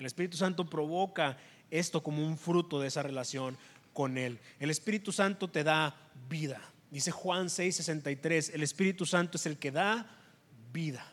El 0.00 0.06
Espíritu 0.06 0.36
Santo 0.36 0.68
provoca 0.68 1.38
esto 1.70 2.02
como 2.02 2.26
un 2.26 2.36
fruto 2.36 2.80
de 2.80 2.88
esa 2.88 3.04
relación 3.04 3.56
con 3.92 4.18
Él. 4.18 4.40
El 4.58 4.70
Espíritu 4.70 5.12
Santo 5.12 5.46
te 5.46 5.62
da 5.62 5.94
vida. 6.28 6.60
Dice 6.90 7.12
Juan 7.12 7.46
6:63, 7.50 8.50
el 8.52 8.64
Espíritu 8.64 9.06
Santo 9.06 9.36
es 9.38 9.46
el 9.46 9.58
que 9.58 9.70
da 9.70 10.10
vida 10.72 11.12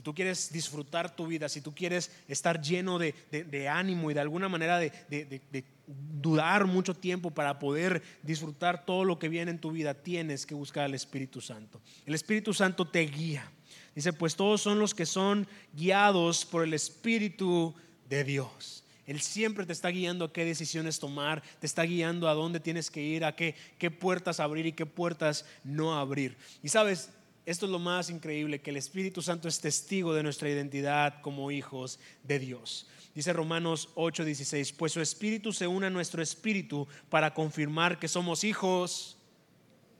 si 0.00 0.02
tú 0.02 0.14
quieres 0.14 0.50
disfrutar 0.50 1.14
tu 1.14 1.26
vida, 1.26 1.46
si 1.50 1.60
tú 1.60 1.74
quieres 1.74 2.10
estar 2.26 2.62
lleno 2.62 2.98
de, 2.98 3.68
ánimo 3.68 4.10
y 4.10 4.14
de 4.14 4.20
alguna 4.20 4.48
manera 4.48 4.78
de, 4.78 5.64
dudar 5.86 6.64
mucho 6.64 6.94
tiempo 6.94 7.30
para 7.30 7.58
poder 7.58 8.02
disfrutar 8.22 8.86
todo 8.86 9.04
lo 9.04 9.18
que 9.18 9.28
viene 9.28 9.50
en 9.50 9.58
tu 9.58 9.72
vida, 9.72 9.92
tienes 9.92 10.46
que 10.46 10.54
buscar 10.54 10.84
al 10.84 10.94
Espíritu 10.94 11.42
Santo. 11.42 11.82
El 12.06 12.14
Espíritu 12.14 12.54
Santo 12.54 12.88
te 12.88 13.00
guía. 13.00 13.52
Dice, 13.94 14.14
pues 14.14 14.36
todos 14.36 14.62
son 14.62 14.78
los 14.78 14.94
que 14.94 15.04
son 15.04 15.46
guiados 15.74 16.46
por 16.46 16.64
el 16.64 16.72
Espíritu 16.72 17.74
de 18.08 18.24
Dios. 18.24 18.84
Él 19.06 19.20
siempre 19.20 19.66
te 19.66 19.74
está 19.74 19.90
guiando 19.90 20.24
a 20.24 20.32
qué 20.32 20.46
decisiones 20.46 20.98
tomar, 20.98 21.42
te 21.58 21.66
está 21.66 21.82
guiando 21.82 22.26
a 22.26 22.32
dónde 22.32 22.58
tienes 22.58 22.90
que 22.90 23.02
ir, 23.02 23.22
a 23.22 23.36
qué, 23.36 23.54
qué 23.76 23.90
puertas 23.90 24.40
abrir 24.40 24.64
y 24.64 24.72
qué 24.72 24.86
puertas 24.86 25.44
no 25.62 25.98
abrir. 25.98 26.38
Y 26.62 26.70
sabes, 26.70 27.10
esto 27.46 27.66
es 27.66 27.72
lo 27.72 27.78
más 27.78 28.10
increíble, 28.10 28.60
que 28.60 28.70
el 28.70 28.76
Espíritu 28.76 29.22
Santo 29.22 29.48
es 29.48 29.60
testigo 29.60 30.14
de 30.14 30.22
nuestra 30.22 30.48
identidad 30.48 31.20
como 31.22 31.50
hijos 31.50 31.98
de 32.22 32.38
Dios. 32.38 32.86
Dice 33.14 33.32
Romanos 33.32 33.88
8:16, 33.96 34.72
pues 34.72 34.92
su 34.92 35.00
Espíritu 35.00 35.52
se 35.52 35.66
une 35.66 35.86
a 35.86 35.90
nuestro 35.90 36.22
Espíritu 36.22 36.86
para 37.08 37.34
confirmar 37.34 37.98
que 37.98 38.08
somos 38.08 38.44
hijos 38.44 39.16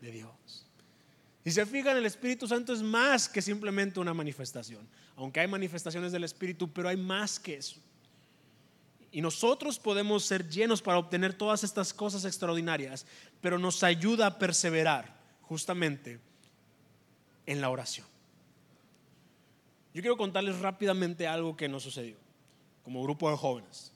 de 0.00 0.12
Dios. 0.12 0.66
Si 1.44 1.50
se 1.50 1.66
fijan, 1.66 1.96
el 1.96 2.06
Espíritu 2.06 2.46
Santo 2.46 2.72
es 2.72 2.82
más 2.82 3.28
que 3.28 3.40
simplemente 3.40 3.98
una 3.98 4.14
manifestación. 4.14 4.86
Aunque 5.16 5.40
hay 5.40 5.48
manifestaciones 5.48 6.12
del 6.12 6.24
Espíritu, 6.24 6.70
pero 6.72 6.88
hay 6.88 6.96
más 6.96 7.40
que 7.40 7.56
eso. 7.56 7.80
Y 9.10 9.20
nosotros 9.20 9.78
podemos 9.78 10.24
ser 10.24 10.48
llenos 10.48 10.80
para 10.80 10.98
obtener 10.98 11.34
todas 11.34 11.64
estas 11.64 11.92
cosas 11.92 12.24
extraordinarias, 12.24 13.06
pero 13.40 13.58
nos 13.58 13.82
ayuda 13.82 14.26
a 14.26 14.38
perseverar 14.38 15.18
justamente 15.42 16.20
en 17.50 17.60
la 17.60 17.68
oración. 17.68 18.06
Yo 19.92 20.02
quiero 20.02 20.16
contarles 20.16 20.60
rápidamente 20.60 21.26
algo 21.26 21.56
que 21.56 21.68
nos 21.68 21.82
sucedió 21.82 22.16
como 22.84 23.02
grupo 23.02 23.28
de 23.28 23.36
jóvenes. 23.36 23.92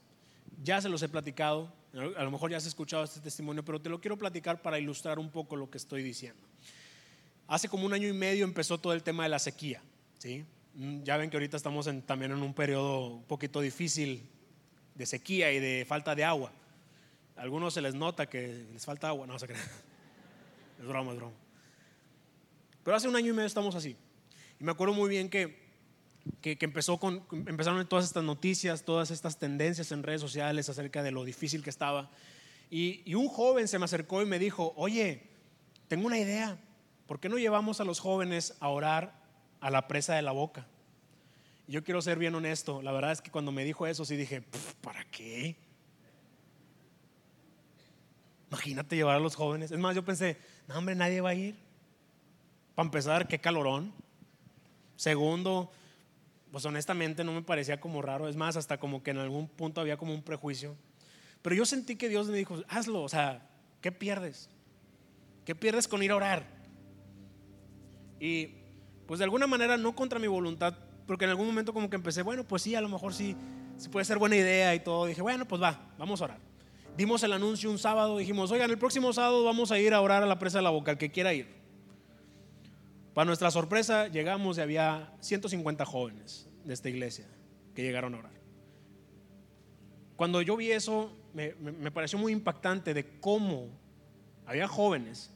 Ya 0.65 0.81
se 0.81 0.89
los 0.89 1.01
he 1.03 1.09
platicado, 1.09 1.73
a 1.95 2.25
lo 2.25 2.31
mejor 2.33 2.51
ya 2.51 2.57
has 2.57 2.67
escuchado 2.67 3.05
este 3.05 3.21
testimonio, 3.21 3.65
pero 3.65 3.81
te 3.81 3.89
lo 3.89 4.01
quiero 4.01 4.19
platicar 4.19 4.61
para 4.61 4.81
ilustrar 4.81 5.21
un 5.21 5.31
poco 5.31 5.55
lo 5.55 5.71
que 5.71 5.79
estoy 5.79 6.03
diciendo. 6.03 6.43
Hace 7.47 7.69
como 7.69 7.87
un 7.87 7.93
año 7.93 8.09
y 8.09 8.13
medio 8.13 8.45
empezó 8.45 8.79
todo 8.79 8.93
el 8.93 9.05
tema 9.05 9.23
de 9.23 9.29
la 9.29 9.39
sequía. 9.39 9.81
¿sí? 10.19 10.45
Mm, 10.75 11.05
ya 11.05 11.17
ven 11.17 11.31
que 11.31 11.37
ahorita 11.37 11.57
estamos 11.57 11.89
también 12.07 12.33
en 12.33 12.43
un 12.43 12.55
periodo 12.55 13.07
un 13.07 13.23
poquito 13.23 13.61
difícil 13.61 14.29
de 14.97 15.07
sequía 15.07 15.53
y 15.53 15.61
de 15.61 15.85
falta 15.87 16.17
de 16.17 16.25
agua. 16.25 16.51
A 17.37 17.43
algunos 17.43 17.73
se 17.73 17.81
les 17.81 17.95
nota 17.95 18.27
que 18.27 18.67
les 18.73 18.85
falta 18.85 19.09
agua, 19.09 19.29
no 19.29 19.39
se 19.39 19.47
crean. 19.47 19.63
Es 20.77 20.89
broma, 20.89 21.13
es 21.13 21.19
broma. 21.19 21.44
Pero 22.85 22.97
hace 22.97 23.09
un 23.09 23.17
año 23.17 23.31
y 23.31 23.33
medio 23.33 23.47
estamos 23.47 23.75
así. 23.75 23.97
Y 24.61 24.65
me 24.65 24.71
acuerdo 24.71 24.95
muy 24.95 25.09
bien 25.09 25.29
que, 25.29 25.59
que, 26.41 26.57
empezó 26.61 26.99
con, 26.99 27.25
empezaron 27.33 27.85
todas 27.89 28.05
estas 28.05 28.23
noticias, 28.23 28.85
todas 28.85 29.11
estas 29.11 29.39
tendencias 29.39 29.91
en 29.91 30.03
redes 30.03 30.21
sociales 30.21 30.69
acerca 30.69 31.03
de 31.03 31.11
lo 31.11 31.25
difícil 31.25 31.63
que 31.63 31.71
estaba. 31.71 32.11
Y, 32.71 33.03
y 33.05 33.15
un 33.15 33.29
joven 33.29 33.67
se 33.67 33.79
me 33.79 33.87
acercó 33.87 34.23
y 34.23 34.27
me 34.27 34.39
dijo, 34.39 34.73
oye, 34.77 35.23
tengo 35.89 36.07
una 36.07 36.19
idea. 36.19 36.59
¿por 37.07 37.21
qué 37.21 37.29
no 37.29 37.37
llevamos 37.37 37.81
a 37.81 37.85
los 37.85 38.01
jóvenes 38.01 38.57
a 38.61 38.69
orar 38.69 39.15
a 39.61 39.71
la 39.71 39.89
presa 39.89 40.15
de 40.15 40.23
la 40.23 40.33
boca? 40.33 40.67
yo 41.67 41.83
quiero 41.83 42.03
ser 42.03 42.19
bien 42.19 42.35
honesto, 42.35 42.83
la 42.83 42.93
verdad 42.93 43.13
es 43.13 43.23
que 43.23 43.31
cuando 43.31 43.51
me 43.51 43.65
dijo 43.65 43.87
eso 43.87 44.05
sí 44.05 44.17
dije, 44.17 44.43
¿para 44.83 45.03
qué? 45.05 45.57
Imagínate 48.51 48.97
llevar 48.97 49.17
a 49.17 49.19
los 49.19 49.35
jóvenes. 49.35 49.73
Es 49.73 49.79
más, 49.79 49.97
yo 49.97 50.05
pensé, 50.05 50.37
no 50.69 50.77
hombre, 50.77 50.95
nadie 50.95 51.23
va 51.23 51.31
a 51.31 51.35
ir. 51.35 51.57
Para 52.75 52.87
empezar, 52.87 53.29
qué 53.29 53.39
calorón. 53.39 53.93
Segundo, 54.97 55.71
pues 56.51 56.65
honestamente 56.65 57.25
no 57.25 57.33
me 57.33 57.43
parecía 57.43 57.81
como 57.81 58.03
raro. 58.03 58.29
Es 58.29 58.37
más, 58.37 58.57
hasta 58.57 58.79
como 58.79 59.03
que 59.03 59.11
en 59.11 59.19
algún 59.19 59.49
punto 59.49 59.81
había 59.81 59.97
como 59.97 60.15
un 60.15 60.23
prejuicio. 60.23 60.77
Pero 61.43 61.57
yo 61.57 61.67
sentí 61.67 61.97
que 61.97 62.09
Dios 62.09 62.29
me 62.29 62.39
dijo, 62.39 62.63
hazlo, 62.69 63.03
o 63.03 63.09
sea, 63.09 63.47
¿qué 63.81 63.93
pierdes? 63.93 64.49
¿Qué 65.45 65.55
pierdes 65.55 65.89
con 65.89 66.03
ir 66.03 66.11
a 66.11 66.17
orar? 66.17 66.47
Y 68.19 68.51
pues 69.07 69.19
de 69.19 69.25
alguna 69.25 69.47
manera 69.47 69.77
no 69.77 69.95
contra 69.95 70.19
mi 70.19 70.27
voluntad, 70.27 70.75
porque 71.07 71.25
en 71.25 71.31
algún 71.31 71.47
momento 71.47 71.75
como 71.75 71.91
que 71.91 71.97
empecé, 71.97 72.23
bueno, 72.23 72.45
pues 72.45 72.63
sí, 72.63 72.75
a 72.75 72.81
lo 72.81 72.89
mejor 72.89 73.13
sí, 73.13 73.37
puede 73.93 74.05
ser 74.05 74.19
buena 74.19 74.37
idea 74.37 74.75
y 74.75 74.81
todo. 74.81 75.07
Dije, 75.07 75.21
bueno, 75.21 75.47
pues 75.47 75.61
va, 75.61 75.93
vamos 75.99 76.21
a 76.21 76.25
orar. 76.25 76.39
Dimos 76.97 77.23
el 77.25 77.33
anuncio 77.33 77.71
un 77.71 77.79
sábado, 77.79 78.17
dijimos, 78.17 78.51
oigan, 78.51 78.71
el 78.71 78.79
próximo 78.79 79.13
sábado 79.13 79.45
vamos 79.45 79.73
a 79.73 79.79
ir 79.79 79.93
a 79.93 80.01
orar 80.01 80.23
a 80.23 80.27
la 80.27 80.39
presa 80.39 80.59
de 80.59 80.63
la 80.63 80.71
boca, 80.71 80.93
el 80.93 80.99
que 80.99 81.11
quiera 81.11 81.35
ir. 81.35 81.64
Para 83.15 83.27
nuestra 83.27 83.51
sorpresa, 83.51 84.09
llegamos 84.09 84.59
y 84.59 84.61
había 84.61 85.15
150 85.21 85.85
jóvenes 85.85 86.49
de 86.65 86.75
esta 86.75 86.89
iglesia 86.89 87.27
que 87.75 87.83
llegaron 87.83 88.15
a 88.15 88.19
orar. 88.19 88.33
Cuando 90.17 90.43
yo 90.43 90.57
vi 90.57 90.73
eso, 90.73 91.17
me, 91.33 91.55
me 91.55 91.91
pareció 91.91 92.19
muy 92.19 92.33
impactante 92.33 92.93
de 92.93 93.19
cómo 93.21 93.69
había 94.47 94.69
jóvenes 94.69 95.35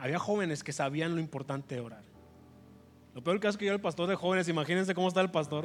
había 0.00 0.18
jóvenes 0.18 0.62
que 0.62 0.72
sabían 0.72 1.14
lo 1.14 1.20
importante 1.20 1.74
de 1.74 1.80
orar. 1.80 2.02
Lo 3.14 3.22
peor 3.22 3.40
que 3.40 3.48
es 3.48 3.56
que 3.56 3.66
yo 3.66 3.72
el 3.72 3.80
pastor 3.80 4.08
de 4.08 4.14
jóvenes, 4.14 4.48
imagínense 4.48 4.94
cómo 4.94 5.08
está 5.08 5.20
el 5.20 5.30
pastor. 5.30 5.64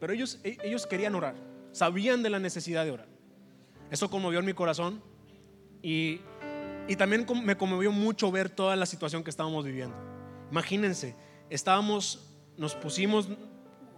Pero 0.00 0.12
ellos, 0.12 0.40
e, 0.42 0.58
ellos 0.64 0.86
querían 0.86 1.14
orar, 1.14 1.36
sabían 1.72 2.22
de 2.22 2.30
la 2.30 2.38
necesidad 2.38 2.84
de 2.84 2.90
orar. 2.90 3.08
Eso 3.90 4.10
conmovió 4.10 4.40
en 4.40 4.46
mi 4.46 4.54
corazón 4.54 5.02
y, 5.82 6.20
y 6.90 6.96
también 6.96 7.24
me 7.44 7.56
conmovió 7.56 7.92
mucho 7.92 8.32
ver 8.32 8.50
toda 8.50 8.74
la 8.74 8.84
situación 8.84 9.22
que 9.22 9.30
estábamos 9.30 9.64
viviendo. 9.64 9.94
Imagínense, 10.50 11.14
estábamos, 11.48 12.26
nos 12.56 12.74
pusimos 12.74 13.28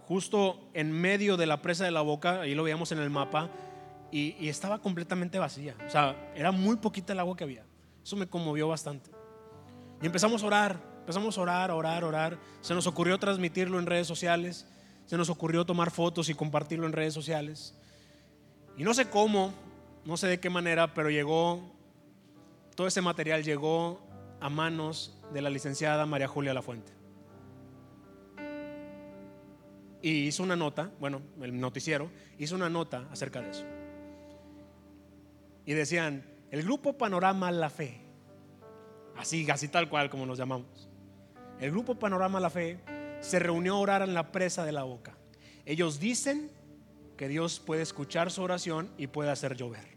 justo 0.07 0.69
en 0.75 0.91
medio 0.91 1.35
de 1.35 1.47
la 1.47 1.59
presa 1.63 1.85
de 1.85 1.89
la 1.89 2.01
boca, 2.01 2.41
ahí 2.41 2.53
lo 2.53 2.61
veíamos 2.61 2.91
en 2.91 2.99
el 2.99 3.09
mapa, 3.09 3.49
y, 4.11 4.47
estaba 4.47 4.77
completamente 4.77 5.39
vacía. 5.39 5.75
O 5.87 5.89
sea, 5.89 6.31
era 6.35 6.51
muy 6.51 6.75
poquita 6.75 7.13
el 7.13 7.19
agua 7.19 7.35
que 7.35 7.43
había. 7.43 7.65
Eso 8.03 8.15
me 8.15 8.27
conmovió 8.27 8.67
bastante. 8.67 9.09
Y 9.99 10.05
empezamos 10.05 10.43
a 10.43 10.45
orar, 10.45 10.79
empezamos 10.99 11.35
a 11.35 11.41
orar, 11.41 11.71
orar, 11.71 12.03
orar. 12.03 12.37
Se 12.61 12.75
nos 12.75 12.85
ocurrió 12.85 13.17
transmitirlo 13.17 13.79
en 13.79 13.87
redes 13.87 14.05
sociales, 14.05 14.67
se 15.07 15.17
nos 15.17 15.31
ocurrió 15.31 15.65
tomar 15.65 15.89
fotos 15.89 16.29
y 16.29 16.35
compartirlo 16.35 16.85
en 16.85 16.93
redes 16.93 17.15
sociales. 17.15 17.75
Y 18.77 18.83
no 18.83 18.93
sé 18.93 19.09
cómo, 19.09 19.51
no 20.05 20.15
sé 20.15 20.27
de 20.27 20.39
qué 20.39 20.51
manera, 20.51 20.93
pero 20.93 21.09
llegó, 21.09 21.72
todo 22.75 22.87
ese 22.87 23.01
material 23.01 23.43
llegó 23.43 24.01
a 24.39 24.49
manos 24.49 25.21
de 25.31 25.41
la 25.41 25.49
licenciada 25.49 26.05
María 26.05 26.27
Julia 26.27 26.53
Lafuente. 26.53 26.91
Y 30.01 30.27
hizo 30.27 30.43
una 30.43 30.55
nota, 30.55 30.91
bueno, 30.99 31.21
el 31.41 31.59
noticiero 31.59 32.09
hizo 32.37 32.55
una 32.55 32.69
nota 32.69 33.07
acerca 33.11 33.41
de 33.41 33.51
eso 33.51 33.65
y 35.65 35.73
decían, 35.73 36.23
el 36.51 36.63
grupo 36.63 36.97
Panorama 36.97 37.51
La 37.51 37.69
Fe, 37.69 38.01
así, 39.17 39.49
así 39.49 39.67
tal 39.67 39.89
cual 39.89 40.09
como 40.09 40.25
nos 40.25 40.37
llamamos. 40.37 40.89
El 41.59 41.71
grupo 41.71 41.95
Panorama 41.95 42.39
La 42.39 42.49
Fe 42.49 42.79
se 43.21 43.39
reunió 43.39 43.75
a 43.75 43.79
orar 43.79 44.01
en 44.01 44.13
la 44.13 44.31
presa 44.31 44.65
de 44.65 44.71
la 44.71 44.83
boca. 44.83 45.15
Ellos 45.65 45.99
dicen 45.99 46.51
que 47.17 47.27
Dios 47.27 47.59
puede 47.59 47.81
escuchar 47.81 48.31
su 48.31 48.41
oración 48.41 48.91
y 48.97 49.07
puede 49.07 49.31
hacer 49.31 49.55
llover. 49.55 49.92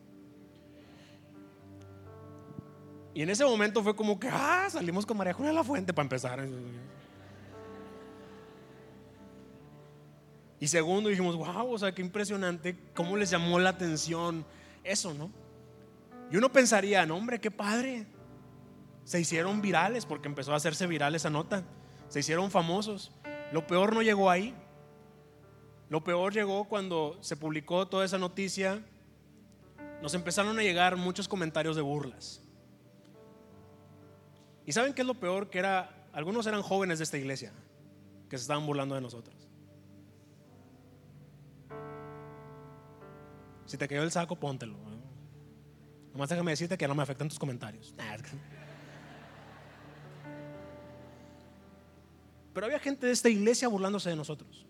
Y 3.17 3.23
en 3.23 3.31
ese 3.31 3.47
momento 3.47 3.83
fue 3.83 3.97
como 3.97 4.21
que, 4.21 4.29
ah, 4.31 4.69
salimos 4.69 5.07
con 5.07 5.17
María 5.17 5.33
Julia 5.33 5.49
de 5.49 5.57
la 5.57 5.65
Fuente 5.65 5.95
para 5.95 6.05
empezar. 6.05 6.47
Y 10.61 10.69
segundo 10.69 11.09
dijimos, 11.09 11.35
wow, 11.35 11.73
o 11.73 11.79
sea, 11.79 11.95
qué 11.95 12.03
impresionante, 12.03 12.77
cómo 12.95 13.17
les 13.17 13.31
llamó 13.31 13.59
la 13.59 13.71
atención 13.71 14.45
eso, 14.85 15.15
¿no? 15.15 15.31
Y 16.31 16.37
uno 16.37 16.53
pensaría, 16.53 17.07
no 17.07 17.17
hombre, 17.17 17.41
qué 17.41 17.51
padre. 17.51 18.05
Se 19.05 19.19
hicieron 19.19 19.63
virales 19.63 20.05
porque 20.05 20.29
empezó 20.29 20.53
a 20.53 20.57
hacerse 20.57 20.87
viral 20.87 21.15
esa 21.15 21.31
nota. 21.31 21.65
Se 22.11 22.21
hicieron 22.21 22.51
famosos. 22.51 23.13
Lo 23.51 23.67
peor 23.67 23.95
no 23.95 24.03
llegó 24.03 24.29
ahí. 24.29 24.55
Lo 25.89 26.05
peor 26.05 26.35
llegó 26.35 26.65
cuando 26.65 27.17
se 27.23 27.35
publicó 27.35 27.89
toda 27.89 28.05
esa 28.05 28.19
noticia. 28.19 28.85
Nos 30.03 30.13
empezaron 30.13 30.59
a 30.59 30.63
llegar 30.63 30.97
muchos 30.97 31.29
comentarios 31.29 31.77
de 31.77 31.83
burlas. 31.83 32.43
¿Y 34.67 34.73
saben 34.73 34.93
qué 34.93 35.03
es 35.03 35.07
lo 35.07 35.15
peor? 35.15 35.49
Que 35.49 35.61
era, 35.61 36.09
algunos 36.13 36.47
eran 36.47 36.61
jóvenes 36.61 36.99
de 36.99 37.05
esta 37.05 37.17
iglesia 37.17 37.53
que 38.29 38.37
se 38.37 38.43
estaban 38.43 38.67
burlando 38.67 38.97
de 38.97 39.01
nosotros. 39.01 39.49
Si 43.65 43.79
te 43.79 43.87
quedó 43.89 44.03
el 44.03 44.11
saco, 44.11 44.37
póntelo. 44.37 44.77
Nomás 46.13 46.29
déjame 46.29 46.51
decirte 46.51 46.77
que 46.77 46.89
no 46.89 46.95
me 46.95 47.03
afectan 47.03 47.29
tus 47.29 47.39
comentarios. 47.39 47.95
Pero 52.53 52.67
había 52.67 52.79
gente 52.79 53.07
de 53.07 53.13
esta 53.13 53.29
iglesia 53.29 53.69
burlándose 53.69 54.11
de 54.11 54.17
nosotros. 54.17 54.67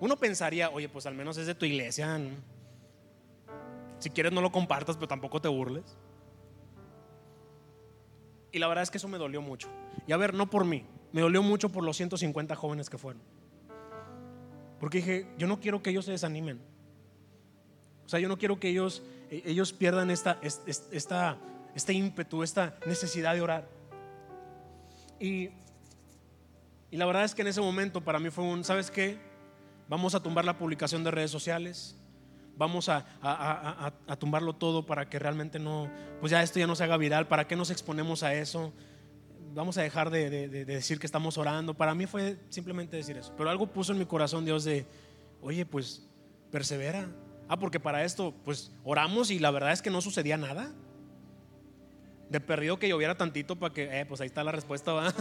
Uno 0.00 0.16
pensaría, 0.16 0.70
oye, 0.70 0.88
pues 0.88 1.06
al 1.06 1.14
menos 1.14 1.36
es 1.36 1.46
de 1.46 1.54
tu 1.54 1.66
iglesia. 1.66 2.20
Si 3.98 4.10
quieres 4.10 4.32
no 4.32 4.40
lo 4.40 4.52
compartas, 4.52 4.96
pero 4.96 5.08
tampoco 5.08 5.42
te 5.42 5.48
burles. 5.48 5.96
Y 8.52 8.58
la 8.58 8.68
verdad 8.68 8.82
es 8.82 8.90
que 8.90 8.98
eso 8.98 9.08
me 9.08 9.18
dolió 9.18 9.42
mucho. 9.42 9.68
Y 10.06 10.12
a 10.12 10.16
ver, 10.16 10.34
no 10.34 10.48
por 10.48 10.64
mí, 10.64 10.84
me 11.12 11.20
dolió 11.20 11.42
mucho 11.42 11.68
por 11.68 11.84
los 11.84 11.96
150 11.96 12.54
jóvenes 12.56 12.88
que 12.88 12.98
fueron. 12.98 13.22
Porque 14.80 14.98
dije, 14.98 15.26
yo 15.38 15.46
no 15.46 15.60
quiero 15.60 15.82
que 15.82 15.90
ellos 15.90 16.04
se 16.04 16.12
desanimen. 16.12 16.60
O 18.06 18.08
sea, 18.08 18.20
yo 18.20 18.28
no 18.28 18.38
quiero 18.38 18.58
que 18.58 18.68
ellos 18.68 19.02
e-, 19.30 19.42
ellos 19.44 19.72
pierdan 19.72 20.10
esta, 20.10 20.38
esta, 20.42 21.38
este 21.74 21.92
ímpetu, 21.92 22.42
esta 22.42 22.78
necesidad 22.86 23.34
de 23.34 23.40
orar. 23.42 23.68
Y, 25.20 25.50
y 26.90 26.96
la 26.96 27.06
verdad 27.06 27.24
es 27.24 27.34
que 27.34 27.42
en 27.42 27.48
ese 27.48 27.60
momento 27.60 28.00
para 28.02 28.18
mí 28.18 28.30
fue 28.30 28.44
un, 28.44 28.64
¿sabes 28.64 28.90
qué? 28.90 29.18
vamos 29.88 30.14
a 30.14 30.22
tumbar 30.22 30.44
la 30.44 30.56
publicación 30.58 31.02
de 31.02 31.10
redes 31.10 31.30
sociales, 31.30 31.96
vamos 32.58 32.88
a, 32.88 33.92
tumbarlo 34.18 34.54
todo 34.54 34.84
para 34.84 35.08
que 35.08 35.18
realmente 35.18 35.58
no, 35.58 35.90
pues 36.20 36.30
ya 36.30 36.42
esto 36.42 36.58
ya 36.58 36.66
no 36.66 36.74
se 36.74 36.84
haga 36.84 36.96
viral, 36.96 37.28
¿para 37.28 37.46
qué 37.46 37.56
nos 37.56 37.70
exponemos 37.70 38.22
a 38.22 38.34
eso? 38.34 38.72
Vamos 39.54 39.78
a 39.78 39.82
dejar 39.82 40.10
de, 40.10 40.28
de 40.28 40.64
decir 40.66 40.98
que 40.98 41.06
estamos 41.06 41.38
orando. 41.38 41.72
Para 41.72 41.94
mí 41.94 42.06
fue 42.06 42.36
simplemente 42.50 42.98
decir 42.98 43.16
eso. 43.16 43.32
Pero 43.36 43.48
algo 43.48 43.66
puso 43.66 43.92
en 43.92 43.98
mi 43.98 44.04
corazón 44.04 44.44
Dios 44.44 44.62
de, 44.64 44.84
oye, 45.40 45.64
pues 45.64 46.06
persevera. 46.50 47.08
Ah, 47.48 47.58
porque 47.58 47.80
para 47.80 48.04
esto, 48.04 48.34
pues 48.44 48.70
oramos 48.84 49.30
y 49.30 49.38
la 49.38 49.50
verdad 49.50 49.72
es 49.72 49.80
que 49.80 49.90
no 49.90 50.02
sucedía 50.02 50.36
nada. 50.36 50.70
De 52.28 52.40
perdido 52.40 52.78
que 52.78 52.88
lloviera 52.88 53.16
tantito 53.16 53.56
para 53.56 53.72
que, 53.72 54.00
eh, 54.00 54.04
pues 54.04 54.20
ahí 54.20 54.26
está 54.26 54.44
la 54.44 54.52
respuesta, 54.52 54.92
va. 54.92 55.14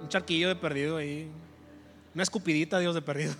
Un 0.00 0.08
charquillo 0.08 0.48
de 0.48 0.56
perdido 0.56 0.96
ahí. 0.96 1.30
Una 2.14 2.22
escupidita, 2.22 2.78
Dios, 2.78 2.94
de 2.94 3.02
perdido. 3.02 3.34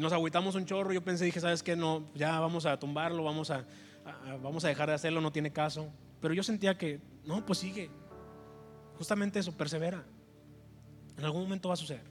Y 0.00 0.02
nos 0.02 0.14
agüitamos 0.14 0.54
un 0.54 0.64
chorro. 0.64 0.94
Yo 0.94 1.04
pensé, 1.04 1.26
dije, 1.26 1.40
¿sabes 1.40 1.62
qué? 1.62 1.76
No, 1.76 2.06
ya 2.14 2.40
vamos 2.40 2.64
a 2.64 2.78
tumbarlo, 2.78 3.22
vamos 3.22 3.50
a, 3.50 3.66
vamos 4.42 4.64
a 4.64 4.68
dejar 4.68 4.88
de 4.88 4.94
hacerlo, 4.94 5.20
no 5.20 5.30
tiene 5.30 5.52
caso. 5.52 5.92
Pero 6.22 6.32
yo 6.32 6.42
sentía 6.42 6.78
que, 6.78 7.02
no, 7.26 7.44
pues 7.44 7.58
sigue. 7.58 7.90
Justamente 8.96 9.40
eso, 9.40 9.52
persevera. 9.52 10.02
En 11.18 11.24
algún 11.26 11.42
momento 11.42 11.68
va 11.68 11.74
a 11.74 11.76
suceder. 11.76 12.04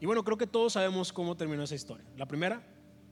Y 0.00 0.06
bueno, 0.06 0.24
creo 0.24 0.36
que 0.36 0.48
todos 0.48 0.72
sabemos 0.72 1.12
cómo 1.12 1.36
terminó 1.36 1.62
esa 1.62 1.76
historia. 1.76 2.04
La 2.16 2.26
primera, 2.26 2.60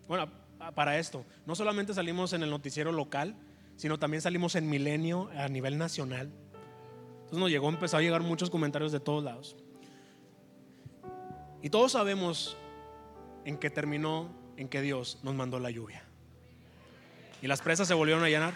bueno, 0.09 0.29
para 0.75 0.99
esto, 0.99 1.25
no 1.47 1.55
solamente 1.55 1.95
salimos 1.95 2.33
en 2.33 2.43
el 2.43 2.51
noticiero 2.51 2.91
local, 2.91 3.37
sino 3.77 3.97
también 3.97 4.23
salimos 4.23 4.57
en 4.57 4.69
Milenio 4.69 5.31
a 5.37 5.47
nivel 5.47 5.79
nacional. 5.79 6.33
Entonces 7.13 7.39
nos 7.39 7.49
llegó, 7.49 7.69
empezó 7.69 7.97
a 7.97 8.01
llegar 8.01 8.23
muchos 8.23 8.51
comentarios 8.51 8.91
de 8.91 8.99
todos 8.99 9.23
lados. 9.23 9.55
Y 11.67 11.69
todos 11.69 11.91
sabemos 11.91 12.57
en 13.45 13.59
qué 13.59 13.71
terminó, 13.71 14.31
en 14.57 14.69
que 14.69 14.81
Dios 14.83 15.19
nos 15.25 15.35
mandó 15.35 15.59
la 15.59 15.69
lluvia. 15.69 16.05
Y 17.43 17.49
las 17.49 17.61
presas 17.61 17.89
se 17.89 17.95
volvieron 17.95 18.23
a 18.23 18.29
llenar. 18.29 18.55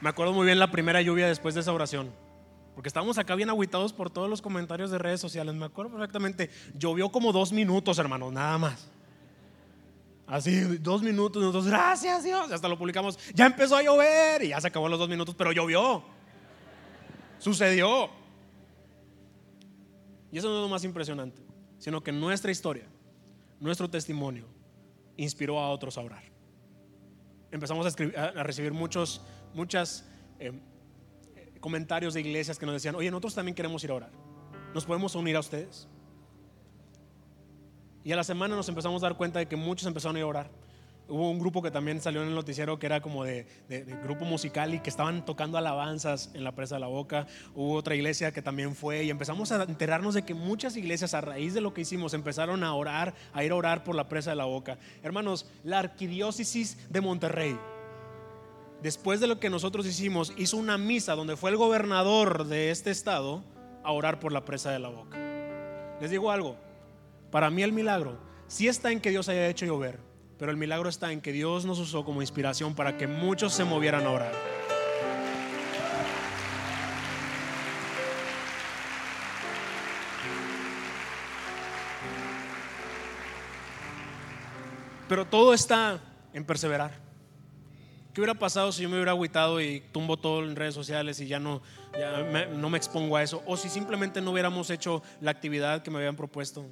Me 0.00 0.08
acuerdo 0.08 0.32
muy 0.32 0.46
bien 0.46 0.58
la 0.58 0.70
primera 0.70 1.02
lluvia 1.02 1.26
después 1.26 1.54
de 1.54 1.60
esa 1.60 1.74
oración. 1.74 2.10
Porque 2.74 2.88
estábamos 2.88 3.18
acá 3.18 3.34
bien 3.34 3.50
aguitados 3.50 3.92
por 3.92 4.08
todos 4.08 4.30
los 4.30 4.40
comentarios 4.40 4.90
de 4.90 4.96
redes 4.96 5.20
sociales. 5.20 5.54
Me 5.54 5.66
acuerdo 5.66 5.92
perfectamente. 5.92 6.48
Llovió 6.72 7.10
como 7.10 7.32
dos 7.32 7.52
minutos, 7.52 7.98
hermanos, 7.98 8.32
nada 8.32 8.56
más. 8.56 8.90
Así, 10.28 10.60
dos 10.78 11.02
minutos, 11.02 11.42
nosotros, 11.42 11.66
gracias 11.66 12.22
Dios. 12.22 12.52
Hasta 12.52 12.68
lo 12.68 12.76
publicamos. 12.76 13.18
Ya 13.34 13.46
empezó 13.46 13.76
a 13.76 13.82
llover 13.82 14.44
y 14.44 14.48
ya 14.48 14.60
se 14.60 14.68
acabó 14.68 14.86
los 14.86 14.98
dos 14.98 15.08
minutos, 15.08 15.34
pero 15.34 15.52
llovió. 15.52 16.04
Sucedió. 17.38 18.10
Y 20.30 20.36
eso 20.36 20.48
no 20.48 20.56
es 20.56 20.62
lo 20.62 20.68
más 20.68 20.84
impresionante, 20.84 21.40
sino 21.78 22.02
que 22.02 22.12
nuestra 22.12 22.50
historia, 22.50 22.84
nuestro 23.58 23.88
testimonio, 23.88 24.44
inspiró 25.16 25.58
a 25.58 25.70
otros 25.70 25.96
a 25.96 26.02
orar. 26.02 26.22
Empezamos 27.50 27.86
a, 27.86 28.42
recibir 28.42 28.74
muchos 28.74 29.22
muchos 29.54 30.04
eh, 30.38 30.52
comentarios 31.58 32.12
de 32.12 32.20
iglesias 32.20 32.58
que 32.58 32.66
nos 32.66 32.74
decían, 32.74 32.94
oye, 32.94 33.10
nosotros 33.10 33.34
también 33.34 33.54
queremos 33.54 33.82
ir 33.82 33.92
a 33.92 33.94
orar. 33.94 34.10
¿Nos 34.74 34.84
podemos 34.84 35.14
unir 35.14 35.36
a 35.36 35.40
ustedes? 35.40 35.88
Y 38.08 38.12
a 38.12 38.16
la 38.16 38.24
semana 38.24 38.56
nos 38.56 38.66
empezamos 38.70 39.02
a 39.02 39.06
dar 39.06 39.18
cuenta 39.18 39.38
de 39.38 39.44
que 39.44 39.54
muchos 39.54 39.86
empezaron 39.86 40.16
a 40.16 40.24
orar. 40.24 40.48
Hubo 41.10 41.30
un 41.30 41.38
grupo 41.38 41.60
que 41.60 41.70
también 41.70 42.00
salió 42.00 42.22
en 42.22 42.28
el 42.28 42.34
noticiero 42.34 42.78
que 42.78 42.86
era 42.86 43.02
como 43.02 43.22
de, 43.22 43.44
grupo 44.02 44.24
musical 44.24 44.72
y 44.72 44.80
que 44.80 44.88
estaban 44.88 45.26
tocando 45.26 45.58
alabanzas 45.58 46.30
en 46.32 46.42
la 46.42 46.52
presa 46.52 46.76
de 46.76 46.80
la 46.80 46.86
boca. 46.86 47.26
Hubo 47.54 47.74
otra 47.74 47.94
iglesia 47.94 48.32
que 48.32 48.40
también 48.40 48.74
fue 48.74 49.04
y 49.04 49.10
empezamos 49.10 49.52
a 49.52 49.62
enterarnos 49.62 50.14
de 50.14 50.22
que 50.22 50.32
muchas 50.32 50.74
iglesias 50.78 51.12
a 51.12 51.20
raíz 51.20 51.52
de 51.52 51.60
lo 51.60 51.74
que 51.74 51.82
hicimos 51.82 52.14
empezaron 52.14 52.64
a 52.64 52.72
orar, 52.72 53.12
a 53.34 53.44
ir 53.44 53.52
a 53.52 53.56
orar 53.56 53.84
por 53.84 53.94
la 53.94 54.08
presa 54.08 54.30
de 54.30 54.36
la 54.36 54.46
boca. 54.46 54.78
Hermanos, 55.02 55.44
la 55.62 55.78
arquidiócesis 55.80 56.88
de 56.88 57.02
Monterrey 57.02 57.58
después 58.82 59.20
de 59.20 59.26
lo 59.26 59.38
que 59.38 59.50
nosotros 59.50 59.84
hicimos, 59.84 60.32
hizo 60.38 60.56
una 60.56 60.78
misa 60.78 61.14
donde 61.14 61.36
fue 61.36 61.50
el 61.50 61.58
gobernador 61.58 62.46
de 62.46 62.70
este 62.70 62.90
estado 62.90 63.44
a 63.84 63.92
orar 63.92 64.18
por 64.18 64.32
la 64.32 64.46
presa 64.46 64.70
de 64.70 64.78
la 64.78 64.88
boca. 64.88 65.18
Les 66.00 66.10
digo 66.10 66.30
algo, 66.30 66.56
para 67.30 67.50
mí 67.50 67.62
el 67.62 67.72
milagro 67.72 68.18
sí 68.46 68.68
está 68.68 68.90
en 68.90 69.00
que 69.00 69.10
Dios 69.10 69.28
haya 69.28 69.48
hecho 69.48 69.66
llover, 69.66 70.00
pero 70.38 70.50
el 70.50 70.56
milagro 70.56 70.88
está 70.88 71.12
en 71.12 71.20
que 71.20 71.32
Dios 71.32 71.64
nos 71.64 71.78
usó 71.78 72.04
como 72.04 72.22
inspiración 72.22 72.74
para 72.74 72.96
que 72.96 73.06
muchos 73.06 73.52
se 73.52 73.64
movieran 73.64 74.06
a 74.06 74.10
orar. 74.10 74.32
Pero 85.08 85.24
todo 85.24 85.54
está 85.54 86.00
en 86.34 86.44
perseverar. 86.44 86.92
¿Qué 88.12 88.20
hubiera 88.20 88.34
pasado 88.34 88.72
si 88.72 88.82
yo 88.82 88.88
me 88.88 88.96
hubiera 88.96 89.12
agüitado 89.12 89.60
y 89.60 89.80
tumbo 89.92 90.16
todo 90.16 90.44
en 90.44 90.56
redes 90.56 90.74
sociales 90.74 91.20
y 91.20 91.28
ya 91.28 91.38
no, 91.38 91.62
no 92.56 92.68
me 92.68 92.76
expongo 92.76 93.16
a 93.16 93.22
eso? 93.22 93.42
O 93.46 93.56
si 93.56 93.68
simplemente 93.68 94.20
no 94.20 94.32
hubiéramos 94.32 94.70
hecho 94.70 95.02
la 95.20 95.30
actividad 95.30 95.82
que 95.82 95.90
me 95.90 95.98
habían 95.98 96.16
propuesto. 96.16 96.66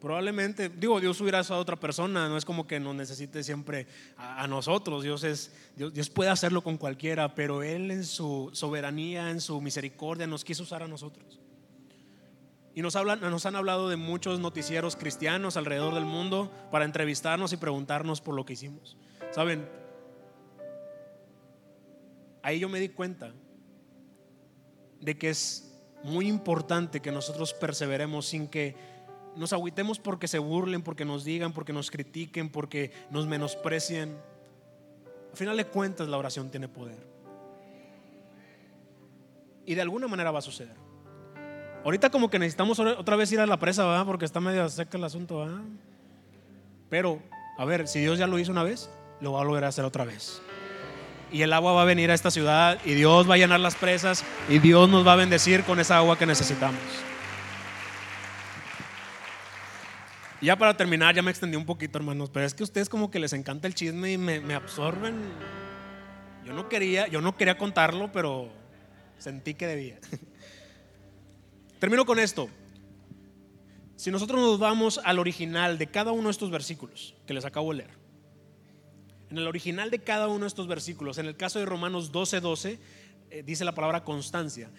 Probablemente, 0.00 0.68
digo, 0.68 1.00
Dios 1.00 1.20
hubiera 1.20 1.42
sido 1.42 1.56
a 1.56 1.58
otra 1.58 1.76
persona, 1.76 2.28
no 2.28 2.36
es 2.36 2.44
como 2.44 2.66
que 2.66 2.78
nos 2.78 2.94
necesite 2.94 3.42
siempre 3.42 3.86
a, 4.16 4.46
nosotros, 4.46 5.02
Dios, 5.02 5.24
es, 5.24 5.52
Dios, 5.74 6.10
puede 6.10 6.28
hacerlo 6.28 6.62
con 6.62 6.76
cualquiera, 6.76 7.34
pero 7.34 7.62
Él 7.62 7.90
en 7.90 8.04
su 8.04 8.50
soberanía, 8.52 9.30
en 9.30 9.40
su 9.40 9.60
misericordia, 9.60 10.26
nos 10.26 10.44
quiso 10.44 10.64
usar 10.64 10.82
a 10.82 10.88
nosotros. 10.88 11.40
Y 12.74 12.82
nos, 12.82 12.94
hablan, 12.94 13.20
nos 13.20 13.46
han 13.46 13.56
hablado 13.56 13.88
de 13.88 13.96
muchos 13.96 14.38
noticieros 14.38 14.96
cristianos 14.96 15.56
alrededor 15.56 15.94
del 15.94 16.04
mundo 16.04 16.52
para 16.70 16.84
entrevistarnos 16.84 17.54
y 17.54 17.56
preguntarnos 17.56 18.20
por 18.20 18.34
lo 18.34 18.44
que 18.44 18.52
hicimos. 18.52 18.98
Saben, 19.30 19.66
ahí 22.42 22.58
yo 22.58 22.68
me 22.68 22.80
di 22.80 22.90
cuenta 22.90 23.32
de 25.00 25.16
que 25.16 25.30
es 25.30 25.74
muy 26.02 26.28
importante 26.28 27.00
que 27.00 27.10
nosotros 27.10 27.54
perseveremos 27.54 28.26
sin 28.26 28.46
que 28.46 28.76
nos 29.36 29.52
agüitemos 29.52 29.98
porque 29.98 30.28
se 30.28 30.38
burlen, 30.38 30.82
porque 30.82 31.04
nos 31.04 31.24
digan, 31.24 31.52
porque 31.52 31.72
nos 31.72 31.90
critiquen, 31.90 32.48
porque 32.48 32.92
nos 33.10 33.26
menosprecien. 33.26 34.16
Al 35.30 35.36
final 35.36 35.56
de 35.56 35.66
cuentas 35.66 36.08
la 36.08 36.16
oración 36.16 36.50
tiene 36.50 36.68
poder. 36.68 36.98
Y 39.64 39.74
de 39.74 39.82
alguna 39.82 40.08
manera 40.08 40.30
va 40.30 40.38
a 40.38 40.42
suceder. 40.42 40.76
Ahorita 41.84 42.10
como 42.10 42.30
que 42.30 42.38
necesitamos 42.38 42.78
otra 42.78 43.16
vez 43.16 43.30
ir 43.32 43.40
a 43.40 43.46
la 43.46 43.58
presa, 43.58 43.84
¿verdad? 43.84 44.06
Porque 44.06 44.24
está 44.24 44.40
medio 44.40 44.68
seca 44.68 44.98
el 44.98 45.04
asunto, 45.04 45.38
¿verdad? 45.38 45.62
Pero, 46.88 47.22
a 47.58 47.64
ver, 47.64 47.86
si 47.86 48.00
Dios 48.00 48.18
ya 48.18 48.26
lo 48.26 48.38
hizo 48.38 48.52
una 48.52 48.62
vez, 48.62 48.90
lo 49.20 49.32
va 49.32 49.42
a 49.42 49.44
volver 49.44 49.64
a 49.64 49.68
hacer 49.68 49.84
otra 49.84 50.04
vez 50.04 50.40
y 51.32 51.42
el 51.42 51.52
agua 51.52 51.72
va 51.72 51.82
a 51.82 51.84
venir 51.84 52.10
a 52.10 52.14
esta 52.14 52.30
ciudad 52.30 52.78
y 52.84 52.94
Dios 52.94 53.28
va 53.28 53.34
a 53.34 53.38
llenar 53.38 53.60
las 53.60 53.74
presas 53.74 54.24
y 54.48 54.58
Dios 54.58 54.88
nos 54.88 55.06
va 55.06 55.14
a 55.14 55.16
bendecir 55.16 55.64
con 55.64 55.80
esa 55.80 55.98
agua 55.98 56.18
que 56.18 56.26
necesitamos. 56.26 56.80
Ya 60.40 60.56
para 60.56 60.76
terminar, 60.76 61.14
ya 61.14 61.22
me 61.22 61.30
extendí 61.30 61.56
un 61.56 61.64
poquito, 61.64 61.98
hermanos, 61.98 62.30
pero 62.30 62.46
es 62.46 62.54
que 62.54 62.62
a 62.62 62.64
ustedes 62.64 62.88
como 62.88 63.10
que 63.10 63.18
les 63.18 63.32
encanta 63.32 63.66
el 63.66 63.74
chisme 63.74 64.12
y 64.12 64.18
me, 64.18 64.54
absorben. 64.54 65.16
Yo 66.44 66.52
no 66.52 66.68
quería, 66.68 67.08
yo 67.08 67.20
no 67.20 67.36
quería 67.36 67.58
contarlo, 67.58 68.12
pero 68.12 68.50
sentí 69.18 69.54
que 69.54 69.66
debía. 69.66 69.98
Termino 71.78 72.04
con 72.04 72.18
esto. 72.18 72.48
Si 73.96 74.10
nosotros 74.10 74.40
nos 74.40 74.58
vamos 74.58 75.00
al 75.04 75.18
original 75.18 75.78
de 75.78 75.86
cada 75.86 76.12
uno 76.12 76.24
de 76.24 76.32
estos 76.32 76.50
versículos 76.50 77.14
que 77.26 77.34
les 77.34 77.44
acabo 77.44 77.72
de 77.72 77.78
leer, 77.78 77.90
en 79.30 79.38
el 79.38 79.46
original 79.46 79.90
de 79.90 79.98
cada 80.00 80.28
uno 80.28 80.40
de 80.40 80.48
estos 80.48 80.68
versículos, 80.68 81.18
en 81.18 81.26
el 81.26 81.36
caso 81.36 81.58
de 81.58 81.66
Romanos 81.66 82.12
12:12, 82.12 82.40
12, 82.40 82.78
eh, 83.30 83.42
dice 83.44 83.64
la 83.64 83.74
palabra 83.74 84.04
constancia, 84.04 84.70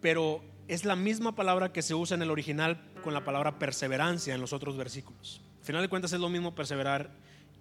pero 0.00 0.42
es 0.70 0.84
la 0.84 0.94
misma 0.94 1.34
palabra 1.34 1.72
que 1.72 1.82
se 1.82 1.96
usa 1.96 2.14
en 2.14 2.22
el 2.22 2.30
original 2.30 2.80
con 3.02 3.12
la 3.12 3.24
palabra 3.24 3.58
perseverancia 3.58 4.36
en 4.36 4.40
los 4.40 4.52
otros 4.52 4.76
versículos. 4.76 5.40
Al 5.58 5.64
final 5.64 5.82
de 5.82 5.88
cuentas 5.88 6.12
es 6.12 6.20
lo 6.20 6.28
mismo 6.28 6.54
perseverar 6.54 7.10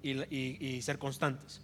y, 0.04 0.80
ser 0.84 1.00
constantes. 1.00 1.60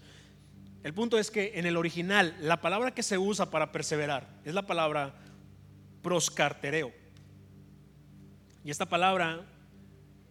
El 0.81 0.95
punto 0.95 1.19
es 1.19 1.29
que 1.29 1.51
en 1.59 1.67
el 1.67 1.77
original 1.77 2.35
la 2.41 2.61
palabra 2.61 2.95
que 2.95 3.03
se 3.03 3.19
usa 3.19 3.51
para 3.51 3.71
perseverar 3.71 4.27
es 4.43 4.55
la 4.55 4.65
palabra 4.65 5.13
proscartereo. 6.01 6.91
Y 8.63 8.71
esta 8.71 8.87
palabra, 8.87 9.45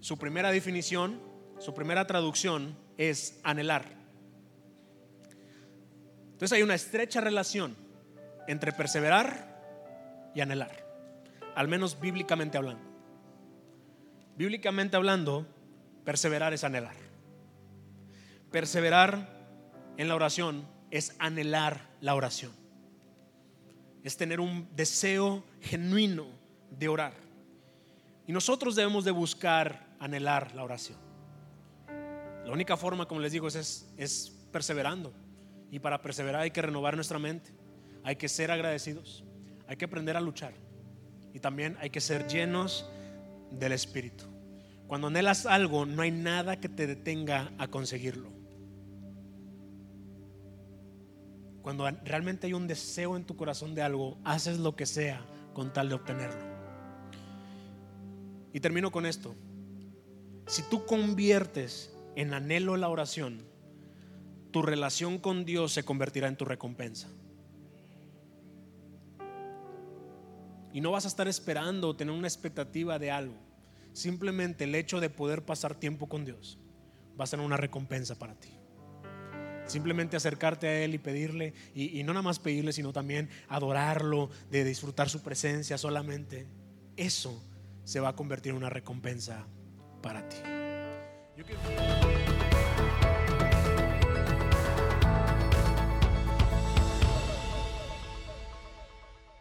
su 0.01 0.19
primera 0.19 0.51
definición, 0.51 1.21
su 1.61 1.75
primera 1.75 2.09
traducción 2.09 2.77
es 2.99 3.39
anhelar. 3.45 3.85
Entonces 6.33 6.57
hay 6.57 6.65
una 6.65 6.75
estrecha 6.75 7.21
relación 7.21 7.77
entre 8.49 8.73
perseverar 8.73 10.33
y 10.35 10.41
anhelar, 10.41 10.84
al 11.55 11.69
menos 11.69 12.01
bíblicamente 12.01 12.59
hablando. 12.59 12.85
Bíblicamente 14.37 14.97
hablando, 14.97 15.47
Perseverar 16.05 16.53
es 16.53 16.65
anhelar. 16.65 16.95
Perseverar 18.51 19.27
en 19.97 20.09
la 20.09 20.15
oración 20.15 20.67
es 20.91 21.17
anhelar 21.19 21.89
la 22.01 22.15
oración. 22.15 22.53
Es 24.03 24.17
tener 24.19 24.39
un 24.39 24.69
deseo 24.77 25.43
genuino 25.63 26.27
de 26.71 26.89
orar. 26.89 27.15
Y 28.27 28.33
nosotros 28.33 28.77
debemos 28.77 29.05
de 29.05 29.13
buscar 29.13 29.97
anhelar 29.99 30.55
la 30.55 30.63
oración. 30.63 30.99
La 32.45 32.53
única 32.53 32.77
forma, 32.77 33.09
como 33.09 33.23
les 33.23 33.33
digo, 33.33 33.49
es, 33.49 33.89
es, 33.97 34.31
perseverando. 34.53 35.13
Y 35.71 35.79
para 35.79 36.03
perseverar 36.03 36.43
hay 36.43 36.51
que 36.51 36.61
renovar 36.61 36.97
nuestra 36.97 37.19
mente. 37.19 37.51
Hay 38.03 38.17
que 38.17 38.29
ser 38.29 38.51
agradecidos. 38.51 39.25
Hay 39.67 39.77
que 39.77 39.87
aprender 39.87 40.19
a 40.19 40.21
luchar. 40.21 40.53
Y 41.35 41.41
también 41.41 41.77
hay 41.81 41.91
que 41.91 42.01
ser 42.01 42.27
llenos 42.29 42.89
del 43.51 43.73
Espíritu. 43.73 44.25
Cuando 44.87 45.09
anhelas 45.09 45.45
algo, 45.45 45.85
no 45.85 46.03
hay 46.03 46.11
nada 46.11 46.61
que 46.61 46.69
te 46.69 46.87
detenga 46.87 47.53
a 47.59 47.69
conseguirlo. 47.69 48.31
Cuando 51.63 51.91
realmente 52.05 52.47
hay 52.47 52.53
un 52.53 52.69
deseo 52.69 53.17
en 53.17 53.25
tu 53.25 53.37
corazón 53.37 53.75
de 53.75 53.83
algo, 53.83 54.19
haces 54.25 54.59
lo 54.59 54.77
que 54.77 54.87
sea 54.87 55.25
con 55.55 55.73
tal 55.73 55.89
de 55.89 55.95
obtenerlo. 55.95 56.55
Y 58.53 58.61
termino 58.61 58.93
con 58.93 59.05
esto. 59.05 59.35
Si 60.47 60.63
tú 60.63 60.85
conviertes 60.87 61.93
en 62.15 62.35
anhelo 62.35 62.77
la 62.77 62.89
oración, 62.89 63.43
tu 64.53 64.63
relación 64.63 65.19
con 65.19 65.45
Dios 65.45 65.73
se 65.73 65.85
convertirá 65.85 66.29
en 66.29 66.37
tu 66.37 66.45
recompensa. 66.45 67.09
Y 70.75 70.81
no 70.81 70.91
vas 70.91 71.05
a 71.05 71.09
estar 71.09 71.29
esperando 71.29 71.89
o 71.89 71.97
tener 71.97 72.13
una 72.13 72.27
expectativa 72.27 72.99
de 72.99 73.13
algo. 73.13 73.37
Simplemente 73.93 74.65
el 74.65 74.75
hecho 74.75 74.99
de 74.99 75.09
poder 75.09 75.45
pasar 75.45 75.77
tiempo 75.77 76.09
con 76.09 76.25
Dios 76.25 76.59
va 77.19 77.23
a 77.23 77.29
ser 77.29 77.39
una 77.39 77.57
recompensa 77.57 78.19
para 78.19 78.35
ti. 78.35 78.51
Simplemente 79.67 80.17
acercarte 80.17 80.67
a 80.67 80.85
Él 80.85 80.95
y 80.95 80.99
pedirle, 80.99 81.55
y, 81.77 82.03
no 82.03 82.13
nada 82.13 82.23
más 82.23 82.41
pedirle, 82.41 82.73
sino 82.73 82.93
también 82.93 83.31
adorarlo, 83.49 84.31
de 84.51 84.65
disfrutar 84.65 85.09
su 85.09 85.23
presencia 85.23 85.79
solamente. 85.79 86.49
Eso 86.97 87.41
se 87.85 88.01
va 88.01 88.09
a 88.09 88.17
convertir 88.17 88.51
en 88.51 88.57
una 88.57 88.69
recompensa 88.69 89.47
para 90.03 90.29
ti. 90.29 90.37